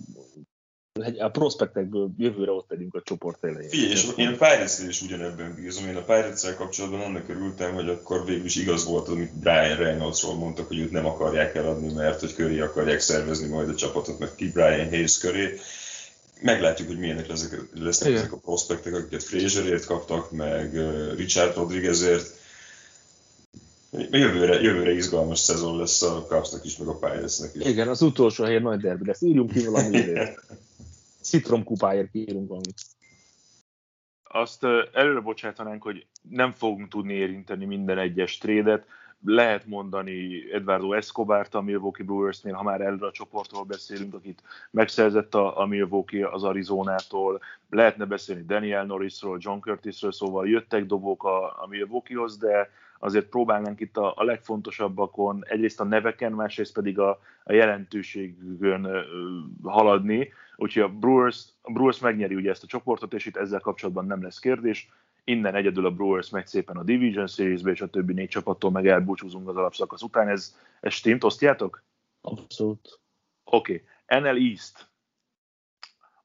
a 1.18 1.28
prospektekből 1.28 2.10
jövőre 2.16 2.50
ott 2.50 2.70
legyünk 2.70 2.94
a 2.94 3.02
csoport 3.04 3.44
elején. 3.44 3.68
Figyelj, 3.68 3.90
és 3.90 4.08
én 4.16 4.28
a 4.28 4.30
pirates 4.30 4.78
is 4.88 5.02
ugyanebben 5.02 5.54
bízom. 5.54 5.86
Én 5.86 5.96
a 5.96 6.02
pirates 6.02 6.54
kapcsolatban 6.56 7.00
annak 7.00 7.28
örültem, 7.28 7.74
hogy 7.74 7.88
akkor 7.88 8.24
végül 8.24 8.44
is 8.44 8.56
igaz 8.56 8.84
volt, 8.84 9.08
amit 9.08 9.38
Brian 9.38 9.76
Reynoldsról 9.76 10.34
mondtak, 10.34 10.66
hogy 10.66 10.78
őt 10.78 10.90
nem 10.90 11.06
akarják 11.06 11.54
eladni, 11.54 11.92
mert 11.92 12.20
hogy 12.20 12.34
köré 12.34 12.60
akarják 12.60 13.00
szervezni 13.00 13.48
majd 13.48 13.68
a 13.68 13.74
csapatot, 13.74 14.18
meg 14.18 14.34
ki 14.34 14.50
Brian 14.50 14.88
Hayes 14.88 15.18
köré. 15.18 15.58
Meglátjuk, 16.42 16.88
hogy 16.88 16.98
milyenek 16.98 17.26
lesznek, 17.26 17.60
lesznek 17.74 18.12
ezek 18.12 18.32
a 18.32 18.36
prospektek, 18.36 18.94
akiket 18.94 19.22
Fraserért 19.22 19.84
kaptak, 19.84 20.30
meg 20.30 20.78
Richard 21.16 21.56
Rodriguezért. 21.56 22.38
Jövőre, 24.10 24.60
jövőre 24.60 24.92
izgalmas 24.92 25.38
szezon 25.38 25.78
lesz 25.78 26.02
a 26.02 26.26
Cubsnak 26.28 26.64
is, 26.64 26.76
meg 26.76 26.88
a 26.88 26.94
Pirates-nek 26.94 27.54
is. 27.54 27.64
Igen, 27.64 27.88
az 27.88 28.02
utolsó 28.02 28.44
helyen 28.44 28.62
nagy 28.62 28.80
derbi 28.80 29.06
lesz. 29.06 29.22
Írjunk 29.22 29.52
ki 29.52 29.64
valami 29.64 30.02
Citrom 31.30 31.64
kupáért 31.64 32.10
kérünk 32.10 32.48
valamit. 32.48 32.80
Azt 34.22 34.64
előre 34.92 35.20
bocsátanánk, 35.20 35.82
hogy 35.82 36.06
nem 36.22 36.52
fogunk 36.52 36.88
tudni 36.88 37.12
érinteni 37.12 37.64
minden 37.64 37.98
egyes 37.98 38.38
trédet. 38.38 38.86
Lehet 39.24 39.66
mondani 39.66 40.52
Eduardo 40.52 40.92
Escobart 40.92 41.54
a 41.54 41.60
Milwaukee 41.60 42.04
Brewersnél, 42.06 42.54
ha 42.54 42.62
már 42.62 42.80
előre 42.80 43.06
a 43.06 43.10
csoportról 43.10 43.64
beszélünk, 43.64 44.14
akit 44.14 44.42
megszerzett 44.70 45.34
a, 45.34 45.60
a 45.60 45.66
Milwaukee 45.66 46.28
az 46.28 46.44
Arizonától. 46.44 47.40
Lehetne 47.68 48.04
beszélni 48.04 48.44
Daniel 48.44 48.84
Norrisról, 48.84 49.38
John 49.40 49.60
Curtisről, 49.60 50.12
szóval 50.12 50.48
jöttek 50.48 50.86
dobók 50.86 51.24
a, 51.24 51.62
a 51.62 51.66
Milwaukeehoz, 51.68 52.38
de 52.38 52.70
azért 52.98 53.26
próbálnánk 53.26 53.80
itt 53.80 53.96
a, 53.96 54.12
a 54.16 54.24
legfontosabbakon, 54.24 55.44
egyrészt 55.46 55.80
a 55.80 55.84
neveken, 55.84 56.32
másrészt 56.32 56.72
pedig 56.72 56.98
a, 56.98 57.20
a 57.44 57.52
jelentőségön 57.52 59.04
haladni. 59.62 60.32
Úgyhogy 60.60 60.82
a 60.82 60.88
Brewers, 60.88 61.44
a 61.62 61.72
Brewers 61.72 61.98
megnyeri 61.98 62.34
ugye 62.34 62.50
ezt 62.50 62.62
a 62.62 62.66
csoportot, 62.66 63.14
és 63.14 63.26
itt 63.26 63.36
ezzel 63.36 63.60
kapcsolatban 63.60 64.06
nem 64.06 64.22
lesz 64.22 64.38
kérdés. 64.38 64.88
Innen 65.24 65.54
egyedül 65.54 65.86
a 65.86 65.90
Brewers 65.90 66.30
megy 66.30 66.46
szépen 66.46 66.76
a 66.76 66.82
Division 66.82 67.26
Series-be, 67.26 67.70
és 67.70 67.80
a 67.80 67.90
többi 67.90 68.12
négy 68.12 68.28
csapattól 68.28 68.70
meg 68.70 68.86
elbúcsúzunk 68.86 69.48
az 69.48 69.56
alapszakasz 69.56 70.02
után. 70.02 70.28
Ez, 70.28 70.56
ez 70.80 70.92
stimmt, 70.92 71.24
osztjátok? 71.24 71.82
Abszolút. 72.20 73.00
Oké. 73.44 73.84
Okay. 74.06 74.20
NL 74.20 74.48
East. 74.48 74.88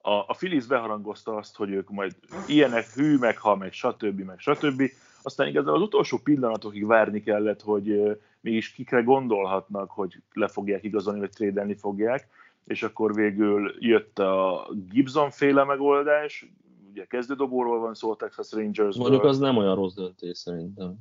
A, 0.02 0.12
a 0.12 0.34
Phillies 0.38 0.66
beharangozta 0.66 1.36
azt, 1.36 1.56
hogy 1.56 1.70
ők 1.70 1.90
majd 1.90 2.16
ilyenek, 2.48 2.86
hű, 2.94 3.18
meg 3.18 3.38
ha, 3.38 3.56
meg 3.56 3.74
stb. 3.74 4.20
meg 4.20 4.40
stb. 4.40 4.84
Aztán 5.22 5.48
igazából 5.48 5.76
az 5.76 5.82
utolsó 5.82 6.18
pillanatokig 6.18 6.86
várni 6.86 7.24
kellett, 7.24 7.62
hogy 7.62 8.20
mégis 8.42 8.72
kikre 8.72 9.02
gondolhatnak, 9.02 9.92
hogy 9.92 10.22
le 10.34 10.48
fogják 10.48 10.84
igazolni, 10.84 11.20
vagy 11.20 11.30
trédelni 11.30 11.76
fogják, 11.76 12.28
és 12.66 12.84
akkor 12.84 13.14
végül 13.14 13.76
jött 13.80 14.20
a 14.20 14.68
Gibson 14.90 15.32
féle 15.32 15.64
megoldás, 15.64 16.50
ugye 16.92 17.06
kezdődobóról 17.06 17.80
van 17.80 17.94
szó 17.94 18.12
a 18.12 18.16
Texas 18.16 18.52
Rangers. 18.52 18.96
Mondjuk 18.96 19.24
az 19.24 19.40
nem 19.40 19.58
olyan 19.58 19.76
rossz 19.76 19.94
döntés 19.94 20.38
szerintem. 20.38 20.96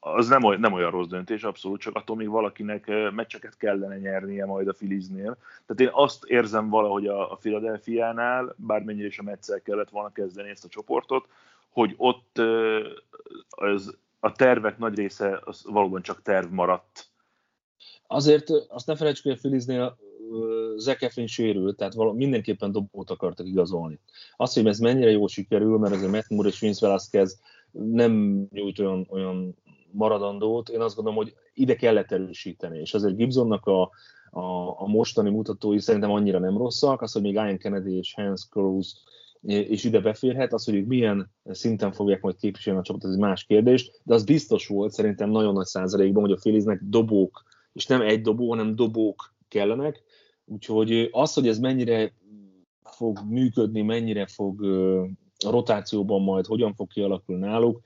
Az 0.00 0.28
nem, 0.28 0.44
olyan, 0.44 0.60
nem 0.60 0.72
olyan 0.72 0.90
rossz 0.90 1.06
döntés, 1.06 1.42
abszolút, 1.42 1.80
csak 1.80 1.96
attól 1.96 2.16
még 2.16 2.28
valakinek 2.28 3.10
meccseket 3.14 3.56
kellene 3.56 3.98
nyernie 3.98 4.46
majd 4.46 4.68
a 4.68 4.74
Filiznél. 4.74 5.36
Tehát 5.66 5.80
én 5.80 5.90
azt 5.92 6.24
érzem 6.24 6.68
valahogy 6.68 7.06
a, 7.06 7.32
a 7.32 7.34
Philadelphia-nál, 7.34 8.54
bármennyire 8.56 9.06
is 9.06 9.18
a 9.18 9.22
Metszel 9.22 9.60
kellett 9.60 9.90
volna 9.90 10.12
kezdeni 10.12 10.48
ezt 10.48 10.64
a 10.64 10.68
csoportot, 10.68 11.28
hogy 11.68 11.94
ott 11.96 12.38
az, 13.48 13.98
a 14.20 14.32
tervek 14.32 14.78
nagy 14.78 14.94
része 14.94 15.40
az 15.44 15.64
valóban 15.64 16.02
csak 16.02 16.22
terv 16.22 16.50
maradt. 16.50 17.09
Azért 18.12 18.50
azt 18.68 18.86
ne 18.86 18.96
felejtsük, 18.96 19.24
hogy 19.24 19.32
a 19.32 19.36
Filiznél 19.36 19.98
Zach 20.76 21.02
Eflin 21.02 21.26
sérült, 21.26 21.76
tehát 21.76 21.94
valami, 21.94 22.18
mindenképpen 22.18 22.72
dobót 22.72 23.10
akartak 23.10 23.46
igazolni. 23.46 24.00
Azt, 24.36 24.54
hogy 24.54 24.66
ez 24.66 24.78
mennyire 24.78 25.10
jól 25.10 25.28
sikerül, 25.28 25.78
mert 25.78 25.94
azért 25.94 26.10
Matt 26.10 26.28
Moore 26.28 26.48
és 26.48 26.60
Vince 26.60 26.86
Velasquez 26.86 27.40
nem 27.70 28.44
nyújt 28.50 28.78
olyan, 28.78 29.06
olyan 29.10 29.56
maradandót, 29.90 30.68
én 30.68 30.80
azt 30.80 30.94
gondolom, 30.94 31.18
hogy 31.18 31.34
ide 31.54 31.74
kellett 31.74 32.12
erősíteni, 32.12 32.78
és 32.78 32.94
azért 32.94 33.16
Gibsonnak 33.16 33.66
a, 33.66 33.82
a, 34.30 34.80
a 34.80 34.86
mostani 34.86 35.30
mutatói 35.30 35.78
szerintem 35.78 36.10
annyira 36.10 36.38
nem 36.38 36.56
rosszak, 36.56 37.02
az, 37.02 37.12
hogy 37.12 37.22
még 37.22 37.32
Ian 37.32 37.58
Kennedy 37.58 37.96
és 37.96 38.14
Hans 38.14 38.48
Cruz 38.48 39.02
és 39.42 39.84
ide 39.84 40.00
beférhet, 40.00 40.52
az, 40.52 40.64
hogy 40.64 40.74
ők 40.74 40.86
milyen 40.86 41.30
szinten 41.44 41.92
fogják 41.92 42.20
majd 42.20 42.36
képviselni 42.36 42.80
a 42.80 42.82
csapatot, 42.82 43.08
ez 43.08 43.14
egy 43.14 43.22
más 43.22 43.44
kérdés, 43.44 43.90
de 44.02 44.14
az 44.14 44.24
biztos 44.24 44.66
volt 44.66 44.92
szerintem 44.92 45.30
nagyon 45.30 45.52
nagy 45.52 45.66
százalékban, 45.66 46.22
hogy 46.22 46.32
a 46.32 46.40
Filiznek 46.40 46.80
dobók, 46.82 47.44
és 47.72 47.86
nem 47.86 48.00
egy 48.00 48.20
dobó, 48.20 48.50
hanem 48.50 48.76
dobók 48.76 49.34
kellenek, 49.48 50.02
úgyhogy 50.44 51.08
az, 51.12 51.34
hogy 51.34 51.48
ez 51.48 51.58
mennyire 51.58 52.12
fog 52.84 53.18
működni, 53.28 53.82
mennyire 53.82 54.26
fog 54.26 54.64
a 55.44 55.50
rotációban 55.50 56.22
majd 56.22 56.46
hogyan 56.46 56.74
fog 56.74 56.88
kialakulni 56.88 57.46
náluk, 57.46 57.80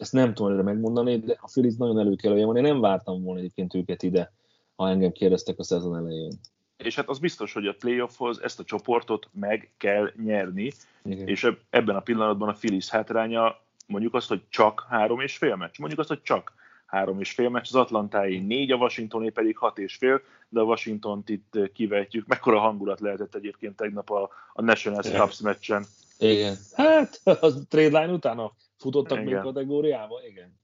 ezt 0.00 0.12
nem 0.12 0.34
tudom 0.34 0.50
előre 0.50 0.62
megmondani, 0.62 1.18
de 1.18 1.36
a 1.40 1.48
Phillies 1.52 1.76
nagyon 1.76 1.98
előkelője 1.98 2.46
van. 2.46 2.56
Én 2.56 2.62
nem 2.62 2.80
vártam 2.80 3.22
volna 3.22 3.38
egyébként 3.40 3.74
őket 3.74 4.02
ide, 4.02 4.32
ha 4.76 4.88
engem 4.88 5.12
kérdeztek 5.12 5.58
a 5.58 5.62
szezon 5.62 5.96
elején. 5.96 6.30
És 6.76 6.96
hát 6.96 7.08
az 7.08 7.18
biztos, 7.18 7.52
hogy 7.52 7.66
a 7.66 7.74
playoffhoz 7.78 8.42
ezt 8.42 8.60
a 8.60 8.64
csoportot 8.64 9.28
meg 9.32 9.70
kell 9.76 10.12
nyerni, 10.24 10.72
Igen. 11.04 11.28
és 11.28 11.50
ebben 11.70 11.96
a 11.96 12.00
pillanatban 12.00 12.48
a 12.48 12.52
Phillies 12.52 12.88
hátránya 12.88 13.60
mondjuk 13.86 14.14
azt, 14.14 14.28
hogy 14.28 14.42
csak 14.48 14.86
három 14.88 15.20
és 15.20 15.36
fél 15.36 15.56
meccs. 15.56 15.78
Mondjuk 15.78 16.00
azt, 16.00 16.08
hogy 16.08 16.22
csak 16.22 16.52
három 16.90 17.20
és 17.20 17.32
fél 17.32 17.48
meccs, 17.48 17.66
az 17.68 17.74
Atlantái 17.74 18.38
négy, 18.38 18.70
a 18.70 18.76
Washingtoné 18.76 19.28
pedig 19.28 19.56
hat 19.56 19.78
és 19.78 19.94
fél, 19.94 20.20
de 20.48 20.60
a 20.60 20.64
Washingtont 20.64 21.28
itt 21.28 21.58
kivetjük. 21.72 22.26
Mekkora 22.26 22.58
hangulat 22.58 23.00
lehetett 23.00 23.34
egyébként 23.34 23.76
tegnap 23.76 24.10
a, 24.10 24.30
a 24.52 24.62
National 24.62 25.04
Igen. 25.04 25.20
Cups 25.20 25.40
meccsen. 25.40 25.84
Igen. 26.18 26.56
Hát, 26.72 27.20
a 27.24 27.66
trade 27.68 28.00
line 28.00 28.12
utána 28.12 28.52
futottak 28.76 29.18
még 29.18 29.26
Igen. 29.26 29.42
kategóriába? 29.42 30.20
Igen. 30.28 30.58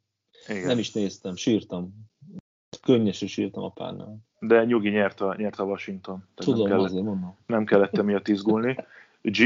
Igen. 0.49 0.67
Nem 0.67 0.79
is 0.79 0.93
néztem, 0.93 1.37
sírtam. 1.37 1.95
Könnyesen 2.83 3.29
sírtam 3.29 3.63
a 3.63 3.69
párnál. 3.69 4.17
De 4.39 4.65
nyugi 4.65 4.89
nyert 4.89 5.21
a, 5.21 5.35
nyert 5.37 5.59
a 5.59 5.65
Washington. 5.65 6.19
Tehát 6.35 6.35
Tudom, 6.53 6.59
nem, 6.61 6.69
kellett, 6.69 6.91
azért 6.91 7.05
mondom. 7.05 7.37
nem 7.47 7.65
kellett 7.65 7.99
emiatt 7.99 8.29
izgulni. 8.29 8.77
G, 9.31 9.41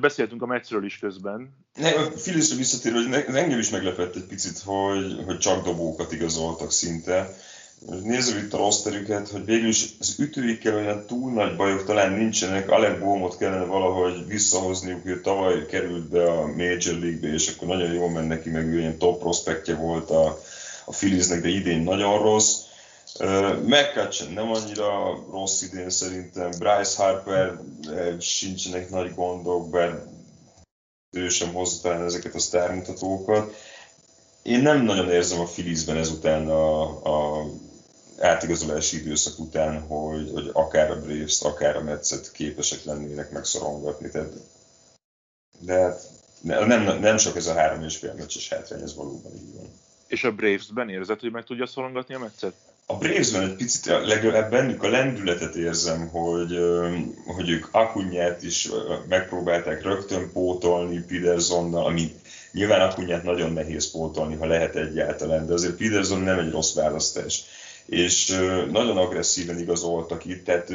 beszéltünk 0.00 0.42
a 0.42 0.46
meccsről 0.46 0.84
is 0.84 0.98
közben. 0.98 1.56
Ne, 1.74 1.88
a 1.88 2.08
Philliesre 2.08 2.56
visszatérve, 2.56 2.98
hogy 2.98 3.08
ne- 3.08 3.40
engem 3.40 3.58
is 3.58 3.70
meglepett 3.70 4.16
egy 4.16 4.26
picit, 4.26 4.58
hogy, 4.58 5.22
hogy 5.24 5.38
csak 5.38 5.64
dobókat 5.64 6.12
igazoltak 6.12 6.72
szinte. 6.72 7.36
Nézzük 8.02 8.42
itt 8.42 8.52
a 8.52 8.56
rosterüket, 8.56 9.28
hogy 9.28 9.44
végül 9.44 9.68
is 9.68 9.86
az 10.00 10.14
ütőikkel 10.18 10.74
olyan 10.74 11.06
túl 11.06 11.32
nagy 11.32 11.56
bajok 11.56 11.84
talán 11.84 12.12
nincsenek. 12.12 12.70
Alec 12.70 12.98
Bohmot 12.98 13.36
kellene 13.36 13.64
valahogy 13.64 14.26
visszahozniuk, 14.26 15.06
ő 15.06 15.20
tavaly 15.20 15.66
került 15.66 16.08
be 16.08 16.30
a 16.30 16.46
Major 16.46 16.98
League-be, 17.00 17.32
és 17.32 17.54
akkor 17.54 17.68
nagyon 17.68 17.92
jól 17.92 18.10
ment 18.10 18.28
neki, 18.28 18.50
meg 18.50 18.66
ő 18.66 18.78
ilyen 18.78 18.98
top 18.98 19.18
prospektje 19.18 19.74
volt 19.74 20.10
a, 20.10 20.26
a 20.84 20.90
Philliesnek, 20.90 21.40
de 21.40 21.48
idén 21.48 21.82
nagyon 21.82 22.22
rossz. 22.22 22.65
McCutcheon 23.64 24.32
nem 24.32 24.50
annyira 24.50 25.14
rossz 25.30 25.62
idén 25.62 25.90
szerintem, 25.90 26.50
Bryce 26.50 27.02
Harper 27.02 27.58
sincsenek 28.20 28.90
nagy 28.90 29.14
gondok, 29.14 29.70
bár 29.70 30.02
ő 31.10 31.28
sem 31.28 31.52
hozza 31.52 31.82
talán 31.82 32.04
ezeket 32.04 32.34
a 32.34 32.38
sztármutatókat. 32.38 33.54
Én 34.42 34.60
nem 34.60 34.82
nagyon 34.82 35.10
érzem 35.10 35.40
a 35.40 35.44
Philliesben 35.44 35.96
ezután 35.96 36.48
a, 36.50 36.82
a 37.04 37.46
átigazolási 38.18 38.96
időszak 38.96 39.38
után, 39.38 39.80
hogy, 39.80 40.30
hogy 40.32 40.50
akár 40.52 40.90
a 40.90 41.00
Braves-t, 41.00 41.42
akár 41.42 41.76
a 41.76 41.82
Metszet 41.82 42.32
képesek 42.32 42.84
lennének 42.84 43.30
megszorongatni. 43.30 44.10
Tehát, 44.10 44.32
de 45.58 45.72
hát 45.72 46.00
ne- 46.40 46.66
nem, 46.66 47.00
nem 47.00 47.18
sok 47.18 47.36
ez 47.36 47.46
a 47.46 47.54
három 47.54 47.82
és 47.82 47.96
fél 47.96 48.14
meccses 48.14 48.48
hátrány, 48.48 48.82
ez 48.82 48.94
valóban 48.94 49.32
így 49.34 49.54
van. 49.54 49.70
És 50.06 50.24
a 50.24 50.32
Braves-ben 50.32 50.88
érzed, 50.88 51.20
hogy 51.20 51.30
meg 51.30 51.44
tudja 51.44 51.66
szorongatni 51.66 52.14
a 52.14 52.18
meccset? 52.18 52.54
A 52.88 52.96
Bravesben 52.96 53.42
egy 53.42 53.56
picit 53.56 53.86
legalább 53.86 54.50
bennük 54.50 54.82
a 54.82 54.88
lendületet 54.88 55.54
érzem, 55.54 56.08
hogy, 56.08 56.58
hogy 57.26 57.48
ők 57.48 57.66
Akunyát 57.70 58.42
is 58.42 58.68
megpróbálták 59.08 59.82
rögtön 59.82 60.32
pótolni 60.32 61.04
Petersonnal, 61.08 61.84
ami 61.86 62.14
nyilván 62.52 62.80
Akunyát 62.80 63.22
nagyon 63.22 63.52
nehéz 63.52 63.90
pótolni, 63.90 64.34
ha 64.34 64.46
lehet 64.46 64.76
egyáltalán, 64.76 65.46
de 65.46 65.52
azért 65.52 65.76
Peterson 65.76 66.20
nem 66.20 66.38
egy 66.38 66.50
rossz 66.50 66.74
választás. 66.74 67.44
És 67.86 68.28
nagyon 68.70 68.96
agresszíven 68.96 69.58
igazoltak 69.58 70.24
itt, 70.24 70.44
tehát 70.44 70.70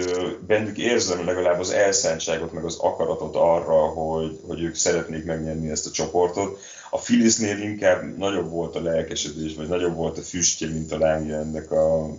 bennük 0.46 0.78
érzem 0.78 1.26
legalább 1.26 1.60
az 1.60 1.72
elszántságot, 1.72 2.54
meg 2.54 2.64
az 2.64 2.78
akaratot 2.80 3.36
arra, 3.36 3.80
hogy, 3.80 4.40
hogy 4.48 4.62
ők 4.62 4.76
szeretnék 4.76 5.26
megnyerni 5.26 5.70
ezt 5.70 5.88
a 5.88 5.92
csoportot. 5.92 6.60
A 6.90 6.98
Philliesnél 6.98 7.58
inkább 7.58 8.18
nagyobb 8.18 8.50
volt 8.50 8.76
a 8.76 8.82
lelkesedés, 8.82 9.56
vagy 9.56 9.68
nagyobb 9.68 9.96
volt 9.96 10.18
a 10.18 10.22
füstje, 10.22 10.70
mint 10.70 10.92
a 10.92 10.98
lángja 10.98 11.36
ennek 11.36 11.72
a, 11.72 12.10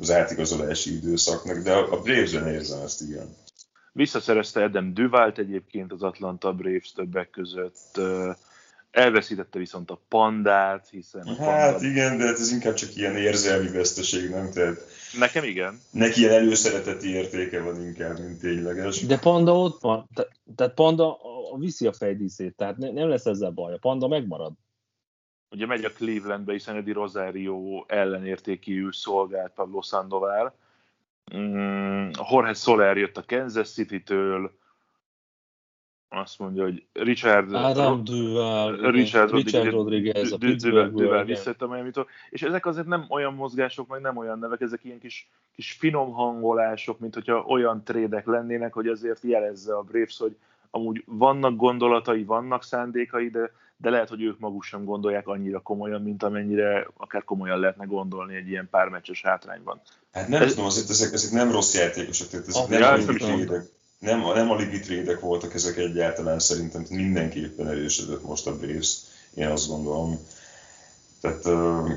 az 0.00 0.10
átigazolási 0.10 0.94
időszaknak, 0.94 1.58
de 1.58 1.72
a 1.72 2.00
Bravesben 2.00 2.48
érzem 2.48 2.80
ezt, 2.80 3.00
igen. 3.00 3.36
Visszaszerezte 3.92 4.62
Adam 4.62 4.94
Duvalt 4.94 5.38
egyébként 5.38 5.92
az 5.92 6.02
Atlanta 6.02 6.52
Braves 6.52 6.92
többek 6.92 7.30
között. 7.30 8.00
Elveszítette 8.94 9.58
viszont 9.58 9.90
a 9.90 10.00
pandát, 10.08 10.88
hiszen 10.88 11.26
a 11.26 11.34
Hát 11.44 11.72
panda... 11.72 11.86
igen, 11.86 12.18
de 12.18 12.24
hát 12.24 12.38
ez 12.38 12.52
inkább 12.52 12.74
csak 12.74 12.96
ilyen 12.96 13.16
érzelmi 13.16 13.68
veszteség, 13.68 14.30
nem? 14.30 14.50
Tehát 14.50 14.80
Nekem 15.18 15.44
igen. 15.44 15.80
neki 15.90 16.20
ilyen 16.20 16.32
előszereteti 16.32 17.08
értéke 17.08 17.62
van 17.62 17.82
inkább, 17.82 18.18
mint 18.18 18.40
tényleges. 18.40 19.06
De 19.06 19.18
Panda 19.18 19.58
ott 19.58 19.80
van, 19.80 20.08
Te, 20.14 20.28
tehát 20.56 20.74
Panda 20.74 21.12
a, 21.12 21.52
a 21.52 21.58
viszi 21.58 21.86
a 21.86 21.92
fejdíszét, 21.92 22.56
tehát 22.56 22.76
ne, 22.76 22.90
nem 22.90 23.08
lesz 23.08 23.26
ezzel 23.26 23.50
baj, 23.50 23.72
a 23.72 23.78
Panda 23.78 24.08
megmarad. 24.08 24.52
Ugye 25.50 25.66
megy 25.66 25.84
a 25.84 25.92
Clevelandbe, 25.92 26.52
hiszen 26.52 26.76
Eddie 26.76 26.94
Rosario 26.94 27.84
ellenértékű 27.86 28.88
szolgált 28.90 29.52
Pablo 29.54 29.82
Sandoval. 29.82 30.54
Mm, 31.36 32.08
Jorge 32.30 32.54
Soler 32.54 32.96
jött 32.96 33.16
a 33.16 33.24
Kansas 33.26 33.70
City-től, 33.70 34.58
azt 36.08 36.38
mondja, 36.38 36.62
hogy 36.62 36.84
Richard, 36.92 37.52
Adam 37.54 38.04
Duval, 38.04 38.90
Richard, 38.90 39.32
Richard 39.32 39.70
Rodriguez, 39.70 40.32
a 40.32 40.36
igen. 40.40 41.24
visszajött 41.26 41.62
a 41.62 41.66
Miami-tól, 41.66 42.08
és 42.30 42.42
ezek 42.42 42.66
azért 42.66 42.86
nem 42.86 43.06
olyan 43.08 43.34
mozgások, 43.34 43.88
meg 43.88 44.00
nem 44.00 44.16
olyan 44.16 44.38
nevek, 44.38 44.60
ezek 44.60 44.84
ilyen 44.84 44.98
kis, 44.98 45.28
kis 45.54 45.72
finom 45.72 46.12
hangolások, 46.12 46.98
mint 46.98 47.14
hogyha 47.14 47.44
olyan 47.48 47.82
trédek 47.84 48.26
lennének, 48.26 48.72
hogy 48.72 48.86
azért 48.88 49.22
jelezze 49.22 49.76
a 49.76 49.82
Braves, 49.82 50.18
hogy 50.18 50.36
amúgy 50.70 51.02
vannak 51.06 51.56
gondolatai, 51.56 52.24
vannak 52.24 52.64
szándékai, 52.64 53.28
de, 53.28 53.52
de 53.76 53.90
lehet, 53.90 54.08
hogy 54.08 54.22
ők 54.22 54.38
maguk 54.38 54.62
sem 54.62 54.84
gondolják 54.84 55.28
annyira 55.28 55.60
komolyan, 55.60 56.02
mint 56.02 56.22
amennyire 56.22 56.86
akár 56.96 57.24
komolyan 57.24 57.58
lehetne 57.58 57.84
gondolni 57.84 58.34
egy 58.34 58.48
ilyen 58.48 58.68
pármeccses 58.70 59.22
hátrányban. 59.22 59.80
Hát 60.12 60.28
nem 60.28 60.42
Ez- 60.42 60.50
tudom, 60.50 60.64
azért 60.64 60.90
ezek, 60.90 61.12
ezek 61.12 61.32
nem 61.32 61.50
rossz 61.50 61.74
játékosok, 61.74 62.28
tehát 62.28 62.46
ezek 62.46 62.62
Ah, 62.62 62.68
nem 62.68 62.80
nem 62.80 62.94
ligi 62.98 63.14
is 63.14 63.20
mondtam. 63.20 63.46
trédek. 63.46 63.64
Nem, 63.98 64.20
nem 64.20 64.50
a 64.50 64.56
ligi 64.56 64.80
trédek 64.80 65.20
voltak 65.20 65.54
ezek 65.54 65.76
egyáltalán 65.76 66.38
szerintem, 66.38 66.86
mindenképpen 66.90 67.68
erősödött 67.68 68.22
most 68.22 68.46
a 68.46 68.56
Braves, 68.56 68.96
én 69.34 69.46
azt 69.46 69.68
gondolom. 69.68 70.18
Tehát 71.20 71.46
uh, 71.46 71.90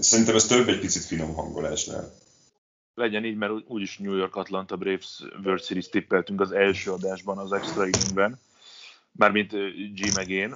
szerintem 0.00 0.34
ez 0.34 0.46
több 0.46 0.68
egy 0.68 0.80
picit 0.80 1.02
finom 1.02 1.34
hangolásnál. 1.34 2.14
Legyen 2.94 3.24
így, 3.24 3.36
mert 3.36 3.52
úgyis 3.66 3.98
New 3.98 4.16
York 4.16 4.36
Atlanta 4.36 4.76
Braves 4.76 5.22
World 5.44 5.62
Series 5.62 5.88
tippeltünk 5.88 6.40
az 6.40 6.52
első 6.52 6.90
adásban, 6.90 7.38
az 7.38 7.52
extra 7.52 7.86
inningben, 7.86 8.40
mármint 9.12 9.52
G 9.94 10.14
meg 10.14 10.30
én. 10.30 10.54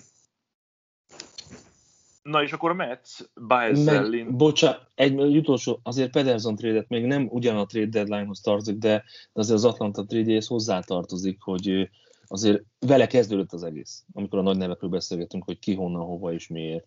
Na 2.23 2.43
és 2.43 2.53
akkor 2.53 2.71
a 2.71 2.75
Mets, 2.75 3.11
Baez-szel, 3.47 4.01
Meg, 4.01 4.11
Lin- 4.11 4.37
bocsánat, 4.37 4.87
egy 4.95 5.37
utolsó, 5.37 5.81
azért 5.83 6.11
Pederson 6.11 6.57
trade 6.57 6.85
még 6.89 7.05
nem 7.05 7.29
ugyan 7.31 7.57
a 7.57 7.66
trade 7.66 7.87
deadline-hoz 7.87 8.41
tartozik, 8.41 8.77
de 8.77 9.05
azért 9.33 9.57
az 9.57 9.64
Atlanta 9.64 10.05
trade 10.05 10.43
hozzá 10.47 10.81
tartozik, 10.81 11.41
hogy 11.41 11.91
azért 12.27 12.62
vele 12.79 13.07
kezdődött 13.07 13.53
az 13.53 13.62
egész, 13.62 14.05
amikor 14.12 14.39
a 14.39 14.43
nagy 14.43 14.57
nevekről 14.57 14.91
beszélgetünk, 14.91 15.45
hogy 15.45 15.59
ki 15.59 15.75
honnan, 15.75 16.03
hova 16.03 16.33
és 16.33 16.49
miért. 16.49 16.87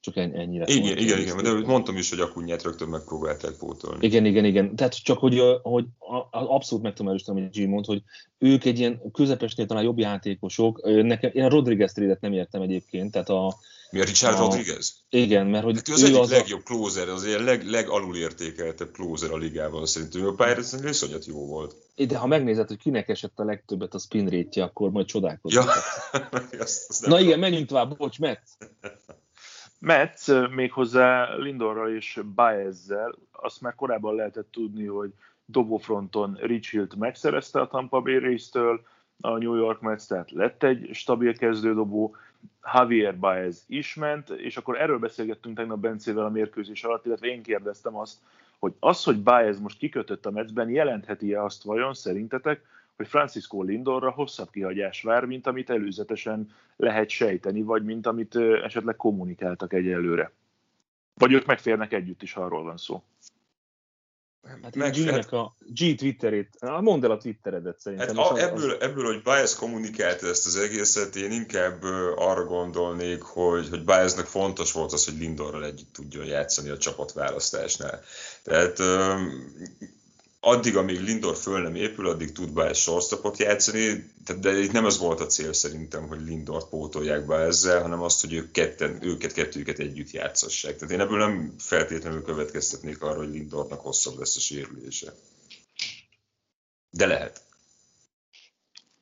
Csak 0.00 0.16
en- 0.16 0.34
ennyire. 0.34 0.64
Igen, 0.66 0.98
igen, 0.98 1.18
igen, 1.18 1.42
de 1.42 1.66
mondtam 1.66 1.96
is, 1.96 2.10
hogy 2.10 2.20
Akunyát 2.20 2.62
rögtön 2.62 2.88
megpróbálták 2.88 3.56
pótolni. 3.58 4.06
Igen, 4.06 4.24
igen, 4.24 4.44
igen. 4.44 4.76
Tehát 4.76 5.02
csak, 5.02 5.18
hogy, 5.18 5.40
hogy 5.62 5.84
abszolút 6.30 6.84
meg 6.84 6.92
tudom 6.92 7.08
erősíteni, 7.08 7.40
amit 7.40 7.56
G 7.56 7.68
mond, 7.68 7.84
hogy 7.84 8.02
ők 8.38 8.64
egy 8.64 8.78
ilyen 8.78 9.00
közepesnél 9.12 9.66
talán 9.66 9.82
jobb 9.84 9.98
játékosok. 9.98 11.02
Nekem, 11.02 11.30
én 11.34 11.44
a 11.44 11.48
Rodriguez 11.48 11.92
trade 11.92 12.18
nem 12.20 12.32
értem 12.32 12.62
egyébként, 12.62 13.10
tehát 13.10 13.28
a, 13.28 13.56
Mi 13.94 14.00
a 14.00 14.04
Richard 14.04 14.36
A- 14.36 14.38
Rodriguez? 14.38 15.04
igen, 15.08 15.46
mert 15.46 15.64
hogy 15.64 15.74
Hát 15.74 15.88
ő 15.88 15.92
az 15.92 16.02
egyik 16.02 16.18
az 16.18 16.32
a, 16.32 16.36
legjobb 16.36 16.62
closer, 16.62 17.08
az 17.08 17.24
ilyen 17.24 17.44
leg, 17.44 17.66
legalulértékeltebb 17.66 18.92
closer 18.92 19.30
a 19.30 19.36
ligában 19.36 19.86
szerintem. 19.86 20.22
Ő 20.22 20.28
a 20.28 20.34
pályára 20.34 20.62
szerintem 20.62 20.92
iszonyat 20.92 21.24
jó 21.26 21.46
volt. 21.46 21.74
de 22.08 22.18
ha 22.18 22.26
megnézed, 22.26 22.68
hogy 22.68 22.76
kinek 22.78 23.08
esett 23.08 23.38
a 23.38 23.44
legtöbbet 23.44 23.94
a 23.94 23.98
spin 23.98 24.28
rate 24.28 24.62
akkor 24.62 24.90
majd 24.90 25.06
csodálkozol. 25.06 25.64
Ja, 25.64 25.70
azt, 26.62 27.06
Na 27.06 27.20
igen, 27.20 27.38
menjünk 27.38 27.66
tovább, 27.68 27.96
bocs, 27.96 28.18
Metsz. 28.18 28.56
Mets 29.78 30.28
ö, 30.28 30.46
méghozzá 30.46 31.34
Lindorral 31.36 31.94
és 31.96 32.20
Baezzel, 32.34 33.14
azt 33.32 33.60
már 33.60 33.74
korábban 33.74 34.14
lehetett 34.14 34.48
tudni, 34.50 34.86
hogy 34.86 35.10
dobófronton 35.44 36.38
Rich 36.40 36.70
Hill-t 36.70 36.94
megszerezte 36.96 37.60
a 37.60 37.66
Tampa 37.68 38.00
Bay 38.00 38.18
Rays-től, 38.18 38.80
a 39.20 39.38
New 39.38 39.54
York 39.54 39.80
Mets, 39.80 40.06
tehát 40.06 40.30
lett 40.30 40.62
egy 40.62 40.88
stabil 40.92 41.36
kezdődobó, 41.36 42.16
Javier 42.74 43.18
Baez 43.18 43.64
is 43.66 43.94
ment, 43.94 44.30
és 44.30 44.56
akkor 44.56 44.80
erről 44.80 44.98
beszélgettünk 44.98 45.56
tegnap 45.56 45.78
Bencével 45.78 46.24
a 46.24 46.30
mérkőzés 46.30 46.84
alatt, 46.84 47.06
illetve 47.06 47.26
én 47.26 47.42
kérdeztem 47.42 47.96
azt, 47.96 48.18
hogy 48.58 48.74
az, 48.78 49.04
hogy 49.04 49.22
Baez 49.22 49.60
most 49.60 49.78
kikötött 49.78 50.26
a 50.26 50.30
Metsben, 50.30 50.70
jelentheti-e 50.70 51.42
azt 51.42 51.62
vajon 51.62 51.94
szerintetek, 51.94 52.62
hogy 52.96 53.08
Francisco 53.08 53.62
Lindorra 53.62 54.10
hosszabb 54.10 54.50
kihagyás 54.50 55.02
vár, 55.02 55.24
mint 55.24 55.46
amit 55.46 55.70
előzetesen 55.70 56.50
lehet 56.76 57.08
sejteni, 57.08 57.62
vagy 57.62 57.84
mint 57.84 58.06
amit 58.06 58.36
esetleg 58.36 58.96
kommunikáltak 58.96 59.72
egyelőre. 59.72 60.32
Vagy 61.14 61.32
ők 61.32 61.46
megférnek 61.46 61.92
együtt 61.92 62.22
is, 62.22 62.34
arról 62.34 62.62
van 62.62 62.76
szó. 62.76 63.02
Hát 64.62 64.76
meg, 64.76 64.92
G-nek 64.92 65.32
a 65.32 65.56
G 65.58 65.94
Twitterét, 65.94 66.48
mondd 66.80 67.04
el 67.04 67.10
a 67.10 67.16
Twitteredet 67.16 67.80
szerintem. 67.80 68.16
Hát 68.16 68.30
a, 68.30 68.38
ebből, 68.38 68.70
az... 68.70 68.80
ebből, 68.80 69.04
hogy 69.04 69.22
Bias 69.22 69.54
kommunikálta 69.54 70.26
ezt 70.26 70.46
az 70.46 70.56
egészet, 70.56 71.16
én 71.16 71.32
inkább 71.32 71.82
arra 72.16 72.44
gondolnék, 72.44 73.22
hogy, 73.22 73.68
hogy 73.68 73.84
Biasnak 73.84 74.26
fontos 74.26 74.72
volt 74.72 74.92
az, 74.92 75.04
hogy 75.04 75.18
Lindorral 75.18 75.64
együtt 75.64 75.92
tudjon 75.92 76.24
játszani 76.24 76.68
a 76.68 76.78
csapatválasztásnál. 76.78 78.02
Tehát 78.42 78.78
addig, 80.44 80.76
amíg 80.76 81.00
Lindor 81.00 81.36
föl 81.36 81.62
nem 81.62 81.74
épül, 81.74 82.08
addig 82.08 82.32
tud 82.32 82.52
Bias 82.52 82.82
shortstopot 82.82 83.38
játszani, 83.38 84.12
de 84.40 84.58
itt 84.58 84.72
nem 84.72 84.84
az 84.84 84.98
volt 84.98 85.20
a 85.20 85.26
cél 85.26 85.52
szerintem, 85.52 86.06
hogy 86.06 86.20
Lindort 86.20 86.68
pótolják 86.68 87.26
be 87.26 87.36
ezzel, 87.36 87.82
hanem 87.82 88.02
azt, 88.02 88.20
hogy 88.20 88.32
ők 88.32 88.50
ketten, 88.50 88.98
őket, 89.02 89.32
kettőjüket 89.32 89.78
együtt 89.78 90.10
játszassák. 90.10 90.76
Tehát 90.76 90.94
én 90.94 91.00
ebből 91.00 91.18
nem 91.18 91.54
feltétlenül 91.58 92.22
következtetnék 92.22 93.02
arra, 93.02 93.18
hogy 93.18 93.28
Lindornak 93.28 93.80
hosszabb 93.80 94.18
lesz 94.18 94.36
a 94.36 94.40
sérülése. 94.40 95.12
De 96.90 97.06
lehet. 97.06 97.42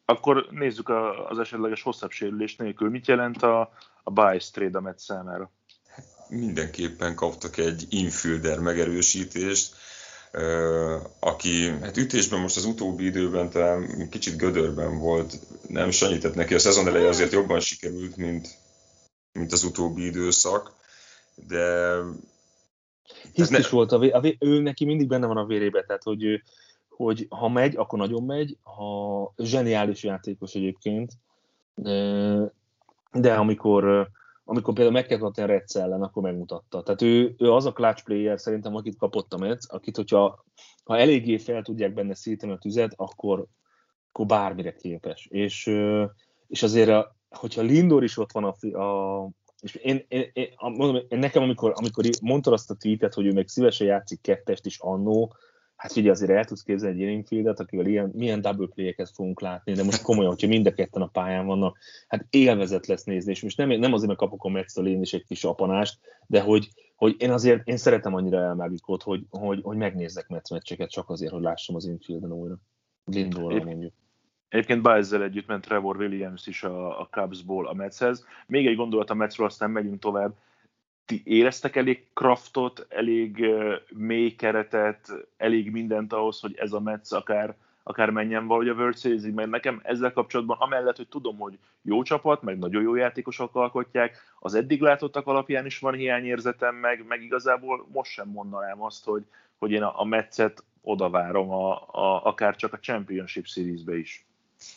Akkor 0.04 0.46
nézzük 0.50 0.88
az 1.28 1.38
esetleges 1.38 1.82
hosszabb 1.82 2.10
sérülés 2.10 2.56
nélkül. 2.56 2.90
Mit 2.90 3.06
jelent 3.06 3.42
a, 3.42 3.72
a 4.02 4.10
bias 4.10 4.50
trade 4.50 4.78
a 4.78 4.80
Mets 4.80 5.00
számára? 5.00 5.50
Mindenképpen 6.28 7.14
kaptak 7.14 7.56
egy 7.56 7.86
infielder 7.88 8.58
megerősítést, 8.58 9.74
aki 11.18 11.68
hát 11.68 11.96
ütésben 11.96 12.40
most 12.40 12.56
az 12.56 12.64
utóbbi 12.64 13.04
időben 13.04 13.50
talán 13.50 14.08
kicsit 14.10 14.36
gödörben 14.36 14.98
volt, 14.98 15.38
nem 15.68 15.90
sanyített 15.90 16.34
neki, 16.34 16.54
a 16.54 16.58
szezon 16.58 16.88
eleje 16.88 17.08
azért 17.08 17.32
jobban 17.32 17.60
sikerült, 17.60 18.16
mint, 18.16 18.48
mint 19.32 19.52
az 19.52 19.64
utóbbi 19.64 20.04
időszak, 20.04 20.74
de... 21.48 21.96
Hisz 23.32 23.48
ne... 23.48 23.58
is 23.58 23.68
volt, 23.68 23.92
a, 23.92 23.98
vé... 23.98 24.10
a 24.10 24.20
vé... 24.20 24.36
ő 24.40 24.60
neki 24.60 24.84
mindig 24.84 25.08
benne 25.08 25.26
van 25.26 25.36
a 25.36 25.46
vérébe, 25.46 25.82
tehát 25.82 26.02
hogy, 26.02 26.22
ő, 26.22 26.42
hogy 26.88 27.26
ha 27.30 27.48
megy, 27.48 27.76
akkor 27.76 27.98
nagyon 27.98 28.22
megy, 28.22 28.56
ha 28.62 29.32
zseniális 29.36 30.02
játékos 30.02 30.54
egyébként, 30.54 31.12
de 33.12 33.34
amikor 33.34 34.10
amikor 34.44 34.74
például 34.74 34.94
meg 34.94 35.06
kellett 35.06 35.38
a 35.38 35.46
Reds 35.46 35.74
ellen, 35.74 36.02
akkor 36.02 36.22
megmutatta. 36.22 36.82
Tehát 36.82 37.02
ő, 37.02 37.34
ő 37.38 37.52
az 37.52 37.66
a 37.66 37.72
clutch 37.72 38.04
player 38.04 38.40
szerintem, 38.40 38.74
akit 38.74 38.96
kapott 38.96 39.32
a 39.32 39.38
Mets, 39.38 39.64
akit, 39.68 39.96
hogyha 39.96 40.44
ha 40.84 40.98
eléggé 40.98 41.38
fel 41.38 41.62
tudják 41.62 41.94
benne 41.94 42.14
szíteni 42.14 42.52
a 42.52 42.58
tüzet, 42.58 42.92
akkor, 42.96 43.46
akkor 44.12 44.26
bármire 44.26 44.72
képes. 44.72 45.26
És, 45.30 45.66
és 46.46 46.62
azért, 46.62 47.06
hogyha 47.30 47.62
Lindor 47.62 48.02
is 48.02 48.18
ott 48.18 48.32
van 48.32 48.44
a, 48.44 48.78
a 48.82 49.30
és 49.60 49.74
én, 49.74 50.04
én, 50.08 50.30
én, 50.32 50.48
mondom, 50.58 51.02
én 51.08 51.18
nekem, 51.18 51.42
amikor, 51.42 51.72
amikor 51.74 52.04
mondta 52.22 52.52
azt 52.52 52.70
a 52.70 52.74
tweetet, 52.74 53.14
hogy 53.14 53.26
ő 53.26 53.32
meg 53.32 53.48
szívesen 53.48 53.86
játszik 53.86 54.20
kettest 54.20 54.66
is 54.66 54.78
annó, 54.78 55.34
hát 55.82 55.92
figyelj, 55.92 56.12
azért 56.12 56.30
el 56.30 56.44
tudsz 56.44 56.62
képzelni 56.62 56.94
egy 56.94 57.00
ilyen 57.00 57.12
infieldet, 57.12 57.60
akivel 57.60 57.86
ilyen, 57.86 58.10
milyen 58.14 58.40
double 58.40 58.66
play-eket 58.66 59.10
fogunk 59.10 59.40
látni, 59.40 59.72
de 59.72 59.84
most 59.84 60.02
komolyan, 60.02 60.30
hogyha 60.30 60.48
mind 60.48 60.66
a 60.66 60.72
ketten 60.72 61.02
a 61.02 61.06
pályán 61.06 61.46
vannak, 61.46 61.78
hát 62.08 62.26
élvezet 62.30 62.86
lesz 62.86 63.04
nézni, 63.04 63.30
és 63.30 63.42
most 63.42 63.56
nem, 63.56 63.68
nem 63.68 63.92
azért, 63.92 64.06
mert 64.06 64.18
kapok 64.18 64.44
a 64.44 64.48
Metsztől 64.48 64.86
én 64.86 65.00
is 65.00 65.12
egy 65.12 65.24
kis 65.24 65.44
apanást, 65.44 65.98
de 66.26 66.40
hogy, 66.40 66.68
hogy 66.96 67.14
én 67.18 67.30
azért, 67.30 67.68
én 67.68 67.76
szeretem 67.76 68.14
annyira 68.14 68.38
elmágikot, 68.38 69.02
hogy, 69.02 69.24
hogy, 69.30 69.60
hogy 69.62 69.76
megnézzek 69.76 70.28
Metsz 70.28 70.50
meccseket 70.50 70.90
csak 70.90 71.10
azért, 71.10 71.32
hogy 71.32 71.42
lássam 71.42 71.76
az 71.76 71.86
infielden 71.86 72.32
újra. 72.32 72.56
Lindorra 73.04 73.64
mondjuk. 73.64 73.92
Egyébként 74.48 74.86
ezzel 74.86 75.22
együtt 75.22 75.46
ment 75.46 75.64
Trevor 75.64 75.96
Williams 75.96 76.46
is 76.46 76.62
a, 76.62 77.00
a 77.00 77.08
Cubsból 77.10 77.66
a 77.66 77.74
Metshez. 77.74 78.24
Még 78.46 78.66
egy 78.66 78.76
gondolat 78.76 79.10
a 79.10 79.14
Metsről, 79.14 79.46
aztán 79.46 79.70
megyünk 79.70 79.98
tovább 79.98 80.34
ti 81.06 81.22
éreztek 81.24 81.76
elég 81.76 82.06
kraftot, 82.12 82.86
elég 82.88 83.46
mély 83.90 84.34
keretet, 84.34 85.12
elég 85.36 85.70
mindent 85.70 86.12
ahhoz, 86.12 86.40
hogy 86.40 86.54
ez 86.56 86.72
a 86.72 86.80
Mets 86.80 87.12
akár, 87.12 87.56
akár 87.82 88.10
menjen 88.10 88.46
valahogy 88.46 88.68
a 88.68 88.74
World 88.74 88.98
series 88.98 89.22
mert 89.34 89.50
nekem 89.50 89.80
ezzel 89.82 90.12
kapcsolatban, 90.12 90.56
amellett, 90.60 90.96
hogy 90.96 91.08
tudom, 91.08 91.38
hogy 91.38 91.58
jó 91.82 92.02
csapat, 92.02 92.42
meg 92.42 92.58
nagyon 92.58 92.82
jó 92.82 92.94
játékosok 92.94 93.54
alkotják, 93.54 94.18
az 94.38 94.54
eddig 94.54 94.80
látottak 94.80 95.26
alapján 95.26 95.66
is 95.66 95.78
van 95.78 95.94
hiányérzetem, 95.94 96.74
meg, 96.74 97.04
meg 97.06 97.22
igazából 97.22 97.86
most 97.92 98.10
sem 98.10 98.28
mondanám 98.28 98.82
azt, 98.82 99.04
hogy, 99.04 99.24
hogy 99.58 99.70
én 99.70 99.82
a, 99.82 100.00
a 100.00 100.04
Metszet 100.04 100.64
odavárom 100.82 101.50
a, 101.50 101.72
a, 101.90 102.24
akár 102.24 102.56
csak 102.56 102.72
a 102.72 102.78
Championship 102.78 103.46
Series-be 103.46 103.96
is. 103.96 104.26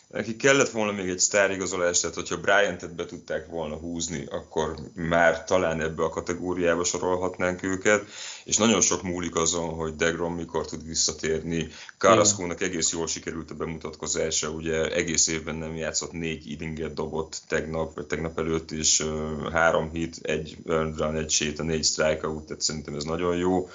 Neki 0.08 0.36
kellett 0.36 0.70
volna 0.70 0.92
még 0.92 1.10
egy 1.10 1.20
sztárigazolás, 1.20 2.00
tehát 2.00 2.16
hogyha 2.16 2.40
Bryant-et 2.40 2.96
be 2.96 3.06
tudták 3.06 3.48
volna 3.48 3.76
húzni, 3.76 4.26
akkor 4.30 4.76
már 4.94 5.44
talán 5.44 5.82
ebbe 5.82 6.04
a 6.04 6.10
kategóriába 6.10 6.84
sorolhatnánk 6.84 7.64
őket, 7.64 8.06
és 8.44 8.58
nagyon 8.58 8.82
sok 8.82 9.04
múlik 9.04 9.36
azon, 9.36 9.70
hogy 9.70 9.96
Degrom 9.96 10.36
mikor 10.36 10.66
tud 10.66 10.86
visszatérni. 10.86 11.68
Carrasco-nak 11.98 12.62
egész 12.62 12.92
jól 12.92 13.08
sikerült 13.08 13.52
a 13.52 13.56
bemutatkozása, 13.56 14.50
ugye 14.50 14.94
egész 14.94 15.28
évben 15.28 15.56
nem 15.56 15.76
játszott, 15.76 16.12
négy 16.12 16.52
idinget 16.52 16.94
dobott 16.94 17.42
tegnap, 17.48 17.96
vagy 17.96 18.06
tegnap 18.06 18.40
előtt 18.40 18.72
is 18.72 19.04
három 19.52 19.90
hit, 19.92 20.16
egy 20.22 20.58
earned 20.68 20.98
run, 20.98 21.16
egy 21.16 21.30
sét, 21.30 21.60
a 21.60 21.64
négy 21.64 21.84
strikeout, 21.84 22.46
tehát 22.46 22.62
szerintem 22.62 22.96
ez 22.96 23.04
nagyon 23.04 23.38
jó 23.38 23.70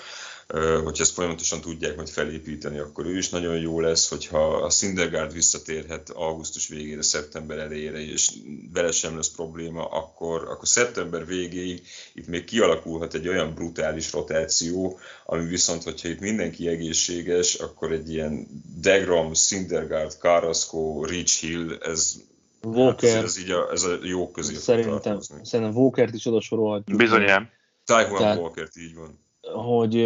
hogyha 0.59 1.03
ezt 1.03 1.13
folyamatosan 1.13 1.61
tudják 1.61 1.97
majd 1.97 2.09
felépíteni, 2.09 2.79
akkor 2.79 3.07
ő 3.07 3.17
is 3.17 3.29
nagyon 3.29 3.57
jó 3.59 3.81
lesz, 3.81 4.09
hogyha 4.09 4.57
a 4.57 4.71
Syndergaard 4.71 5.33
visszatérhet 5.33 6.11
augusztus 6.11 6.69
végére, 6.69 7.03
szeptember 7.03 7.59
elejére, 7.59 7.99
és 7.99 8.31
vele 8.73 8.91
sem 8.91 9.17
lesz 9.17 9.31
probléma, 9.31 9.85
akkor, 9.85 10.43
akkor 10.43 10.69
szeptember 10.69 11.27
végéig 11.27 11.83
itt 12.15 12.27
még 12.27 12.45
kialakulhat 12.45 13.15
egy 13.15 13.29
olyan 13.29 13.55
brutális 13.55 14.13
rotáció, 14.13 14.99
ami 15.27 15.47
viszont, 15.47 15.83
hogyha 15.83 16.09
itt 16.09 16.21
mindenki 16.21 16.69
egészséges, 16.69 17.55
akkor 17.55 17.93
egy 17.93 18.13
ilyen 18.13 18.47
Degrom, 18.81 19.35
Syndergaard, 19.35 20.13
Carrasco, 20.13 21.05
Rich 21.05 21.41
Hill, 21.41 21.77
ez 21.81 22.15
Walker. 22.63 23.15
Hát 23.15 23.25
ez, 23.25 23.39
így 23.39 23.51
a, 23.51 23.71
ez 23.73 23.83
a 23.83 23.99
jó 24.03 24.31
közé 24.31 24.55
Szerintem, 24.55 25.21
szerintem 25.43 25.77
Walkert 25.77 26.15
is 26.15 26.27
oda 26.27 26.41
sorolhatjuk. 26.41 26.99
Bizonyám. 26.99 27.49
Taiwan 27.85 28.39
Walkert, 28.39 28.77
így 28.77 28.95
van 28.95 29.29
hogy 29.53 30.01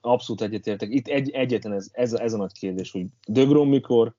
abszolút 0.00 0.42
egyetértek. 0.42 0.90
Itt 0.90 1.06
egy, 1.06 1.30
egyetlen 1.30 1.72
ez, 1.72 1.88
ez, 1.92 2.12
ez 2.12 2.32
a 2.32 2.36
nagy 2.36 2.52
kérdés, 2.52 2.90
hogy 2.90 3.06
Dögrom 3.28 3.68
mikor, 3.68 4.14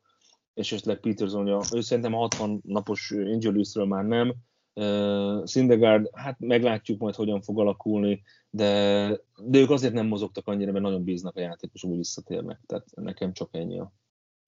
és 0.53 0.71
esetleg 0.71 0.99
Petersonja, 0.99 1.59
ő 1.75 1.81
szerintem 1.81 2.13
60 2.13 2.61
napos 2.63 3.11
injury 3.11 3.63
már 3.87 4.05
nem. 4.05 4.33
Uh, 4.73 5.45
Sindegard, 5.45 6.09
hát 6.13 6.39
meglátjuk 6.39 6.99
majd, 6.99 7.15
hogyan 7.15 7.41
fog 7.41 7.59
alakulni, 7.59 8.21
de, 8.49 9.07
de 9.43 9.59
ők 9.59 9.69
azért 9.69 9.93
nem 9.93 10.07
mozogtak 10.07 10.47
annyira, 10.47 10.71
mert 10.71 10.83
nagyon 10.83 11.03
bíznak 11.03 11.35
a 11.35 11.39
játékosok, 11.39 11.89
hogy 11.89 11.99
visszatérnek. 11.99 12.59
Tehát 12.65 12.85
nekem 12.95 13.33
csak 13.33 13.49
ennyi 13.51 13.79
a, 13.79 13.93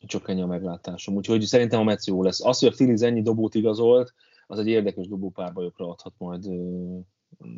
csak 0.05 0.29
ennyi 0.29 0.41
a 0.41 0.45
meglátásom. 0.45 1.15
Úgyhogy 1.15 1.41
szerintem 1.41 1.79
a 1.79 1.83
Metsz 1.83 2.07
jó 2.07 2.23
lesz. 2.23 2.45
Az, 2.45 2.59
hogy 2.59 2.69
a 2.69 2.75
Filiz 2.75 3.01
ennyi 3.01 3.21
dobót 3.21 3.55
igazolt, 3.55 4.13
az 4.47 4.59
egy 4.59 4.67
érdekes 4.67 5.07
dobópárbajokra 5.07 5.89
adhat 5.89 6.13
majd 6.17 6.45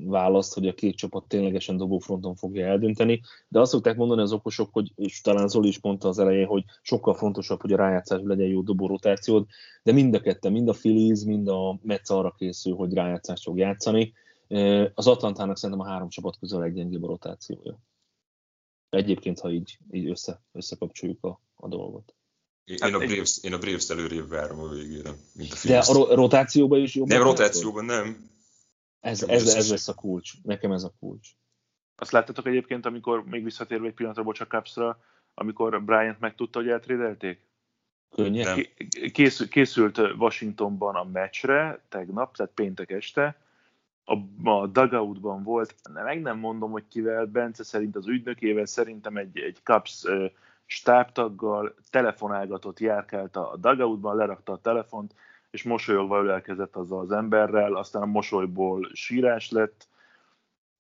választ, 0.06 0.54
hogy 0.54 0.68
a 0.68 0.74
két 0.74 0.96
csapat 0.96 1.28
ténylegesen 1.28 1.78
dobófronton 1.78 2.36
fogja 2.36 2.68
eldönteni, 2.68 3.22
de 3.48 3.60
azt 3.60 3.72
szokták 3.72 3.96
mondani 3.96 4.22
az 4.22 4.32
okosok, 4.32 4.70
hogy, 4.72 4.92
és 4.96 5.22
talán 5.22 5.48
Zoli 5.48 5.68
is 5.68 5.80
mondta 5.82 6.08
az 6.08 6.20
elején, 6.20 6.48
hogy 6.48 6.64
sokkal 6.82 7.14
fontosabb, 7.14 7.62
hogy 7.62 7.74
a 7.74 7.78
rájátszás 7.78 8.22
legyen 8.24 8.48
jó 8.48 8.62
dobó 8.62 8.88
rotációd, 8.88 9.46
de 9.84 9.92
mind 9.92 10.14
a 10.14 10.20
ketten, 10.20 10.52
mind 10.52 10.68
a 10.68 10.74
Phillies, 10.74 11.24
mind 11.24 11.48
a 11.48 11.80
Mets 11.82 12.10
arra 12.10 12.36
készül, 12.38 12.76
hogy 12.76 12.94
rájátszást 12.94 13.44
fog 13.44 13.58
játszani. 13.58 14.14
Az 14.94 15.08
Atlantának 15.08 15.58
szerintem 15.58 15.86
a 15.86 15.90
három 15.90 16.10
csapat 16.10 16.38
közül 16.40 16.58
a 16.58 16.62
leggyengébb 16.62 17.04
a 17.04 17.08
rotációja. 17.08 17.80
Egyébként, 18.90 19.40
ha 19.40 19.52
így, 19.52 19.78
így 19.92 20.10
össze, 20.10 20.42
összekapcsoljuk 20.52 21.24
a, 21.24 21.42
a 21.56 21.68
dolgot. 21.68 22.14
Én, 22.64 22.78
hát 22.80 22.94
a 22.94 22.98
Braves, 22.98 23.38
én 23.42 23.54
a 23.54 23.58
Braves-t 23.58 23.92
előrébb 23.92 24.30
várom 24.30 24.60
a 24.60 24.68
végére, 24.68 25.12
mint 25.34 25.52
a 25.52 25.56
Phillies. 25.56 25.88
De 25.88 25.94
a 25.94 26.16
rotációban 26.16 26.82
is 26.82 26.96
jobb? 26.96 27.08
Nem, 27.08 27.24
rotációban 27.24 27.86
nem. 27.86 28.30
Ez, 29.00 29.24
ez, 29.24 29.56
ez 29.56 29.70
lesz 29.70 29.88
a 29.88 29.94
kulcs. 29.94 30.32
Nekem 30.44 30.72
ez 30.72 30.84
a 30.84 30.94
kulcs. 31.00 31.30
Azt 31.96 32.12
láttatok 32.12 32.48
egyébként, 32.48 32.86
amikor 32.86 33.26
még 33.26 33.44
visszatérve 33.44 33.88
egy 33.88 33.94
pillanatra, 33.94 34.24
bocs 34.24 34.40
a 34.40 34.48
Cubs-ra, 34.48 35.00
amikor 35.34 35.84
Bryant 35.84 36.20
megtudta, 36.20 36.60
hogy 36.60 36.70
eltrédelték? 36.70 37.48
Könnyen. 38.10 38.68
Készült, 39.12 39.50
készült 39.50 39.98
Washingtonban 39.98 40.96
a 40.96 41.04
meccsre 41.04 41.84
tegnap, 41.90 42.36
tehát 42.36 42.52
péntek 42.56 42.92
este. 42.92 43.42
A, 44.04 44.50
a 44.50 44.68
dugoutban 44.68 45.44
volt, 45.44 45.76
meg 45.94 46.22
nem 46.22 46.38
mondom, 46.38 46.72
hogy 46.72 46.88
kivel, 46.88 47.26
Bence 47.26 47.64
szerint 47.64 47.96
az 47.96 48.08
ügynökével, 48.08 48.66
szerintem 48.66 49.18
egy, 49.18 49.40
egy 49.40 49.58
Cubs 49.64 50.06
stábtaggal 50.66 51.76
telefonálgatott, 51.90 52.80
járkált 52.80 53.36
a 53.36 53.58
dugoutban, 53.58 54.16
lerakta 54.16 54.54
a 54.54 54.62
telefont, 54.62 55.14
és 55.52 55.64
mosolyogva 55.64 56.20
ölelkezett 56.20 56.76
azzal 56.76 57.00
az 57.00 57.12
emberrel, 57.12 57.74
aztán 57.74 58.02
a 58.02 58.06
mosolyból 58.06 58.90
sírás 58.94 59.52
lett, 59.52 59.88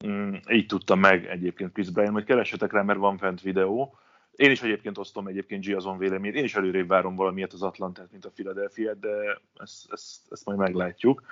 mm, 0.07 0.33
így 0.49 0.65
tudta 0.65 0.95
meg 0.95 1.25
egyébként 1.25 1.71
Chris 1.73 1.89
Bryan, 1.89 2.13
hogy 2.13 2.23
keresetek 2.23 2.71
rá, 2.71 2.81
mert 2.81 2.99
van 2.99 3.17
fent 3.17 3.41
videó. 3.41 3.97
Én 4.35 4.51
is 4.51 4.61
egyébként 4.61 4.97
osztom 4.97 5.27
egyébként 5.27 5.63
Giazon 5.63 5.97
véleményét, 5.97 6.37
én 6.37 6.43
is 6.43 6.55
előrébb 6.55 6.87
várom 6.87 7.15
valamiért 7.15 7.53
az 7.53 7.63
Atlantát, 7.63 8.11
mint 8.11 8.25
a 8.25 8.29
Philadelphia, 8.29 8.93
de 8.93 9.41
ezt, 9.57 9.91
ezt, 9.91 10.31
ezt 10.31 10.45
majd 10.45 10.57
meglátjuk. 10.57 11.23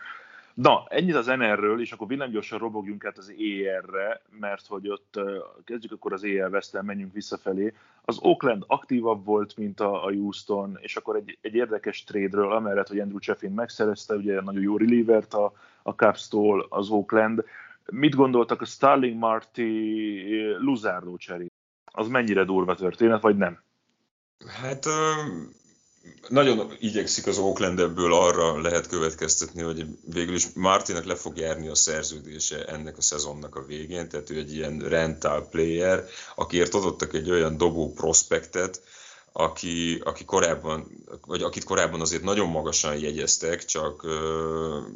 Na, 0.53 0.85
ennyit 0.89 1.15
az 1.15 1.25
NR-ről, 1.25 1.81
és 1.81 1.91
akkor 1.91 2.07
villámgyorsan 2.07 2.59
robogjunk 2.59 3.05
át 3.05 3.17
az 3.17 3.33
ER-re, 3.39 4.21
mert 4.29 4.67
hogy 4.67 4.89
ott 4.89 5.19
kezdjük 5.63 5.91
akkor 5.91 6.13
az 6.13 6.23
ER 6.23 6.49
West-tel, 6.51 6.81
menjünk 6.81 7.13
visszafelé. 7.13 7.73
Az 8.09 8.19
Oakland 8.21 8.63
aktívabb 8.67 9.25
volt, 9.25 9.57
mint 9.57 9.79
a, 9.79 10.05
a 10.05 10.11
Houston, 10.11 10.77
és 10.81 10.95
akkor 10.95 11.15
egy, 11.15 11.37
egy 11.41 11.55
érdekes 11.55 12.03
trade-ről, 12.03 12.51
amellett, 12.51 12.87
hogy 12.87 12.99
Andrew 12.99 13.19
Cheffin 13.19 13.51
megszerezte, 13.51 14.15
ugye 14.15 14.41
nagyon 14.41 14.61
jó 14.61 14.77
relievert 14.77 15.33
a, 15.33 15.53
a 15.83 15.91
Cubs-tól 15.91 16.65
az 16.69 16.89
Oakland. 16.89 17.43
Mit 17.85 18.15
gondoltak 18.15 18.61
a 18.61 18.65
Starling 18.65 19.17
Marty 19.17 19.61
Luzardo 20.59 21.17
cserét? 21.17 21.53
Az 21.85 22.07
mennyire 22.07 22.43
durva 22.43 22.75
történet, 22.75 23.21
vagy 23.21 23.37
nem? 23.37 23.59
Hát 24.61 24.85
nagyon 26.27 26.73
igyekszik 26.79 27.27
az 27.27 27.37
Oakland 27.37 27.79
ebből 27.79 28.13
arra 28.13 28.61
lehet 28.61 28.87
következtetni, 28.87 29.61
hogy 29.61 29.85
végül 30.11 30.35
is 30.35 30.47
Martinak 30.53 31.05
le 31.05 31.15
fog 31.15 31.37
járni 31.37 31.67
a 31.67 31.75
szerződése 31.75 32.65
ennek 32.65 32.97
a 32.97 33.01
szezonnak 33.01 33.55
a 33.55 33.65
végén, 33.65 34.09
tehát 34.09 34.29
ő 34.29 34.37
egy 34.37 34.53
ilyen 34.53 34.79
rental 34.79 35.47
player, 35.49 36.05
akiért 36.35 36.73
adottak 36.73 37.13
egy 37.13 37.29
olyan 37.29 37.57
dobó 37.57 37.91
prospektet, 37.93 38.81
aki, 39.39 40.01
aki 40.03 40.25
korábban, 40.25 41.05
vagy 41.25 41.41
akit 41.41 41.63
korábban 41.63 42.01
azért 42.01 42.23
nagyon 42.23 42.49
magasan 42.49 42.97
jegyeztek, 42.97 43.65
csak, 43.65 44.05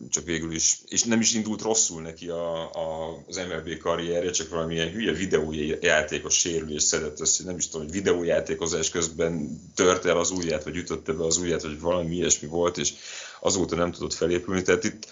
csak 0.10 0.24
végül 0.26 0.52
is, 0.52 0.80
és 0.88 1.04
nem 1.04 1.20
is 1.20 1.34
indult 1.34 1.62
rosszul 1.62 2.02
neki 2.02 2.28
a, 2.30 2.62
a, 2.64 3.18
az 3.28 3.36
MLB 3.36 3.78
karrierje, 3.78 4.32
csak 4.32 4.50
valamilyen 4.50 4.92
hülye 4.92 5.12
videójátékos 5.12 6.38
sérülés 6.38 6.84
szedett 6.84 7.20
össze, 7.20 7.44
nem 7.44 7.58
is 7.58 7.68
tudom, 7.68 7.86
hogy 7.86 7.96
videójátékozás 7.96 8.89
közben 8.89 9.62
tört 9.76 10.06
el 10.06 10.18
az 10.18 10.32
ujját, 10.32 10.64
vagy 10.64 10.76
ütötte 10.76 11.14
be 11.14 11.24
az 11.24 11.38
ujját, 11.38 11.62
vagy 11.62 11.80
valami 11.80 12.16
ilyesmi 12.16 12.48
volt, 12.48 12.78
és 12.78 12.94
azóta 13.39 13.76
nem 13.76 13.92
tudott 13.92 14.14
felépülni. 14.14 14.62
Tehát 14.62 14.84
itt 14.84 15.08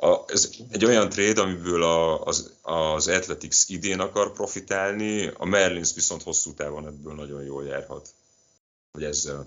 a, 0.00 0.18
ez 0.26 0.50
egy 0.70 0.84
olyan 0.84 1.08
trade, 1.08 1.40
amiből 1.40 1.82
a, 1.82 2.24
az, 2.24 2.52
az 2.62 3.08
Athletics 3.08 3.68
idén 3.68 4.00
akar 4.00 4.32
profitálni, 4.32 5.30
a 5.36 5.44
Merlins 5.44 5.94
viszont 5.94 6.22
hosszú 6.22 6.54
távon 6.54 6.86
ebből 6.86 7.14
nagyon 7.14 7.44
jól 7.44 7.64
járhat 7.64 8.08
hogy 8.92 9.04
ezzel. 9.04 9.46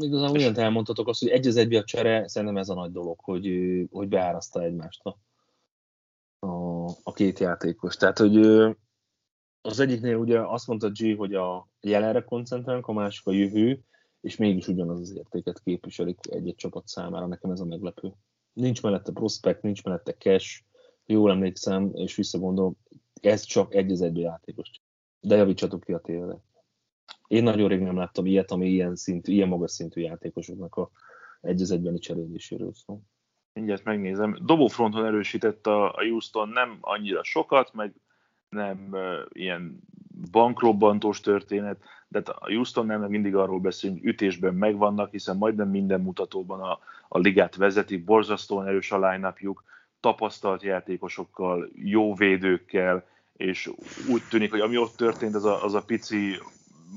Igazán 0.00 0.30
mindent 0.30 0.58
elmondhatok 0.58 1.08
azt, 1.08 1.20
hogy 1.20 1.28
egy 1.28 1.46
az 1.46 1.56
egybe 1.56 1.78
a 1.78 1.84
csere, 1.84 2.28
szerintem 2.28 2.56
ez 2.56 2.68
a 2.68 2.74
nagy 2.74 2.92
dolog, 2.92 3.20
hogy, 3.20 3.46
hogy 3.90 4.08
beáraszta 4.08 4.62
egymást 4.62 5.04
a, 5.04 5.18
a, 6.46 6.84
a 7.02 7.12
két 7.12 7.38
játékos. 7.38 7.96
Tehát, 7.96 8.18
hogy 8.18 8.36
az 9.60 9.80
egyiknél 9.80 10.16
ugye 10.16 10.40
azt 10.40 10.66
mondta 10.66 10.90
G, 10.90 11.16
hogy 11.16 11.34
a 11.34 11.68
jelenre 11.80 12.24
koncentrálunk, 12.24 12.86
a 12.86 12.92
másik 12.92 13.26
a 13.26 13.32
jövő, 13.32 13.84
és 14.20 14.36
mégis 14.36 14.68
ugyanaz 14.68 15.00
az 15.00 15.16
értéket 15.16 15.62
képviselik 15.62 16.18
egy-egy 16.30 16.54
csapat 16.54 16.86
számára. 16.86 17.26
Nekem 17.26 17.50
ez 17.50 17.60
a 17.60 17.64
meglepő. 17.64 18.12
Nincs 18.52 18.82
mellette 18.82 19.12
prospect, 19.12 19.62
nincs 19.62 19.84
mellette 19.84 20.12
cash, 20.12 20.62
jól 21.06 21.30
emlékszem, 21.30 21.90
és 21.94 22.14
visszagondolom, 22.14 22.76
ez 23.20 23.42
csak 23.42 23.74
egy 23.74 23.90
az 23.90 24.00
egybe 24.00 24.20
játékos. 24.20 24.70
De 25.20 25.36
javítsatok 25.36 25.84
ki 25.84 25.92
a 25.92 26.00
tévére. 26.00 26.42
Én 27.26 27.42
nagyon 27.42 27.68
rég 27.68 27.80
nem 27.80 27.96
láttam 27.96 28.26
ilyet, 28.26 28.50
ami 28.50 28.68
ilyen, 28.68 28.96
szintű, 28.96 29.32
ilyen 29.32 29.48
magas 29.48 29.70
szintű 29.70 30.00
játékosoknak 30.00 30.76
a 30.76 30.90
egy 31.40 31.62
az 31.62 31.70
egybeni 31.70 31.98
cseréléséről 31.98 32.72
szól. 32.74 33.00
Mindjárt 33.52 33.84
megnézem. 33.84 34.38
Dobófronton 34.44 35.04
erősített 35.04 35.66
a, 35.66 35.94
a 35.94 36.02
Houston 36.02 36.48
nem 36.48 36.78
annyira 36.80 37.24
sokat, 37.24 37.72
meg 37.74 37.94
nem 38.48 38.88
uh, 38.90 39.00
ilyen 39.28 39.80
bankrobbantós 40.30 41.20
történet, 41.20 41.78
de 42.08 42.18
hát 42.18 42.28
a 42.28 42.46
Houston 42.46 42.86
nem 42.86 43.00
mindig 43.00 43.34
arról 43.34 43.60
beszélünk, 43.60 44.04
ütésben 44.04 44.54
megvannak, 44.54 45.10
hiszen 45.10 45.36
majdnem 45.36 45.68
minden 45.68 46.00
mutatóban 46.00 46.60
a, 46.60 46.78
a 47.08 47.18
ligát 47.18 47.56
vezetik, 47.56 48.04
borzasztóan 48.04 48.66
erős 48.66 48.92
a 48.92 49.08
line 49.08 49.34
tapasztalt 50.00 50.62
játékosokkal, 50.62 51.70
jó 51.74 52.14
védőkkel, 52.14 53.06
és 53.32 53.70
úgy 54.10 54.22
tűnik, 54.30 54.50
hogy 54.50 54.60
ami 54.60 54.76
ott 54.76 54.96
történt, 54.96 55.34
az 55.34 55.44
a, 55.44 55.64
az 55.64 55.74
a 55.74 55.82
pici 55.82 56.38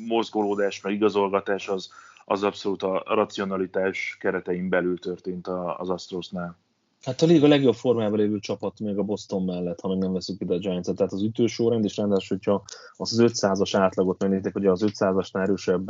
mozgolódás, 0.07 0.81
meg 0.81 0.93
igazolgatás 0.93 1.67
az, 1.67 1.89
az 2.25 2.43
abszolút 2.43 2.83
a 2.83 3.03
racionalitás 3.05 4.17
keretein 4.19 4.69
belül 4.69 4.99
történt 4.99 5.47
az 5.77 5.89
Astrosnál. 5.89 6.57
Hát 7.01 7.21
a 7.21 7.25
liga 7.25 7.47
legjobb 7.47 7.73
formában 7.73 8.19
lévő 8.19 8.39
csapat 8.39 8.79
még 8.79 8.97
a 8.97 9.03
Boston 9.03 9.43
mellett, 9.43 9.79
ha 9.79 9.87
meg 9.87 9.97
nem 9.97 10.13
veszük 10.13 10.41
ide 10.41 10.53
a 10.53 10.57
Giants-et. 10.57 10.95
Tehát 10.95 11.11
az 11.11 11.23
ütősórend, 11.23 11.83
és 11.83 11.97
ráadásul, 11.97 12.37
hogyha 12.37 12.63
az 12.97 13.21
500-as 13.21 13.69
átlagot 13.73 14.21
megnéztek, 14.21 14.53
hogy 14.53 14.65
az 14.65 14.83
500-asnál 14.85 15.41
erősebb 15.41 15.87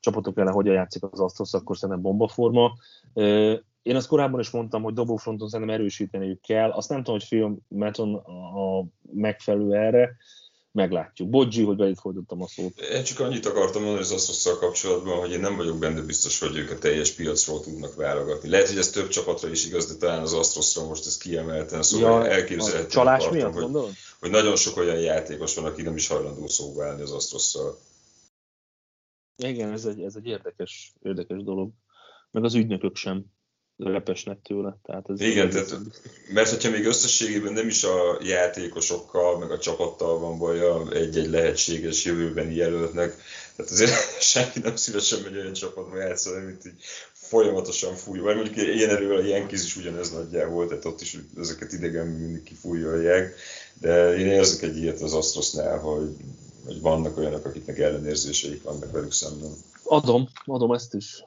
csapatok 0.00 0.38
ellen 0.38 0.52
hogyan 0.52 0.74
játszik 0.74 1.02
az 1.02 1.20
Astros, 1.20 1.52
akkor 1.52 1.76
szerintem 1.76 2.02
bombaforma. 2.02 2.72
Én 3.82 3.96
azt 3.96 4.08
korábban 4.08 4.40
is 4.40 4.50
mondtam, 4.50 4.82
hogy 4.82 4.94
dobófronton 4.94 5.48
szerintem 5.48 5.74
erősíteniük 5.74 6.40
kell. 6.40 6.70
Azt 6.70 6.88
nem 6.88 7.02
tudom, 7.02 7.18
hogy 7.18 7.28
Phil 7.28 7.58
Meton 7.68 8.14
a 8.14 8.84
megfelelő 9.12 9.74
erre 9.74 10.16
meglátjuk. 10.72 11.28
Bodzsi, 11.28 11.62
hogy 11.62 11.76
belit 11.76 12.00
folytottam 12.00 12.42
a 12.42 12.46
szót. 12.46 12.80
Én 12.80 13.04
csak 13.04 13.20
annyit 13.20 13.46
akartam 13.46 13.82
mondani 13.82 14.02
az 14.02 14.12
Astrosszal 14.12 14.58
kapcsolatban, 14.58 15.18
hogy 15.18 15.30
én 15.30 15.40
nem 15.40 15.56
vagyok 15.56 15.78
benne 15.78 16.00
biztos, 16.00 16.38
hogy 16.38 16.56
ők 16.56 16.70
a 16.70 16.78
teljes 16.78 17.10
piacról 17.10 17.60
tudnak 17.60 17.94
válogatni. 17.94 18.48
Lehet, 18.48 18.68
hogy 18.68 18.78
ez 18.78 18.90
több 18.90 19.08
csapatra 19.08 19.48
is 19.48 19.66
igaz, 19.66 19.86
de 19.86 19.94
talán 19.94 20.22
az 20.22 20.32
Astroszra 20.32 20.86
most 20.86 21.06
ez 21.06 21.16
kiemelten, 21.16 21.82
szóval 21.82 22.24
ja, 22.24 22.30
elképzelhető. 22.30 22.88
Csalás 22.88 23.28
miatt 23.28 23.54
hogy, 23.54 23.96
hogy 24.20 24.30
nagyon 24.30 24.56
sok 24.56 24.76
olyan 24.76 25.00
játékos 25.00 25.54
van, 25.54 25.64
aki 25.64 25.82
nem 25.82 25.96
is 25.96 26.06
hajlandó 26.06 26.46
szóba 26.46 26.84
állni 26.84 27.02
az 27.02 27.12
Astrosszal. 27.12 27.78
Igen, 29.36 29.72
ez 29.72 29.84
egy, 29.84 30.00
ez 30.00 30.16
egy 30.16 30.26
érdekes, 30.26 30.92
érdekes 31.02 31.42
dolog. 31.42 31.70
Meg 32.30 32.44
az 32.44 32.54
ügynökök 32.54 32.96
sem 32.96 33.24
lepesnek 33.90 34.38
tőle. 34.42 34.76
Tehát 34.86 35.04
ez 35.08 35.20
Igen, 35.20 35.50
tehát, 35.50 35.78
mert 36.32 36.50
hogyha 36.50 36.70
még 36.70 36.86
összességében 36.86 37.52
nem 37.52 37.68
is 37.68 37.84
a 37.84 38.18
játékosokkal, 38.22 39.38
meg 39.38 39.50
a 39.50 39.58
csapattal 39.58 40.18
van 40.18 40.38
baja 40.38 40.92
egy-egy 40.92 41.30
lehetséges 41.30 42.04
jövőbeni 42.04 42.54
jelöltnek, 42.54 43.16
tehát 43.56 43.72
azért 43.72 43.92
senki 44.32 44.58
nem 44.58 44.76
szívesen 44.76 45.20
megy 45.20 45.36
olyan 45.36 45.52
csapatba 45.52 45.98
játszani, 45.98 46.44
mint 46.44 46.66
így 46.66 46.82
folyamatosan 47.12 47.94
fúj. 47.94 48.18
Vagy 48.18 48.34
mondjuk 48.34 48.56
ilyen 48.56 48.90
erővel 48.90 49.16
a 49.16 49.24
Yankees 49.24 49.64
is 49.64 49.76
ugyanez 49.76 50.10
nagyjából, 50.10 50.66
tehát 50.66 50.84
ott 50.84 51.00
is 51.00 51.18
ezeket 51.38 51.72
idegen 51.72 52.06
mindig 52.06 52.42
kifújolják, 52.42 53.34
de 53.80 54.16
én 54.16 54.26
érzek 54.26 54.62
egy 54.62 54.76
ilyet 54.76 55.00
az 55.00 55.12
Astrosnál, 55.12 55.78
hogy, 55.78 56.16
hogy 56.64 56.80
vannak 56.80 57.16
olyanok, 57.16 57.44
akiknek 57.44 57.78
ellenérzéseik 57.78 58.62
vannak 58.62 58.92
velük 58.92 59.12
szemben. 59.12 59.50
Adom, 59.82 60.28
adom 60.44 60.72
ezt 60.72 60.94
is. 60.94 61.24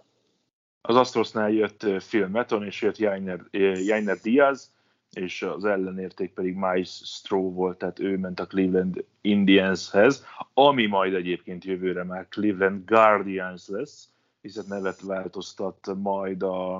Az 0.88 0.96
Astrosnál 0.96 1.52
jött 1.52 1.86
Phil 2.08 2.28
Meton, 2.28 2.64
és 2.64 2.82
jött 2.82 2.98
Jainer, 2.98 3.40
Jainer 3.52 4.18
Diaz, 4.18 4.72
és 5.12 5.42
az 5.42 5.66
ellenérték 5.66 6.34
pedig 6.34 6.56
Miles 6.56 7.02
Stroh 7.04 7.54
volt, 7.54 7.78
tehát 7.78 8.00
ő 8.00 8.18
ment 8.18 8.40
a 8.40 8.46
Cleveland 8.46 9.06
Indianshez, 9.22 10.26
ami 10.54 10.86
majd 10.86 11.14
egyébként 11.14 11.64
jövőre 11.64 12.04
már 12.04 12.28
Cleveland 12.30 12.86
Guardians 12.86 13.68
lesz, 13.68 14.10
hiszen 14.42 14.66
nevet 14.68 15.02
változtat 15.02 15.96
majd 15.98 16.44
a, 16.44 16.76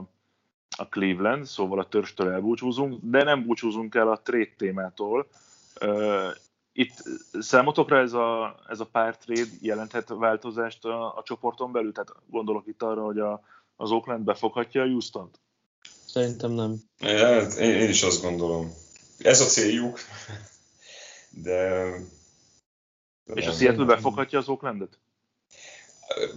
a 0.78 0.88
Cleveland, 0.90 1.46
szóval 1.46 1.80
a 1.80 1.88
törstől 1.88 2.32
elbúcsúzunk, 2.32 3.00
de 3.04 3.24
nem 3.24 3.46
búcsúzunk 3.46 3.96
el 3.96 4.12
a 4.12 4.22
trade 4.22 4.54
témától. 4.58 5.28
Itt 6.74 7.04
számotokra 7.40 7.98
ez 7.98 8.14
a, 8.14 8.56
ez 8.68 8.80
a 8.80 8.86
pár 8.86 9.18
trade 9.18 9.50
jelenthet 9.62 10.10
változást 10.10 10.86
a, 10.86 11.18
a 11.18 11.22
csoporton 11.24 11.72
belül? 11.72 11.92
Tehát 11.92 12.16
gondolok 12.26 12.68
itt 12.68 12.84
arra, 12.84 13.04
hogy 13.04 13.20
a, 13.20 13.42
az 13.76 13.92
Oakland 13.92 14.24
befoghatja 14.24 14.82
a 14.82 14.86
Houston-t? 14.86 15.40
Szerintem 16.06 16.52
nem. 16.52 16.82
Ja, 17.00 17.42
én, 17.42 17.76
én 17.76 17.90
is 17.90 18.04
azt 18.04 18.22
gondolom. 18.22 18.74
Ez 19.18 19.42
a 19.42 19.46
céljuk, 19.46 20.00
de... 21.30 21.90
de 23.26 23.34
És 23.34 23.48
a 23.48 23.52
Seattle 23.52 23.86
befoghatja 23.86 24.40
az 24.40 24.48
Oaklandet? 24.48 25.00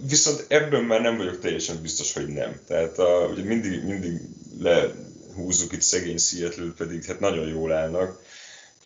Viszont 0.07 0.45
ebben 0.47 0.83
már 0.83 1.01
nem 1.01 1.17
vagyok 1.17 1.39
teljesen 1.39 1.81
biztos, 1.81 2.13
hogy 2.13 2.27
nem. 2.27 2.59
Tehát 2.67 2.97
a, 2.97 3.27
ugye 3.31 3.43
mindig, 3.43 3.83
mindig 3.83 4.21
lehúzzuk 4.59 5.73
itt 5.73 5.81
szegény 5.81 6.17
Seattle, 6.17 6.71
pedig 6.77 7.03
hát 7.03 7.19
nagyon 7.19 7.47
jól 7.47 7.71
állnak 7.71 8.21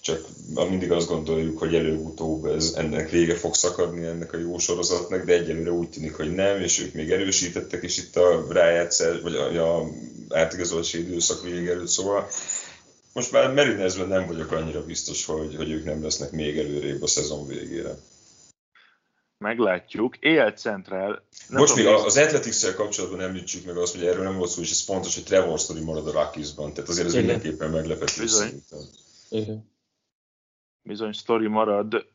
csak 0.03 0.25
mindig 0.69 0.91
azt 0.91 1.07
gondoljuk, 1.07 1.59
hogy 1.59 1.75
előbb-utóbb 1.75 2.45
ez, 2.45 2.73
ennek 2.77 3.09
vége 3.09 3.35
fog 3.35 3.55
szakadni 3.55 4.05
ennek 4.05 4.33
a 4.33 4.37
jó 4.37 4.57
sorozatnak, 4.57 5.25
de 5.25 5.33
egyelőre 5.33 5.71
úgy 5.71 5.89
tűnik, 5.89 6.15
hogy 6.15 6.31
nem, 6.31 6.61
és 6.61 6.79
ők 6.79 6.93
még 6.93 7.11
erősítettek 7.11 7.83
is 7.83 7.97
itt 7.97 8.15
a 8.15 8.45
rájátszás, 8.49 9.21
vagy 9.21 9.35
a, 9.35 9.79
a 9.79 9.87
átigazolási 10.29 10.99
időszak 10.99 11.43
vége 11.43 11.71
előtt, 11.71 11.87
szóval 11.87 12.27
most 13.13 13.31
már 13.31 13.53
Merinesben 13.53 14.07
nem 14.07 14.27
vagyok 14.27 14.51
annyira 14.51 14.85
biztos, 14.85 15.25
hogy, 15.25 15.55
hogy 15.55 15.71
ők 15.71 15.85
nem 15.85 16.03
lesznek 16.03 16.31
még 16.31 16.57
előrébb 16.57 17.01
a 17.01 17.07
szezon 17.07 17.47
végére. 17.47 17.95
Meglátjuk. 19.37 20.17
Él 20.19 20.51
Central. 20.51 21.23
Most 21.49 21.75
még 21.75 21.85
az 21.85 22.17
athletics 22.17 22.73
kapcsolatban 22.73 23.21
említsük 23.21 23.65
meg 23.65 23.77
azt, 23.77 23.95
hogy 23.95 24.05
erről 24.05 24.23
nem 24.23 24.37
volt 24.37 24.49
szó, 24.49 24.61
és 24.61 24.71
ez 24.71 24.81
fontos, 24.81 25.13
hogy 25.13 25.23
Trevor 25.23 25.59
Story 25.59 25.81
marad 25.81 26.07
a 26.07 26.11
Rockies-ban. 26.11 26.73
Tehát 26.73 26.89
azért 26.89 27.07
ez 27.07 27.13
mindenképpen 27.13 27.69
meglepetés 27.69 28.29
szerintem. 28.29 28.79
Igen 29.29 29.71
bizony 30.83 31.11
sztori 31.11 31.47
marad. 31.47 32.07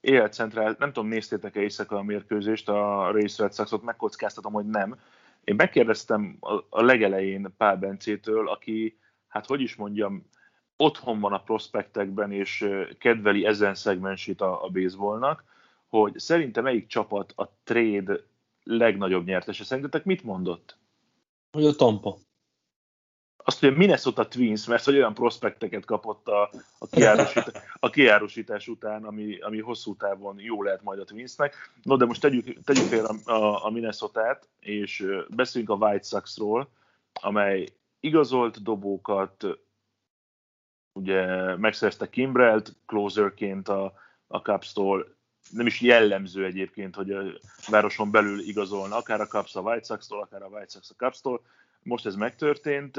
Élcentrál, 0.00 0.76
nem 0.78 0.92
tudom, 0.92 1.08
néztétek-e 1.08 1.60
éjszaka 1.60 1.96
a 1.96 2.02
mérkőzést, 2.02 2.68
a 2.68 3.10
Race 3.10 3.42
Red 3.42 3.54
Sox-ot 3.54 3.82
megkockáztatom, 3.82 4.52
hogy 4.52 4.66
nem. 4.66 4.98
Én 5.44 5.54
megkérdeztem 5.54 6.36
a, 6.68 6.82
legelején 6.82 7.54
Pál 7.56 7.76
Bencétől, 7.76 8.48
aki, 8.48 8.98
hát 9.28 9.46
hogy 9.46 9.60
is 9.60 9.76
mondjam, 9.76 10.26
otthon 10.76 11.20
van 11.20 11.32
a 11.32 11.42
prospektekben, 11.42 12.32
és 12.32 12.68
kedveli 12.98 13.44
ezen 13.46 13.74
szegmensét 13.74 14.40
a, 14.40 14.64
a 14.64 14.68
baseballnak, 14.68 15.44
hogy 15.88 16.18
szerintem 16.18 16.64
melyik 16.64 16.86
csapat 16.86 17.32
a 17.36 17.52
trade 17.64 18.20
legnagyobb 18.62 19.26
nyertese. 19.26 19.64
Szerintetek 19.64 20.04
mit 20.04 20.22
mondott? 20.22 20.78
Hogy 21.52 21.64
a 21.64 21.72
Tampa. 21.72 22.16
Azt, 23.48 23.60
hogy 23.60 23.68
a 23.68 23.76
Minnesota 23.76 24.28
Twins, 24.28 24.66
mert 24.66 24.84
hogy 24.84 24.94
olyan 24.94 25.14
prospekteket 25.14 25.84
kapott 25.84 26.28
a, 26.28 26.50
a, 26.78 26.86
kiárusítás, 26.86 27.62
a 27.80 27.90
kiárusítás 27.90 28.68
után, 28.68 29.04
ami, 29.04 29.38
ami 29.38 29.60
hosszú 29.60 29.96
távon 29.96 30.38
jó 30.38 30.62
lehet 30.62 30.82
majd 30.82 31.00
a 31.00 31.04
Twinsnek. 31.04 31.54
No, 31.82 31.96
de 31.96 32.04
most 32.04 32.20
tegyük, 32.20 32.64
tegyük 32.64 32.84
fél 32.84 33.04
a, 33.04 33.32
a, 33.32 33.64
a 33.64 33.70
Minnesota-t, 33.70 34.48
és 34.60 35.06
beszéljünk 35.28 35.72
a 35.72 35.86
White 35.86 36.04
Sox-ról, 36.04 36.68
amely 37.12 37.68
igazolt 38.00 38.62
dobókat, 38.62 39.46
ugye 40.92 41.56
megszerezte 41.56 42.08
Kimbrelt 42.08 42.76
closerként 42.86 43.68
a, 43.68 43.92
a 44.26 44.38
Cubs-tól, 44.38 45.16
nem 45.50 45.66
is 45.66 45.80
jellemző 45.80 46.44
egyébként, 46.44 46.94
hogy 46.94 47.10
a 47.10 47.22
városon 47.68 48.10
belül 48.10 48.40
igazolna, 48.40 48.96
akár 48.96 49.20
a 49.20 49.26
Cubs 49.26 49.56
a 49.56 49.60
White 49.60 49.84
Sox-tól, 49.84 50.20
akár 50.20 50.42
a 50.42 50.48
White 50.48 50.68
Sox 50.70 50.90
a 50.90 50.94
Cubs-tól. 51.04 51.42
Most 51.88 52.06
ez 52.06 52.14
megtörtént. 52.14 52.96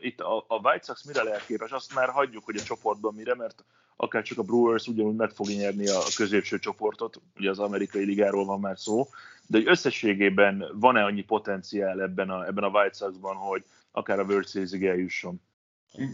Itt 0.00 0.20
a, 0.20 0.44
a 0.48 0.60
White 0.62 0.84
Sox 0.84 1.04
mire 1.04 1.22
lehet 1.22 1.46
képes? 1.46 1.70
Azt 1.70 1.94
már 1.94 2.08
hagyjuk, 2.08 2.44
hogy 2.44 2.56
a 2.56 2.62
csoportban 2.62 3.14
mire, 3.14 3.34
mert 3.34 3.64
akár 3.96 4.22
csak 4.22 4.38
a 4.38 4.42
Brewers 4.42 4.86
ugyanúgy 4.86 5.16
meg 5.16 5.30
fogja 5.30 5.56
nyerni 5.56 5.88
a 5.88 6.00
középső 6.16 6.58
csoportot, 6.58 7.20
ugye 7.36 7.50
az 7.50 7.58
amerikai 7.58 8.04
ligáról 8.04 8.44
van 8.44 8.60
már 8.60 8.78
szó, 8.78 9.08
de 9.46 9.58
hogy 9.58 9.68
összességében 9.68 10.64
van-e 10.74 11.04
annyi 11.04 11.22
potenciál 11.22 12.02
ebben 12.02 12.30
a, 12.30 12.46
ebben 12.46 12.64
a 12.64 12.68
White 12.68 12.96
Sox-ban, 12.96 13.36
hogy 13.36 13.64
akár 13.90 14.18
a 14.18 14.24
World 14.24 14.48
Series-ig 14.48 14.84
eljusson? 14.84 15.40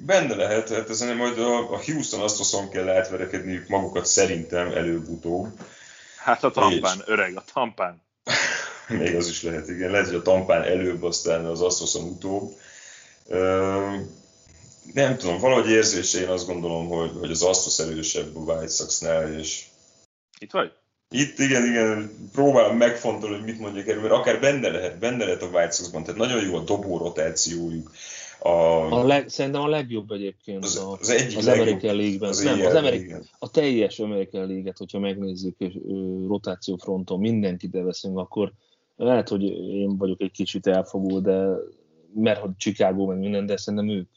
Benne 0.06 0.34
lehet, 0.34 0.68
hát 0.68 0.88
ezen 0.88 1.16
majd 1.16 1.38
a, 1.38 1.72
a 1.72 1.82
Houston 1.84 2.20
Astroson 2.20 2.68
kell 2.68 2.88
átverekedniük 2.88 3.68
magukat 3.68 4.06
szerintem 4.06 4.66
előbb-utóbb. 4.66 5.46
Hát 6.16 6.44
a 6.44 6.50
tampán, 6.50 6.96
és... 6.98 7.04
öreg, 7.06 7.36
a 7.36 7.42
tampán. 7.52 8.06
Még 8.88 9.14
az 9.14 9.28
is 9.28 9.42
lehet, 9.42 9.68
igen. 9.68 9.90
Lehet, 9.90 10.06
hogy 10.06 10.16
a 10.16 10.22
tampán 10.22 10.62
előbb, 10.62 11.02
aztán 11.02 11.44
az 11.44 11.60
Astroson 11.60 12.04
utóbb. 12.04 12.52
nem 14.92 15.16
tudom, 15.16 15.38
valahogy 15.38 15.70
érzése 15.70 16.20
én 16.20 16.28
azt 16.28 16.46
gondolom, 16.46 16.88
hogy, 16.88 17.10
hogy 17.18 17.30
az 17.30 17.42
Astros 17.42 17.78
erősebb 17.78 18.36
a 18.36 18.40
White 18.40 18.72
Sox-nál, 18.72 19.38
és... 19.38 19.64
Itt 20.38 20.50
vagy? 20.50 20.72
Itt 21.10 21.38
igen, 21.38 21.64
igen, 21.64 22.10
próbálom 22.32 22.76
megfontolni, 22.76 23.36
hogy 23.36 23.44
mit 23.44 23.58
mondjak 23.58 23.88
erről, 23.88 24.02
mert 24.02 24.14
akár 24.14 24.40
benne 24.40 24.68
lehet, 24.68 24.98
benne 24.98 25.24
lehet 25.24 25.42
a 25.42 25.46
White 25.46 25.70
Sox-ban, 25.70 26.02
tehát 26.02 26.20
nagyon 26.20 26.44
jó 26.44 26.54
a 26.54 26.60
dobó 26.60 26.98
rotációjuk, 26.98 27.90
a, 28.38 28.92
a 29.00 29.06
leg, 29.06 29.28
szerintem 29.28 29.60
a 29.60 29.68
legjobb 29.68 30.10
egyébként 30.10 30.64
az, 30.64 30.76
a, 30.76 30.96
az, 31.00 31.08
egyik 31.08 31.38
az 31.38 31.44
legjobb, 31.44 31.66
American 31.66 31.96
League-ben. 31.96 32.28
Az 32.28 32.38
nem, 32.38 32.60
az 32.60 32.74
American, 32.74 33.22
a 33.38 33.50
teljes 33.50 33.98
American 33.98 34.46
League-et, 34.46 34.78
hogyha 34.78 34.98
megnézzük, 34.98 35.54
és 35.58 35.72
rotáció 36.26 36.76
fronton 36.76 37.20
mindenkit 37.20 37.72
veszünk, 37.72 38.18
akkor 38.18 38.52
lehet, 38.98 39.28
hogy 39.28 39.42
én 39.42 39.96
vagyok 39.96 40.20
egy 40.20 40.30
kicsit 40.30 40.66
elfogó, 40.66 41.20
de 41.20 41.46
mert 42.14 42.40
hogy 42.40 42.50
Chicago 42.56 43.06
meg 43.06 43.18
minden, 43.18 43.46
de 43.46 43.56
szerintem 43.56 43.88
ők. 43.88 44.08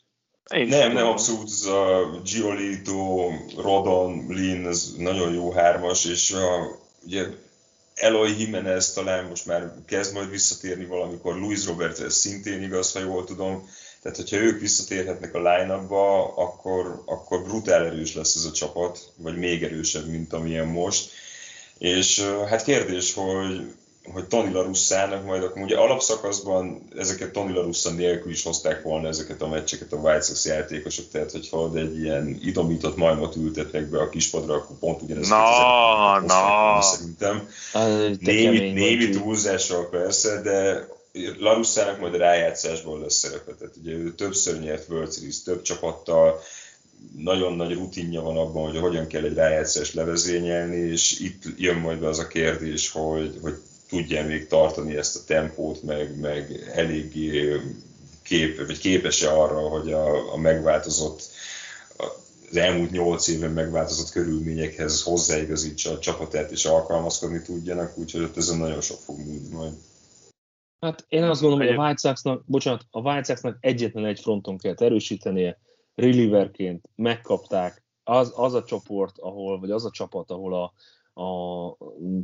Én 0.54 0.68
nem, 0.68 0.94
nem, 0.94 1.08
abszolút, 1.08 1.50
ez 1.50 1.66
a 1.66 2.10
Giolito, 2.24 3.30
Rodon, 3.58 4.26
Lin, 4.30 4.68
ez 4.68 4.96
nagyon 4.98 5.34
jó 5.34 5.52
hármas, 5.52 6.06
és 6.06 6.32
a, 6.32 6.78
ugye 7.06 7.26
Eloy 7.94 8.40
Jimenez 8.40 8.94
talán 8.94 9.26
most 9.26 9.46
már 9.46 9.74
kezd 9.86 10.14
majd 10.14 10.30
visszatérni 10.30 10.86
valamikor, 10.86 11.36
Luis 11.36 11.66
Robert 11.66 12.00
ez 12.00 12.14
szintén 12.14 12.64
igaz, 12.64 12.92
ha 12.92 13.00
jól 13.00 13.24
tudom, 13.24 13.70
tehát, 14.02 14.18
hogyha 14.18 14.38
ők 14.38 14.60
visszatérhetnek 14.60 15.36
a 15.36 15.38
line 15.38 15.74
akkor, 15.74 17.04
akkor 17.06 17.44
brutál 17.44 17.86
erős 17.86 18.16
lesz 18.16 18.36
ez 18.36 18.46
a 18.46 18.52
csapat, 18.52 19.12
vagy 19.18 19.38
még 19.38 19.64
erősebb, 19.64 20.08
mint 20.08 20.34
amilyen 20.34 20.68
most. 20.68 21.12
És 21.78 22.20
hát 22.48 22.64
kérdés, 22.64 23.14
hogy, 23.14 23.74
hogy 24.04 24.26
Tony 24.28 24.52
Larussának 24.52 25.26
majd 25.26 25.44
akkor 25.44 25.62
ugye 25.62 25.78
alapszakaszban 25.78 26.88
ezeket 26.98 27.32
Tony 27.32 27.54
Larussa 27.54 27.92
nélkül 27.92 28.32
is 28.32 28.44
hozták 28.44 28.84
volna 28.84 29.08
ezeket 29.08 29.42
a 29.42 29.48
meccseket 29.48 29.92
a 29.92 29.96
White 29.96 30.22
Sox 30.22 30.46
játékosok, 30.46 31.06
tehát 31.12 31.32
hogyha 31.32 31.72
egy 31.76 32.00
ilyen 32.00 32.40
idomított 32.44 32.98
majmot 32.98 33.36
ültetnek 33.36 33.90
be 33.90 34.00
a 34.00 34.10
kispadra, 34.10 34.54
akkor 34.54 34.76
pont 34.80 35.02
ugyanezt 35.02 35.30
na, 35.30 36.20
na. 36.20 36.82
szerintem. 36.82 37.48
Némi, 38.20 38.72
némi 38.72 39.10
túlzással 39.10 39.90
persze, 39.90 40.42
de 40.42 40.88
Larussának 41.40 42.00
majd 42.00 42.14
a 42.14 42.18
rájátszásból 42.18 43.00
lesz 43.00 43.16
szerepe. 43.16 43.54
Tehát 43.54 43.76
ugye 43.82 43.92
ő 43.92 44.14
többször 44.14 44.60
nyert 44.60 44.90
World 44.90 45.14
Series, 45.14 45.44
több 45.44 45.62
csapattal, 45.62 46.40
nagyon 47.18 47.54
nagy 47.54 47.74
rutinja 47.74 48.22
van 48.22 48.38
abban, 48.38 48.72
hogy 48.72 48.80
hogyan 48.80 49.08
kell 49.08 49.24
egy 49.24 49.34
rájátszást 49.34 49.94
levezényelni, 49.94 50.78
és 50.78 51.20
itt 51.20 51.44
jön 51.58 51.76
majd 51.76 52.00
be 52.00 52.08
az 52.08 52.20
a 52.20 52.28
kérdés, 52.28 52.90
hogy, 52.90 53.38
hogy 53.42 53.58
tudja 53.92 54.26
még 54.26 54.48
tartani 54.48 54.98
ezt 54.98 55.16
a 55.16 55.24
tempót, 55.26 55.84
meg, 55.84 56.20
meg 56.20 56.70
eléggé 56.74 57.60
kép, 58.24 58.66
vagy 58.66 58.80
képes-e 58.80 59.34
arra, 59.34 59.60
hogy 59.60 59.92
a, 59.92 60.34
a 60.34 60.38
megváltozott 60.38 61.22
az 62.50 62.58
elmúlt 62.58 62.92
nyolc 62.92 63.28
évben 63.28 63.52
megváltozott 63.52 64.10
körülményekhez 64.10 65.04
hozzáigazítsa 65.04 65.92
a 65.92 66.00
csapatát 66.00 66.52
és 66.52 66.66
alkalmazkodni 66.66 67.42
tudjanak, 67.42 67.98
úgyhogy 67.98 68.22
ott 68.22 68.38
ezen 68.38 68.58
nagyon 68.58 68.82
sok 68.82 68.98
fog 68.98 69.18
múlni 69.18 69.48
majd. 69.52 69.74
Hát 70.80 71.06
én 71.08 71.24
azt 71.24 71.42
gondolom, 71.42 71.68
hogy 71.68 71.76
a 71.76 71.86
White 71.86 72.08
Sox-nak, 72.08 72.44
bocsánat, 72.46 72.86
a 72.90 73.00
White 73.00 73.24
Sox-nak 73.24 73.58
egyetlen 73.60 74.06
egy 74.06 74.20
fronton 74.20 74.58
kell 74.58 74.74
erősítenie, 74.78 75.60
relieverként 75.96 76.86
megkapták 76.96 77.84
az, 78.04 78.34
az 78.36 78.54
a 78.54 78.64
csoport, 78.64 79.18
ahol, 79.20 79.60
vagy 79.60 79.72
az 79.72 79.86
a 79.86 79.92
csapat, 79.92 80.32
ahol 80.32 80.54
a, 80.54 80.74
a 81.22 81.78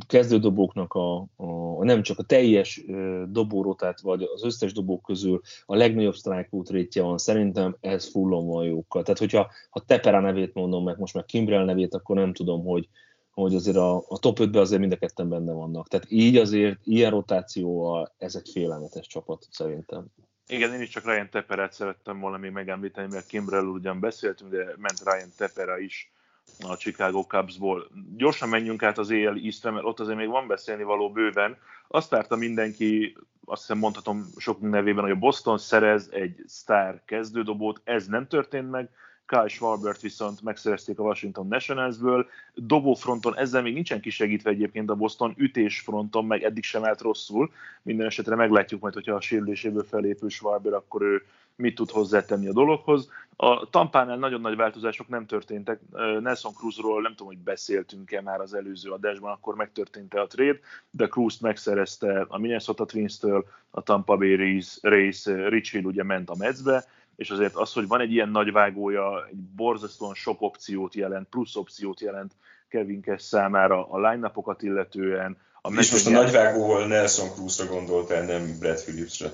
kezdődobóknak 0.06 0.94
a, 0.94 1.16
a, 1.36 1.84
nem 1.84 2.02
csak 2.02 2.18
a 2.18 2.22
teljes 2.22 2.84
dobórotát, 3.28 4.00
vagy 4.00 4.22
az 4.22 4.44
összes 4.44 4.72
dobók 4.72 5.02
közül 5.02 5.40
a 5.66 5.76
legnagyobb 5.76 6.14
strikeout 6.14 6.70
rétje 6.70 7.02
van, 7.02 7.18
szerintem 7.18 7.76
ez 7.80 8.10
fullon 8.10 8.46
van 8.46 8.64
jókkal. 8.64 9.02
Tehát, 9.02 9.18
hogyha 9.18 9.50
ha 9.70 9.80
Tepera 9.86 10.20
nevét 10.20 10.54
mondom 10.54 10.84
meg, 10.84 10.98
most 10.98 11.14
meg 11.14 11.24
Kimbrel 11.24 11.64
nevét, 11.64 11.94
akkor 11.94 12.16
nem 12.16 12.32
tudom, 12.32 12.64
hogy, 12.64 12.88
hogy 13.30 13.54
azért 13.54 13.76
a, 13.76 13.96
a 13.96 14.18
top 14.18 14.38
5-ben 14.40 14.62
azért 14.62 14.80
mind 14.80 14.92
a 14.92 14.96
ketten 14.96 15.28
benne 15.28 15.52
vannak. 15.52 15.88
Tehát 15.88 16.06
így 16.10 16.36
azért 16.36 16.78
ilyen 16.84 17.10
rotációval 17.10 18.14
ez 18.18 18.34
egy 18.34 18.48
félelmetes 18.52 19.06
csapat 19.06 19.46
szerintem. 19.50 20.06
Igen, 20.46 20.74
én 20.74 20.80
is 20.80 20.88
csak 20.88 21.04
Ryan 21.04 21.28
Teperet 21.30 21.72
szerettem 21.72 22.20
volna 22.20 22.36
még 22.36 22.50
megemlíteni, 22.50 23.08
mert 23.10 23.26
Kimbrell 23.26 23.64
ugyan 23.64 24.00
beszéltünk, 24.00 24.50
de 24.50 24.64
ment 24.64 25.02
Ryan 25.04 25.28
Tepera 25.36 25.78
is 25.78 26.12
a 26.60 26.76
Chicago 26.76 27.22
Cubsból. 27.22 27.88
Gyorsan 28.16 28.48
menjünk 28.48 28.82
át 28.82 28.98
az 28.98 29.10
éjjel 29.10 29.40
Eastre, 29.42 29.70
mert 29.70 29.84
ott 29.84 30.00
azért 30.00 30.18
még 30.18 30.28
van 30.28 30.46
beszélni 30.46 30.82
való 30.82 31.10
bőven. 31.10 31.56
Azt 31.88 32.10
várta 32.10 32.36
mindenki, 32.36 33.16
azt 33.44 33.60
hiszem 33.60 33.78
mondhatom 33.78 34.26
sok 34.36 34.60
nevében, 34.60 35.02
hogy 35.02 35.12
a 35.12 35.16
Boston 35.16 35.58
szerez 35.58 36.08
egy 36.12 36.42
sztár 36.46 37.02
kezdődobót, 37.04 37.80
ez 37.84 38.06
nem 38.06 38.26
történt 38.26 38.70
meg, 38.70 38.90
Kyle 39.28 39.48
Schwarbert 39.48 40.00
viszont 40.00 40.42
megszerezték 40.42 40.98
a 40.98 41.02
Washington 41.02 41.46
Nationalsből. 41.46 42.28
Dobófronton 42.54 43.36
ezzel 43.36 43.62
még 43.62 43.74
nincsen 43.74 44.00
kisegítve 44.00 44.50
egyébként 44.50 44.90
a 44.90 44.94
Boston, 44.94 45.34
ütésfronton 45.36 46.24
meg 46.24 46.42
eddig 46.42 46.64
sem 46.64 46.84
állt 46.84 47.00
rosszul. 47.00 47.52
Minden 47.82 48.06
esetre 48.06 48.34
meglátjuk 48.34 48.80
majd, 48.80 48.94
hogyha 48.94 49.14
a 49.14 49.20
sérüléséből 49.20 49.84
felépül 49.84 50.28
Schwarber, 50.28 50.72
akkor 50.72 51.02
ő 51.02 51.22
mit 51.56 51.74
tud 51.74 51.90
hozzátenni 51.90 52.48
a 52.48 52.52
dologhoz. 52.52 53.10
A 53.40 53.70
Tampánál 53.70 54.16
nagyon 54.16 54.40
nagy 54.40 54.56
változások 54.56 55.08
nem 55.08 55.26
történtek. 55.26 55.80
Nelson 56.20 56.52
Cruzról 56.52 57.02
nem 57.02 57.10
tudom, 57.10 57.26
hogy 57.26 57.42
beszéltünk-e 57.42 58.20
már 58.20 58.40
az 58.40 58.54
előző 58.54 58.90
adásban, 58.90 59.32
akkor 59.32 59.54
megtörtént-e 59.54 60.20
a 60.20 60.26
trade, 60.26 60.58
de 60.90 61.06
Cruz 61.06 61.38
megszerezte 61.38 62.26
a 62.28 62.38
Minnesota 62.38 62.84
Twins-től, 62.84 63.44
a 63.70 63.82
Tampa 63.82 64.16
Bay 64.16 64.34
Rays, 64.34 64.78
Rays 64.82 65.24
Rich 65.24 65.72
Hill 65.72 65.84
ugye 65.84 66.02
ment 66.02 66.30
a 66.30 66.34
Metsbe, 66.38 66.84
és 67.16 67.30
azért 67.30 67.54
az, 67.54 67.72
hogy 67.72 67.86
van 67.86 68.00
egy 68.00 68.12
ilyen 68.12 68.28
nagy 68.28 68.52
vágója, 68.52 69.26
egy 69.26 69.36
borzasztóan 69.36 70.14
sok 70.14 70.42
opciót 70.42 70.94
jelent, 70.94 71.28
plusz 71.28 71.56
opciót 71.56 72.00
jelent 72.00 72.32
Kevin 72.68 73.00
Kess 73.00 73.22
számára 73.22 73.90
a 73.90 74.10
line 74.10 74.32
illetően. 74.60 75.36
A 75.62 75.72
és 75.78 75.90
most 75.90 76.06
a 76.06 76.10
nagyvágóval 76.10 76.86
Nelson 76.86 77.28
Cruzra 77.28 77.66
gondoltál, 77.66 78.24
nem 78.24 78.58
Brad 78.58 78.82
Phillipsre. 78.82 79.30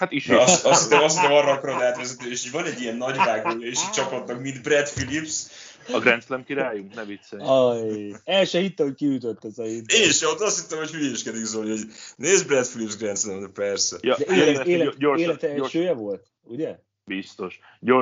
Hát 0.00 0.12
is. 0.12 0.26
Na, 0.26 0.40
azt, 0.40 0.64
azt, 0.64 0.92
azt 0.92 1.18
arra 1.18 1.52
akarod 1.52 1.82
átvezetni, 1.82 2.30
és 2.30 2.50
van 2.50 2.64
egy 2.64 2.80
ilyen 2.80 2.96
nagyvágója 2.96 3.66
és 3.66 3.78
egy 3.86 3.90
csapatnak, 3.90 4.40
mint 4.40 4.62
Brad 4.62 4.88
Phillips, 4.90 5.46
a 5.92 5.98
Grand 5.98 6.22
Slam 6.22 6.44
királyunk? 6.44 6.94
Ne 6.94 7.04
viccelj. 7.04 7.42
Aj, 7.44 8.12
el 8.24 8.44
se 8.44 8.58
hittem, 8.58 8.86
hogy 8.86 8.94
kiütött 8.94 9.44
ez 9.44 9.58
a 9.58 9.62
hit. 9.62 9.92
Én 9.92 10.10
sem, 10.10 10.28
ott 10.28 10.40
azt 10.40 10.60
hittem, 10.60 10.78
hogy 10.78 10.90
hülyéskedik 10.90 11.44
Zoli, 11.44 11.70
hogy 11.70 11.86
nézd 12.16 12.46
Brad 12.46 12.68
Phillips 12.68 12.96
Grand 12.96 13.18
Slam, 13.18 13.40
de 13.40 13.46
persze. 13.48 13.96
Ja, 14.00 14.16
de 14.16 14.34
élet, 14.34 14.66
élet, 14.66 14.98
gyorsan, 14.98 15.24
élete 15.24 15.48
elsője 15.48 15.92
volt, 15.92 16.26
ugye? 16.42 16.78
Biztos. 17.04 17.58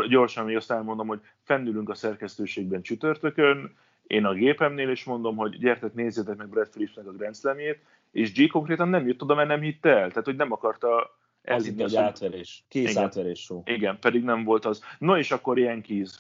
Gyorsan 0.08 0.44
még 0.44 0.56
azt 0.56 0.70
elmondom, 0.70 1.06
hogy 1.06 1.20
fennülünk 1.44 1.88
a 1.88 1.94
szerkesztőségben 1.94 2.82
csütörtökön, 2.82 3.76
én 4.06 4.24
a 4.24 4.32
gépemnél, 4.32 4.90
és 4.90 5.04
mondom, 5.04 5.36
hogy 5.36 5.58
gyertek, 5.58 5.94
nézzétek 5.94 6.36
meg 6.36 6.48
Brad 6.48 6.68
Phillipsnek 6.68 7.06
a 7.06 7.12
Grand 7.12 7.36
Slamjét, 7.36 7.78
és 8.12 8.32
G 8.32 8.50
konkrétan 8.50 8.88
nem 8.88 9.06
jött 9.06 9.22
oda, 9.22 9.34
mert 9.34 9.48
nem 9.48 9.60
hitte 9.60 9.88
el. 9.88 10.08
Tehát, 10.08 10.24
hogy 10.24 10.36
nem 10.36 10.52
akarta 10.52 11.17
az 11.42 11.66
itt 11.66 11.80
egy 11.80 11.96
átverés. 11.96 12.64
Kész 12.68 12.90
igen. 12.90 13.02
átverés 13.02 13.40
show. 13.40 13.62
Igen, 13.64 13.98
pedig 13.98 14.22
nem 14.22 14.44
volt 14.44 14.64
az. 14.64 14.82
No 14.98 15.16
és 15.16 15.30
akkor 15.30 15.58
Yankees. 15.58 16.10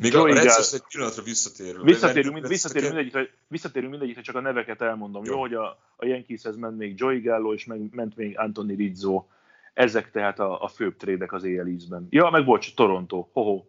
Még 0.00 0.12
Joey 0.12 0.30
a 0.30 0.34
Red 0.34 0.46
egy 0.72 0.82
pillanatra 0.88 1.22
visszatérünk. 1.22 1.84
Visszatérünk, 1.84 2.34
mind, 2.34 2.48
visszatérünk, 2.48 2.92
mindegyikre, 2.92 3.28
visszatérünk 3.48 3.90
mindegyikre, 3.90 4.22
csak 4.22 4.34
a 4.34 4.40
neveket 4.40 4.82
elmondom. 4.82 5.24
Jó, 5.24 5.32
Jó 5.32 5.40
hogy 5.40 5.54
a, 5.54 5.78
a 5.96 6.06
Yankeeshez 6.06 6.56
ment 6.56 6.76
még 6.78 6.94
Joey 6.96 7.20
Gallo, 7.20 7.52
és 7.52 7.64
meg, 7.64 7.94
ment 7.94 8.16
még 8.16 8.38
Anthony 8.38 8.76
Rizzo. 8.76 9.24
Ezek 9.74 10.10
tehát 10.10 10.38
a, 10.38 10.62
a 10.62 10.68
főbb 10.68 10.96
trédek 10.96 11.32
az 11.32 11.44
AL 11.44 11.66
East-ben. 11.66 12.06
Ja, 12.10 12.30
meg 12.30 12.44
bocs, 12.44 12.74
Toronto. 12.74 13.28
Hoho. 13.32 13.64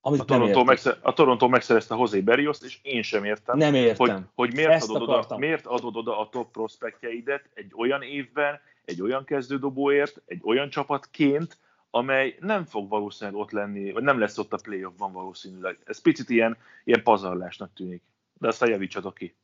Amit 0.00 0.20
a, 0.20 0.24
Toronto 0.24 0.64
megszer, 0.64 0.98
a 1.00 1.12
Toronto 1.12 1.48
megszerezte 1.48 1.94
José 1.94 2.20
Berrioszt, 2.20 2.64
és 2.64 2.78
én 2.82 3.02
sem 3.02 3.24
értem, 3.24 3.56
nem 3.56 3.74
értem. 3.74 3.96
hogy, 4.06 4.22
hogy 4.34 4.54
miért, 4.54 4.82
adod 4.82 5.02
oda, 5.02 5.36
miért 5.36 5.66
adod 5.66 5.96
oda 5.96 6.18
a 6.18 6.28
top 6.28 6.50
prospektjeidet 6.50 7.48
egy 7.54 7.72
olyan 7.76 8.02
évben, 8.02 8.60
egy 8.86 9.02
olyan 9.02 9.24
kezdődobóért, 9.24 10.22
egy 10.26 10.40
olyan 10.44 10.70
csapatként, 10.70 11.58
amely 11.90 12.36
nem 12.40 12.64
fog 12.64 12.88
valószínűleg 12.88 13.40
ott 13.40 13.50
lenni, 13.50 13.92
vagy 13.92 14.02
nem 14.02 14.18
lesz 14.18 14.38
ott 14.38 14.52
a 14.52 14.58
playoffban 14.62 15.12
valószínűleg. 15.12 15.78
Ez 15.84 16.00
picit 16.00 16.28
ilyen, 16.30 16.56
ilyen 16.84 17.02
pazarlásnak 17.02 17.72
tűnik. 17.74 18.02
De 18.38 18.48
azt 18.48 18.66
javítsatok 18.66 19.14
ki. 19.14 19.36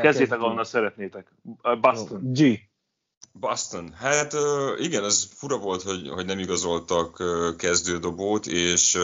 Kezdjétek, 0.00 0.40
ahonnan 0.40 0.64
szeretnétek. 0.64 1.32
Boston. 1.80 2.32
G. 2.32 2.58
Boston. 3.32 3.92
Hát 3.92 4.32
igen, 4.78 5.04
ez 5.04 5.24
fura 5.24 5.58
volt, 5.58 5.82
hogy, 5.82 6.08
hogy 6.08 6.26
nem 6.26 6.38
igazoltak 6.38 7.22
kezdődobót, 7.56 8.46
és 8.46 8.98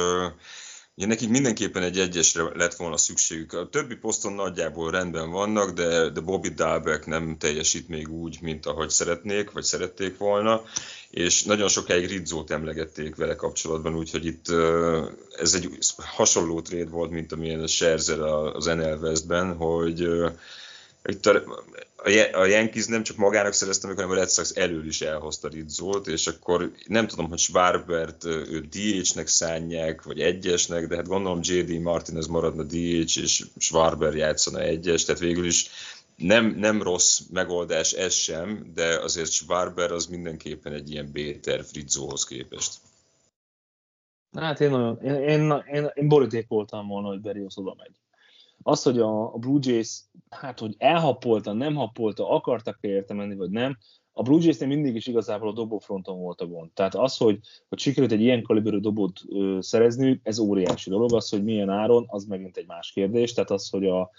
Ugye 1.01 1.09
nekik 1.09 1.29
mindenképpen 1.29 1.83
egy 1.83 1.99
egyesre 1.99 2.43
lett 2.55 2.75
volna 2.75 2.97
szükségük. 2.97 3.53
A 3.53 3.69
többi 3.69 3.95
poszton 3.95 4.33
nagyjából 4.33 4.91
rendben 4.91 5.31
vannak, 5.31 5.71
de, 5.71 6.09
de 6.09 6.21
Bobby 6.21 6.49
Dalbeck 6.49 7.07
nem 7.07 7.37
teljesít 7.39 7.89
még 7.89 8.09
úgy, 8.09 8.39
mint 8.41 8.67
ahogy 8.67 8.91
szeretnék, 8.91 9.51
vagy 9.51 9.63
szerették 9.63 10.19
volna, 10.19 10.63
és 11.11 11.43
nagyon 11.43 11.69
sokáig 11.69 12.09
Rizzót 12.09 12.51
emlegették 12.51 13.17
vele 13.17 13.35
kapcsolatban, 13.35 13.97
úgyhogy 13.97 14.25
itt 14.25 14.47
ez 15.39 15.55
egy 15.55 15.69
hasonló 15.97 16.61
tréd 16.61 16.91
volt, 16.91 17.11
mint 17.11 17.33
amilyen 17.33 17.61
a 17.61 17.67
Scherzer 17.67 18.21
az 18.21 18.65
NL 18.65 18.99
Westben, 19.01 19.57
hogy 19.57 20.09
itt 21.05 21.27
a, 21.27 21.43
a 22.33 22.45
Yankees 22.45 22.87
nem 22.87 23.03
csak 23.03 23.17
magának 23.17 23.53
szerezte 23.53 23.87
meg, 23.87 23.97
hanem 23.97 24.11
a 24.11 24.15
Red 24.15 24.31
Sox 24.31 24.57
elől 24.57 24.87
is 24.87 25.01
elhozta 25.01 25.49
Rizzolt, 25.49 26.07
és 26.07 26.27
akkor 26.27 26.73
nem 26.87 27.07
tudom, 27.07 27.29
hogy 27.29 27.39
Schwarbert 27.39 28.25
ő 28.25 28.61
DH-nek 28.71 29.27
szánják, 29.27 30.03
vagy 30.03 30.21
egyesnek, 30.21 30.87
de 30.87 30.97
hát 30.97 31.09
gondolom 31.09 31.41
JD 31.43 31.81
Martinez 31.81 32.27
maradna 32.27 32.63
DH, 32.63 33.17
és 33.17 33.45
Schwarber 33.59 34.15
játszana 34.15 34.61
egyes, 34.61 35.05
tehát 35.05 35.21
végül 35.21 35.47
is 35.47 35.71
nem, 36.17 36.47
nem 36.47 36.83
rossz 36.83 37.21
megoldás 37.33 37.93
ez 37.93 38.15
sem, 38.15 38.71
de 38.75 38.99
azért 38.99 39.31
Schwarber 39.31 39.93
az 39.93 40.07
mindenképpen 40.07 40.73
egy 40.73 40.91
ilyen 40.91 41.11
B-terv 41.13 41.65
Rizzóhoz 41.73 42.25
képest. 42.25 42.73
Hát 44.37 44.61
én, 44.61 44.71
nagyon, 44.71 44.99
én, 45.03 45.15
én, 45.15 45.65
én, 45.73 45.91
én 45.95 46.09
boríték 46.09 46.49
voltam 46.49 46.87
volna, 46.87 47.09
hogy 47.09 47.21
Berrios 47.21 47.57
oda 47.57 47.75
megy. 47.79 47.95
Az, 48.63 48.83
hogy 48.83 48.99
a, 48.99 49.35
a 49.35 49.39
Blue 49.39 49.59
Jays, 49.63 50.01
hát 50.31 50.59
hogy 50.59 50.75
elhappolta, 50.79 51.53
nem 51.53 51.75
happolta, 51.75 52.31
akartak-e 52.31 52.89
érte 52.89 53.15
menni, 53.15 53.35
vagy 53.35 53.51
nem, 53.51 53.77
a 54.13 54.23
Blue 54.23 54.41
Jays-nél 54.43 54.69
mindig 54.69 54.95
is 54.95 55.07
igazából 55.07 55.49
a 55.49 55.53
dobófronton 55.53 56.19
volt 56.19 56.41
a 56.41 56.47
gond. 56.47 56.71
Tehát 56.71 56.95
az, 56.95 57.17
hogy, 57.17 57.39
hogy 57.69 57.79
sikerült 57.79 58.13
egy 58.13 58.21
ilyen 58.21 58.43
kaliberű 58.43 58.79
dobót 58.79 59.21
ö, 59.29 59.59
szerezni, 59.61 60.21
ez 60.23 60.39
óriási 60.39 60.91
dolog. 60.91 61.15
Az, 61.15 61.29
hogy 61.29 61.45
milyen 61.45 61.69
áron, 61.69 62.05
az 62.09 62.25
megint 62.25 62.57
egy 62.57 62.67
más 62.67 62.93
kérdés. 62.93 63.33
Tehát 63.33 63.51
az, 63.51 63.71
hogy, 63.71 63.87
a, 63.87 64.11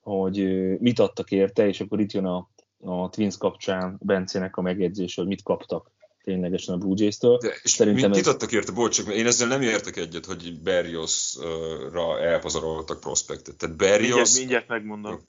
hogy 0.00 0.44
mit 0.78 0.98
adtak 0.98 1.30
érte, 1.30 1.66
és 1.66 1.80
akkor 1.80 2.00
itt 2.00 2.12
jön 2.12 2.24
a, 2.24 2.50
a 2.80 3.08
Twins 3.08 3.36
kapcsán 3.36 3.98
Bencének 4.02 4.56
a 4.56 4.62
megjegyzés, 4.62 5.14
hogy 5.14 5.26
mit 5.26 5.42
kaptak 5.42 5.92
ténylegesen 6.22 6.74
a 6.74 6.78
Blue 6.78 6.94
Jays-től. 6.96 7.38
De, 7.38 7.54
és 7.62 7.70
Szerintem 7.70 8.10
mit 8.10 8.26
ez... 8.26 8.52
érte? 8.52 8.72
Bocs, 8.72 8.96
csak 8.96 9.14
én 9.14 9.26
ezzel 9.26 9.48
nem 9.48 9.62
értek 9.62 9.96
egyet, 9.96 10.26
hogy 10.26 10.60
Berrios-ra 10.62 12.20
elpazaroltak 12.20 13.00
prospektet. 13.00 13.56
Tehát 13.56 13.76
Berrios... 13.76 14.08
Mindjárt, 14.10 14.38
mindjárt 14.38 14.68
megmondom. 14.68 15.20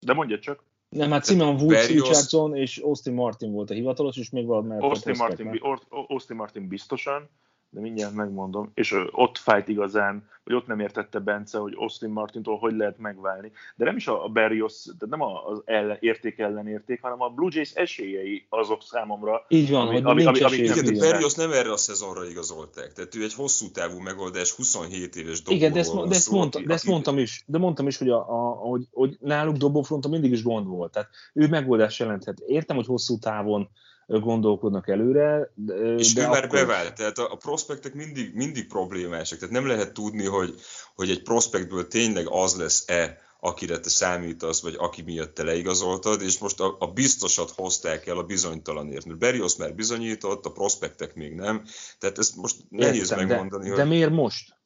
De 0.00 0.12
mondja 0.12 0.38
csak. 0.38 0.64
Nem, 0.88 1.10
hát 1.10 1.26
Simon 1.26 1.54
Woods, 1.54 1.66
Berrios... 1.66 2.08
Richardson 2.08 2.56
és 2.56 2.78
Austin 2.78 3.12
Martin 3.12 3.52
volt 3.52 3.70
a 3.70 3.74
hivatalos, 3.74 4.16
és 4.16 4.30
még 4.30 4.46
valami 4.46 4.76
Austin 4.78 5.14
Martin, 5.16 5.60
Austin 5.88 6.36
Martin 6.36 6.68
biztosan, 6.68 7.30
de 7.70 7.80
mindjárt 7.80 8.14
megmondom, 8.14 8.70
és 8.74 8.94
ott 9.10 9.38
fájt 9.38 9.68
igazán, 9.68 10.28
hogy 10.44 10.56
ott 10.56 10.66
nem 10.66 10.80
értette 10.80 11.18
Bence, 11.18 11.58
hogy 11.58 11.74
Austin 11.76 12.10
Martintól 12.10 12.58
hogy 12.58 12.76
lehet 12.76 12.98
megválni. 12.98 13.52
De 13.76 13.84
nem 13.84 13.96
is 13.96 14.06
a 14.06 14.28
Berrios, 14.28 14.84
de 14.98 15.06
nem 15.10 15.22
az 15.22 15.62
ellen, 15.64 15.96
érték 16.00 16.38
ellen 16.38 16.68
érték, 16.68 17.02
hanem 17.02 17.22
a 17.22 17.28
Blue 17.28 17.50
Jays 17.52 17.72
esélyei 17.72 18.46
azok 18.48 18.82
számomra. 18.82 19.44
Így 19.48 19.70
van, 19.70 19.86
ami, 19.86 19.94
hogy 19.94 20.04
ami, 20.04 20.22
nincs 20.22 20.40
ami, 20.40 20.56
Igen, 20.56 20.84
de 20.84 20.98
Berrios 20.98 21.34
nem 21.34 21.52
erre 21.52 21.72
a 21.72 21.76
szezonra 21.76 22.24
igazolták. 22.28 22.92
Tehát 22.92 23.14
ő 23.14 23.22
egy 23.22 23.34
hosszú 23.34 23.70
távú 23.70 23.98
megoldás, 23.98 24.50
27 24.50 25.16
éves 25.16 25.42
dobó. 25.42 25.56
Igen, 25.56 25.72
de 25.72 25.78
ezt, 25.78 25.94
de 25.94 26.14
ezt, 26.14 26.30
mondta, 26.30 26.60
de 26.60 26.74
ezt 26.74 26.86
mondtam 26.86 27.18
is, 27.18 27.44
de 27.46 27.58
mondtam 27.58 27.86
is, 27.86 27.98
hogy, 27.98 28.10
a, 28.10 28.18
a, 28.18 28.50
hogy, 28.54 28.88
hogy 28.92 29.16
náluk 29.20 29.56
dobófronton 29.56 30.10
mindig 30.10 30.32
is 30.32 30.42
gond 30.42 30.66
volt. 30.66 30.92
Tehát 30.92 31.08
ő 31.34 31.48
megoldás 31.48 31.98
jelenthet. 31.98 32.38
Értem, 32.46 32.76
hogy 32.76 32.86
hosszú 32.86 33.18
távon 33.18 33.68
gondolkodnak 34.08 34.88
előre. 34.88 35.52
És 35.96 36.12
de 36.12 36.20
ő 36.20 36.24
akkor... 36.24 36.38
már 36.38 36.48
bevált, 36.48 36.94
tehát 36.94 37.18
a, 37.18 37.32
a 37.32 37.36
prospektek 37.36 37.94
mindig, 37.94 38.34
mindig 38.34 38.66
problémásak, 38.66 39.38
tehát 39.38 39.54
nem 39.54 39.66
lehet 39.66 39.92
tudni, 39.92 40.24
hogy, 40.24 40.54
hogy 40.94 41.10
egy 41.10 41.22
prospektből 41.22 41.88
tényleg 41.88 42.26
az 42.28 42.56
lesz-e, 42.56 43.18
akire 43.40 43.78
te 43.78 43.88
számítasz, 43.88 44.62
vagy 44.62 44.74
aki 44.78 45.02
miatt 45.02 45.34
te 45.34 45.42
leigazoltad, 45.42 46.22
és 46.22 46.38
most 46.38 46.60
a, 46.60 46.76
a 46.78 46.86
biztosat 46.86 47.50
hozták 47.50 48.06
el 48.06 48.18
a 48.18 48.22
bizonytalanért. 48.22 49.04
Mert 49.04 49.18
Berrios 49.18 49.56
már 49.56 49.74
bizonyított, 49.74 50.44
a 50.44 50.50
prospektek 50.50 51.14
még 51.14 51.34
nem, 51.34 51.64
tehát 51.98 52.18
ezt 52.18 52.36
most 52.36 52.56
nehéz 52.68 53.10
Értem, 53.10 53.26
megmondani. 53.26 53.62
De, 53.62 53.68
hogy... 53.68 53.78
de 53.78 53.84
miért 53.84 54.10
most? 54.10 54.57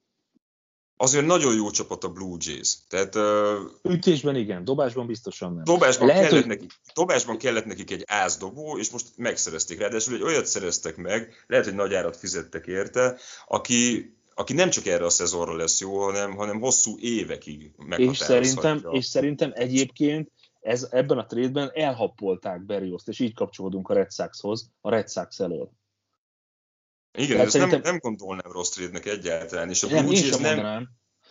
Azért 1.03 1.27
nagyon 1.27 1.55
jó 1.55 1.71
csapat 1.71 2.05
a 2.05 2.09
Blue 2.09 2.37
Jays. 2.39 2.79
Tehát, 2.89 3.15
uh, 3.15 3.93
Ütésben 3.95 4.37
igen, 4.37 4.65
dobásban 4.65 5.07
biztosan 5.07 5.55
nem. 5.55 5.65
Dobásban, 5.65 6.07
Lehet, 6.07 6.23
kellett, 6.23 6.41
hogy... 6.41 6.49
nekik, 6.49 6.73
dobásban 6.95 7.37
kellett 7.37 7.65
nekik 7.65 7.91
egy 7.91 8.05
ászdobó, 8.07 8.79
és 8.79 8.91
most 8.91 9.07
megszerezték. 9.17 9.79
Ráadásul 9.79 10.15
egy 10.15 10.23
olyat 10.23 10.47
szereztek 10.47 10.97
meg, 10.97 11.45
lehet, 11.47 11.65
hogy 11.65 11.75
nagy 11.75 11.95
árat 11.95 12.17
fizettek 12.17 12.67
érte, 12.67 13.17
aki, 13.47 14.13
aki 14.35 14.53
nem 14.53 14.71
csak 14.71 14.87
erre 14.87 15.05
a 15.05 15.11
szezonra 15.11 15.57
lesz 15.57 15.81
jó, 15.81 15.99
hanem, 15.99 16.37
hanem 16.37 16.61
hosszú 16.61 16.99
évekig 16.99 17.73
és 17.97 18.17
szerintem, 18.17 18.87
és 18.91 19.05
szerintem 19.05 19.53
egyébként 19.55 20.31
ez, 20.61 20.89
ebben 20.91 21.19
a 21.19 21.27
trédben 21.27 21.71
elhappolták 21.75 22.65
Berrioszt, 22.65 23.09
és 23.09 23.21
így 23.21 23.35
kapcsolódunk 23.35 23.89
a 23.89 23.95
Red 23.95 24.13
Soxhoz, 24.13 24.71
a 24.81 24.91
Red 24.91 25.11
Sox 25.11 25.41
elől. 25.41 25.71
Igen, 27.19 27.41
ezt 27.41 27.51
szerintem... 27.51 27.81
nem, 27.81 27.91
nem 27.91 28.01
gondolnám 28.01 28.53
rossz 28.53 28.69
trade 28.69 29.11
egyáltalán, 29.11 29.69
és 29.69 29.83
a 29.83 29.89
Blue 29.89 30.03
Jays 30.03 30.37
nem, 30.37 30.61
nem, 30.61 30.89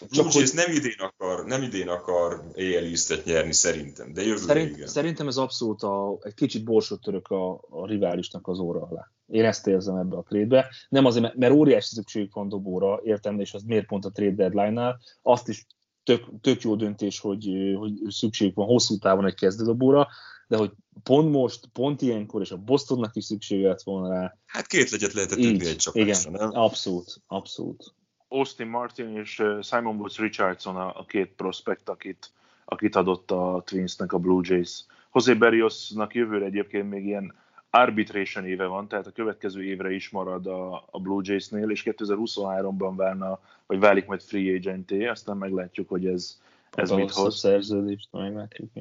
Blue 0.10 0.30
Jays 0.34 0.52
nem 0.52 0.72
idén 0.72 1.00
akar, 1.00 1.46
nem 1.46 1.62
idén 1.62 1.88
akar 1.88 2.34
AL 2.56 2.84
East-et 2.84 3.26
nyerni 3.26 3.54
szerintem, 3.54 4.14
de 4.14 4.22
jövőre 4.22 4.46
Szerint, 4.46 4.76
igen. 4.76 4.88
Szerintem 4.88 5.28
ez 5.28 5.38
abszolút 5.38 5.82
a, 5.82 6.18
egy 6.22 6.34
kicsit 6.34 6.64
borsot 6.64 7.02
török 7.02 7.28
a, 7.28 7.52
a 7.70 7.88
riválisnak 7.88 8.48
az 8.48 8.60
óra 8.60 8.82
alá. 8.82 9.12
Én 9.28 9.46
ezt 9.46 9.68
érzem 9.68 9.96
ebbe 9.96 10.16
a 10.16 10.24
trade 10.28 10.70
Nem 10.90 11.06
azért, 11.06 11.24
mert, 11.24 11.36
mert 11.36 11.54
óriási 11.54 11.94
szükség 11.94 12.30
van 12.34 12.50
dobóra, 12.50 13.00
értem, 13.04 13.40
és 13.40 13.54
az 13.54 13.64
miért 13.64 13.86
pont 13.86 14.06
a 14.06 14.12
trade 14.12 14.36
deadline-nál. 14.36 15.00
Azt 15.22 15.48
is 15.48 15.66
tök, 16.04 16.26
tök 16.42 16.62
jó 16.62 16.76
döntés, 16.76 17.20
hogy, 17.20 17.50
hogy 17.78 17.94
szükség 18.08 18.56
van 18.56 18.66
hosszú 18.66 18.98
távon 18.98 19.26
egy 19.26 19.36
kezdődobóra, 19.36 20.08
de 20.52 20.58
hogy 20.58 20.72
pont 21.04 21.32
most, 21.32 21.66
pont 21.74 22.02
ilyenkor, 22.02 22.42
és 22.42 22.52
a 22.52 22.58
Bostonnak 22.58 23.16
is 23.16 23.24
szüksége 23.24 23.68
lett 23.68 23.82
volna 23.82 24.14
rá. 24.14 24.38
Hát 24.46 24.68
két 24.68 24.90
legyet 24.90 25.14
lehetett 25.14 25.38
tudni 25.38 25.68
egy 25.68 25.76
csapásra, 25.76 26.30
igen, 26.30 26.42
nem? 26.42 26.62
Abszolút, 26.62 27.22
abszolút. 27.28 27.94
Austin 28.28 28.68
Martin 28.68 29.18
és 29.18 29.44
Simon 29.62 29.96
Woods 29.96 30.18
Richardson 30.18 30.76
a, 30.76 31.00
a 31.00 31.06
két 31.06 31.34
prospekt, 31.36 31.90
akit, 31.90 32.32
akit 32.66 32.96
adott 32.96 33.32
a 33.32 33.64
Twinsnek 33.66 34.14
a 34.14 34.18
Blue 34.18 34.42
Jays. 34.44 34.86
José 35.14 35.34
Berriosnak 35.34 36.16
jövőre 36.16 36.46
egyébként 36.46 36.90
még 36.90 37.06
ilyen 37.06 37.36
arbitration 37.70 38.46
éve 38.46 38.66
van, 38.66 38.88
tehát 38.88 39.08
a 39.08 39.12
következő 39.12 39.64
évre 39.64 39.92
is 39.92 40.10
marad 40.10 40.48
a, 40.48 40.88
a 40.92 41.00
Blue 41.00 41.22
Jays-nél, 41.24 41.70
és 41.70 41.84
2023-ban 41.86 42.94
válna, 42.96 43.40
vagy 43.66 43.80
válik 43.80 44.06
majd 44.06 44.22
free 44.22 44.56
agenté, 44.56 45.08
aztán 45.08 45.38
meglátjuk, 45.38 45.90
hogy 45.90 46.06
ez, 46.06 46.40
ez 46.72 46.90
mit 46.90 47.12
hoz. 47.12 47.38
szerződést 47.38 48.08
meglátjuk. 48.12 48.72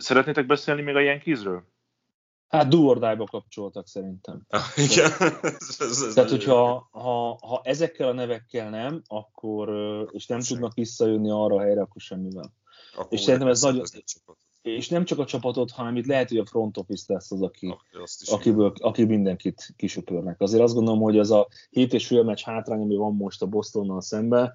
Szeretnétek 0.00 0.46
beszélni 0.46 0.82
még 0.82 0.94
a 0.94 1.00
Yankeesről? 1.00 1.64
Hát 2.48 2.68
duordájba 2.68 3.24
kapcsoltak 3.24 3.86
szerintem. 3.86 4.42
Ah, 4.48 4.60
igen. 4.90 5.10
ez, 5.42 5.76
ez, 5.78 6.02
ez 6.02 6.14
Tehát, 6.14 6.30
hogyha 6.30 6.88
ha, 6.90 7.38
ha 7.46 7.60
ezekkel 7.64 8.08
a 8.08 8.12
nevekkel 8.12 8.70
nem, 8.70 9.02
akkor, 9.06 9.68
és 10.10 10.26
nem 10.26 10.40
Sem. 10.40 10.56
tudnak 10.56 10.74
visszajönni 10.74 11.30
arra 11.30 11.54
a 11.54 11.60
helyre, 11.60 11.80
akkor 11.80 12.00
semmivel. 12.00 12.52
Akkor 12.94 13.12
és 13.12 13.20
szerintem 13.20 13.48
ez 13.48 13.60
nagyon... 13.60 13.84
És 14.62 14.88
nem 14.88 15.04
csak 15.04 15.18
a 15.18 15.24
csapatot, 15.24 15.70
hanem 15.70 15.96
itt 15.96 16.06
lehet, 16.06 16.28
hogy 16.28 16.38
a 16.38 16.46
front 16.46 16.76
office 16.76 17.12
lesz 17.12 17.30
az, 17.30 17.42
aki, 17.42 17.74
akiből, 18.24 18.72
aki 18.78 19.04
mindenkit 19.04 19.72
kisöpörnek. 19.76 20.40
Azért 20.40 20.62
azt 20.62 20.74
gondolom, 20.74 21.00
hogy 21.00 21.18
az 21.18 21.30
a 21.30 21.48
hét 21.70 21.92
és 21.92 22.06
fél 22.06 22.22
meccs 22.22 22.42
hátrány, 22.42 22.80
ami 22.80 22.96
van 22.96 23.14
most 23.14 23.42
a 23.42 23.46
Bostonnal 23.46 24.00
szemben, 24.00 24.52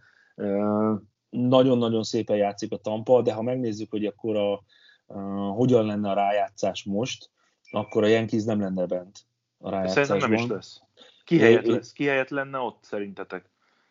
nagyon-nagyon 1.30 2.04
szépen 2.04 2.38
játszik 2.38 2.72
a 2.72 2.78
Tampa, 2.78 3.22
de 3.22 3.34
ha 3.34 3.42
megnézzük, 3.42 3.90
hogy 3.90 4.06
akkor 4.06 4.36
a, 4.36 4.64
a, 5.06 5.20
hogyan 5.50 5.86
lenne 5.86 6.10
a 6.10 6.14
rájátszás 6.14 6.84
most, 6.84 7.30
akkor 7.72 8.04
a 8.04 8.08
Yankees 8.08 8.44
nem 8.44 8.60
lenne 8.60 8.86
bent 8.86 9.26
a 9.58 9.70
rájátszásban. 9.70 10.06
Szerintem 10.06 10.32
nem 10.32 10.44
is 10.44 10.50
lesz. 10.50 10.82
Ki 11.24 11.40
helyett 11.40 11.66
lesz? 11.66 11.92
Ki 11.92 12.06
helyett 12.06 12.30
lenne 12.30 12.58
ott 12.58 12.80
szerintetek? 12.82 13.50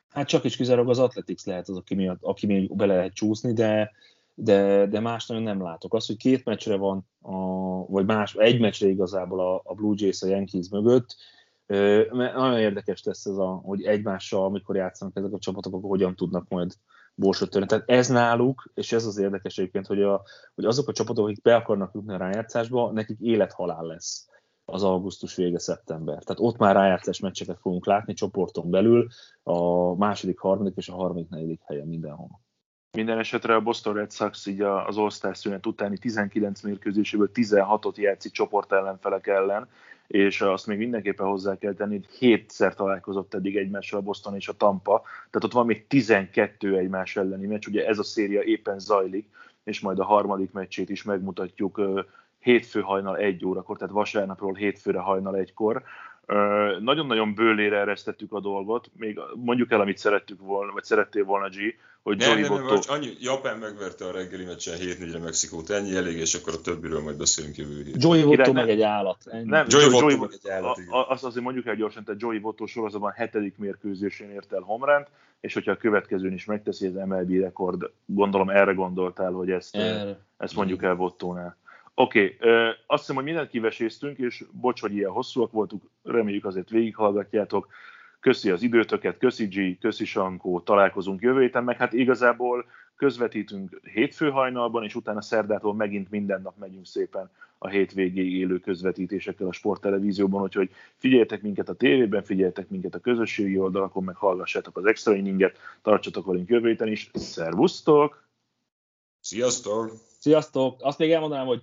Hát 0.08 0.28
csak 0.28 0.44
is 0.44 0.56
kizárólag 0.56 0.90
az 0.90 0.98
Athletics 0.98 1.44
lehet 1.44 1.68
az, 1.68 1.76
aki, 1.76 1.94
miatt, 1.94 2.22
aki 2.22 2.46
még 2.46 2.76
bele 2.76 2.94
lehet 2.94 3.14
csúszni, 3.14 3.52
de, 3.52 3.92
de, 4.34 4.86
de 4.86 5.00
más 5.00 5.26
nagyon 5.26 5.42
nem 5.42 5.62
látok. 5.62 5.94
Az, 5.94 6.06
hogy 6.06 6.16
két 6.16 6.44
meccsre 6.44 6.76
van, 6.76 7.08
a, 7.20 7.36
vagy 7.86 8.06
más, 8.06 8.34
egy 8.34 8.60
meccsre 8.60 8.88
igazából 8.88 9.40
a, 9.40 9.60
a 9.64 9.74
Blue 9.74 9.94
Jays 9.96 10.22
a 10.22 10.26
Yankees 10.26 10.68
mögött, 10.68 11.16
mert 12.10 12.34
nagyon 12.34 12.58
érdekes 12.58 13.02
lesz 13.02 13.26
ez, 13.26 13.36
a, 13.36 13.46
hogy 13.46 13.82
egymással, 13.82 14.44
amikor 14.44 14.76
játszanak 14.76 15.16
ezek 15.16 15.32
a 15.32 15.38
csapatok, 15.38 15.74
akkor 15.74 15.88
hogyan 15.88 16.16
tudnak 16.16 16.48
majd 16.48 16.74
borsot. 17.14 17.50
Tehát 17.50 17.82
ez 17.86 18.08
náluk, 18.08 18.70
és 18.74 18.92
ez 18.92 19.06
az 19.06 19.18
érdekes 19.18 19.58
egyébként, 19.58 19.86
hogy, 19.86 20.02
a, 20.02 20.22
hogy 20.54 20.64
azok 20.64 20.88
a 20.88 20.92
csapatok, 20.92 21.24
akik 21.24 21.42
be 21.42 21.54
akarnak 21.54 21.94
jutni 21.94 22.14
a 22.14 22.16
rájátszásba, 22.16 22.92
nekik 22.92 23.20
élethalál 23.20 23.84
lesz 23.84 24.28
az 24.64 24.82
augusztus 24.82 25.34
vége 25.34 25.58
szeptember. 25.58 26.22
Tehát 26.22 26.42
ott 26.42 26.56
már 26.56 26.74
rájátszás 26.74 27.18
meccseket 27.18 27.58
fogunk 27.60 27.86
látni 27.86 28.14
csoporton 28.14 28.70
belül, 28.70 29.08
a 29.42 29.94
második, 29.96 30.38
harmadik 30.38 30.76
és 30.76 30.88
a 30.88 30.94
harmadik, 30.94 31.28
negyedik 31.28 31.60
helyen 31.64 31.86
mindenhol. 31.86 32.42
Minden 32.92 33.18
esetre 33.18 33.54
a 33.54 33.60
Boston 33.60 33.94
Red 33.94 34.12
Sox 34.12 34.46
így 34.46 34.60
az 34.60 34.96
All-Star 34.96 35.36
szünet 35.36 35.66
utáni 35.66 35.98
19 35.98 36.62
mérkőzéséből 36.62 37.30
16-ot 37.34 37.94
játszik 37.94 38.32
csoport 38.32 38.72
ellenfelek 38.72 39.26
ellen, 39.26 39.68
és 40.06 40.40
azt 40.40 40.66
még 40.66 40.78
mindenképpen 40.78 41.26
hozzá 41.26 41.58
kell 41.58 41.72
tenni, 41.72 41.94
hogy 41.94 42.16
hétszer 42.18 42.74
találkozott 42.74 43.34
eddig 43.34 43.56
egymással 43.56 43.98
a 43.98 44.02
Boston 44.02 44.34
és 44.34 44.48
a 44.48 44.52
Tampa, 44.52 45.02
tehát 45.02 45.44
ott 45.44 45.52
van 45.52 45.66
még 45.66 45.86
12 45.86 46.76
egymás 46.76 47.16
elleni 47.16 47.46
meccs, 47.46 47.66
ugye 47.66 47.86
ez 47.86 47.98
a 47.98 48.02
széria 48.02 48.42
éppen 48.42 48.78
zajlik, 48.78 49.28
és 49.64 49.80
majd 49.80 49.98
a 49.98 50.04
harmadik 50.04 50.52
meccsét 50.52 50.90
is 50.90 51.02
megmutatjuk 51.02 51.80
hétfő 52.38 52.80
hajnal 52.80 53.16
egy 53.16 53.46
órakor, 53.46 53.76
tehát 53.76 53.94
vasárnapról 53.94 54.54
hétfőre 54.54 54.98
hajnal 54.98 55.36
egykor. 55.36 55.82
Nagyon-nagyon 56.80 57.34
bőlére 57.34 57.78
eresztettük 57.78 58.32
a 58.32 58.40
dolgot, 58.40 58.90
még 58.96 59.20
mondjuk 59.34 59.70
el, 59.70 59.80
amit 59.80 59.98
szerettük 59.98 60.40
volna, 60.40 60.72
vagy 60.72 60.84
szerettél 60.84 61.24
volna 61.24 61.48
G, 61.48 61.74
hogy 62.02 62.16
nem, 62.16 62.28
Joey 62.28 62.40
nem, 62.40 62.50
Votto... 62.50 62.74
Nem, 62.74 62.82
annyi, 62.86 63.12
Japán 63.20 63.58
megverte 63.58 64.04
a 64.04 64.12
reggeli 64.12 64.44
meccsen 64.44 64.74
7-4-re 64.78 65.18
Mexikót, 65.18 65.70
ennyi 65.70 65.96
elég, 65.96 66.16
és 66.16 66.34
akkor 66.34 66.52
a 66.52 66.60
többiről 66.60 67.00
majd 67.00 67.16
beszélünk 67.16 67.56
jövő 67.56 67.82
héten. 67.84 68.00
Joey 68.00 68.22
Votto 68.22 68.52
meg 68.52 68.68
egy 68.68 68.82
állat. 68.82 69.26
Ennyi. 69.26 69.48
Nem, 69.48 69.66
Joey, 69.68 69.84
Joey 69.84 70.00
Votto 70.00 70.16
meg 70.16 70.30
egy 70.42 70.50
állat, 70.50 70.78
igen. 70.78 71.04
Azt 71.08 71.24
azért 71.24 71.44
mondjuk 71.44 71.66
el 71.66 71.74
gyorsan, 71.74 72.04
tehát 72.04 72.20
Joey 72.20 72.38
Votto 72.38 72.66
sorozatban 72.66 73.12
hetedik 73.12 73.58
mérkőzésén 73.58 74.30
ért 74.30 74.52
el 74.52 74.60
Homránt, 74.60 75.08
és 75.40 75.54
hogyha 75.54 75.70
a 75.70 75.76
következőn 75.76 76.32
is 76.32 76.44
megteszi 76.44 76.86
az 76.86 76.94
MLB 77.06 77.30
rekord, 77.30 77.90
gondolom 78.06 78.50
erre 78.50 78.72
gondoltál, 78.72 79.32
hogy 79.32 79.50
ezt, 79.50 79.76
erre. 79.76 80.18
ezt 80.36 80.54
mondjuk 80.54 80.82
el 80.82 80.94
Vottónál. 80.94 81.56
Oké, 81.94 82.36
okay, 82.40 82.50
azt 82.86 83.00
hiszem, 83.00 83.14
hogy 83.14 83.24
mindent 83.24 83.48
kiveséztünk, 83.48 84.18
és 84.18 84.44
bocs, 84.52 84.80
hogy 84.80 84.94
ilyen 84.94 85.10
hosszúak 85.10 85.52
voltunk, 85.52 85.82
reméljük 86.02 86.44
azért 86.44 86.70
végighallgatjátok. 86.70 87.68
Köszi 88.20 88.50
az 88.50 88.62
időtöket, 88.62 89.18
köszi 89.18 89.46
G, 89.46 89.78
köszi 89.78 90.04
Sankó, 90.04 90.60
találkozunk 90.60 91.20
jövő 91.20 91.40
héten, 91.40 91.64
meg 91.64 91.76
hát 91.76 91.92
igazából 91.92 92.66
közvetítünk 92.96 93.80
hétfő 93.92 94.30
hajnalban, 94.30 94.84
és 94.84 94.94
utána 94.94 95.22
szerdától 95.22 95.74
megint 95.74 96.10
minden 96.10 96.42
nap 96.42 96.56
megyünk 96.58 96.86
szépen 96.86 97.30
a 97.58 97.68
hétvégéig 97.68 98.32
élő 98.32 98.58
közvetítésekkel 98.58 99.46
a 99.46 99.52
sporttelevízióban, 99.52 100.42
úgyhogy 100.42 100.70
figyeljetek 100.96 101.42
minket 101.42 101.68
a 101.68 101.74
tévében, 101.74 102.22
figyeljetek 102.22 102.68
minket 102.68 102.94
a 102.94 102.98
közösségi 102.98 103.58
oldalakon, 103.58 104.04
meg 104.04 104.16
hallgassátok 104.16 104.76
az 104.76 104.84
extra 104.84 105.14
inninget, 105.14 105.58
tartsatok 105.82 106.26
velünk 106.26 106.48
jövő 106.48 106.68
héten 106.68 106.88
is. 106.88 107.10
Szervusztok! 107.12 108.28
Sziasztok! 109.20 109.92
Sziasztok! 110.18 110.76
Azt 110.80 110.98
még 110.98 111.10
elmondanám, 111.10 111.46
hogy 111.46 111.62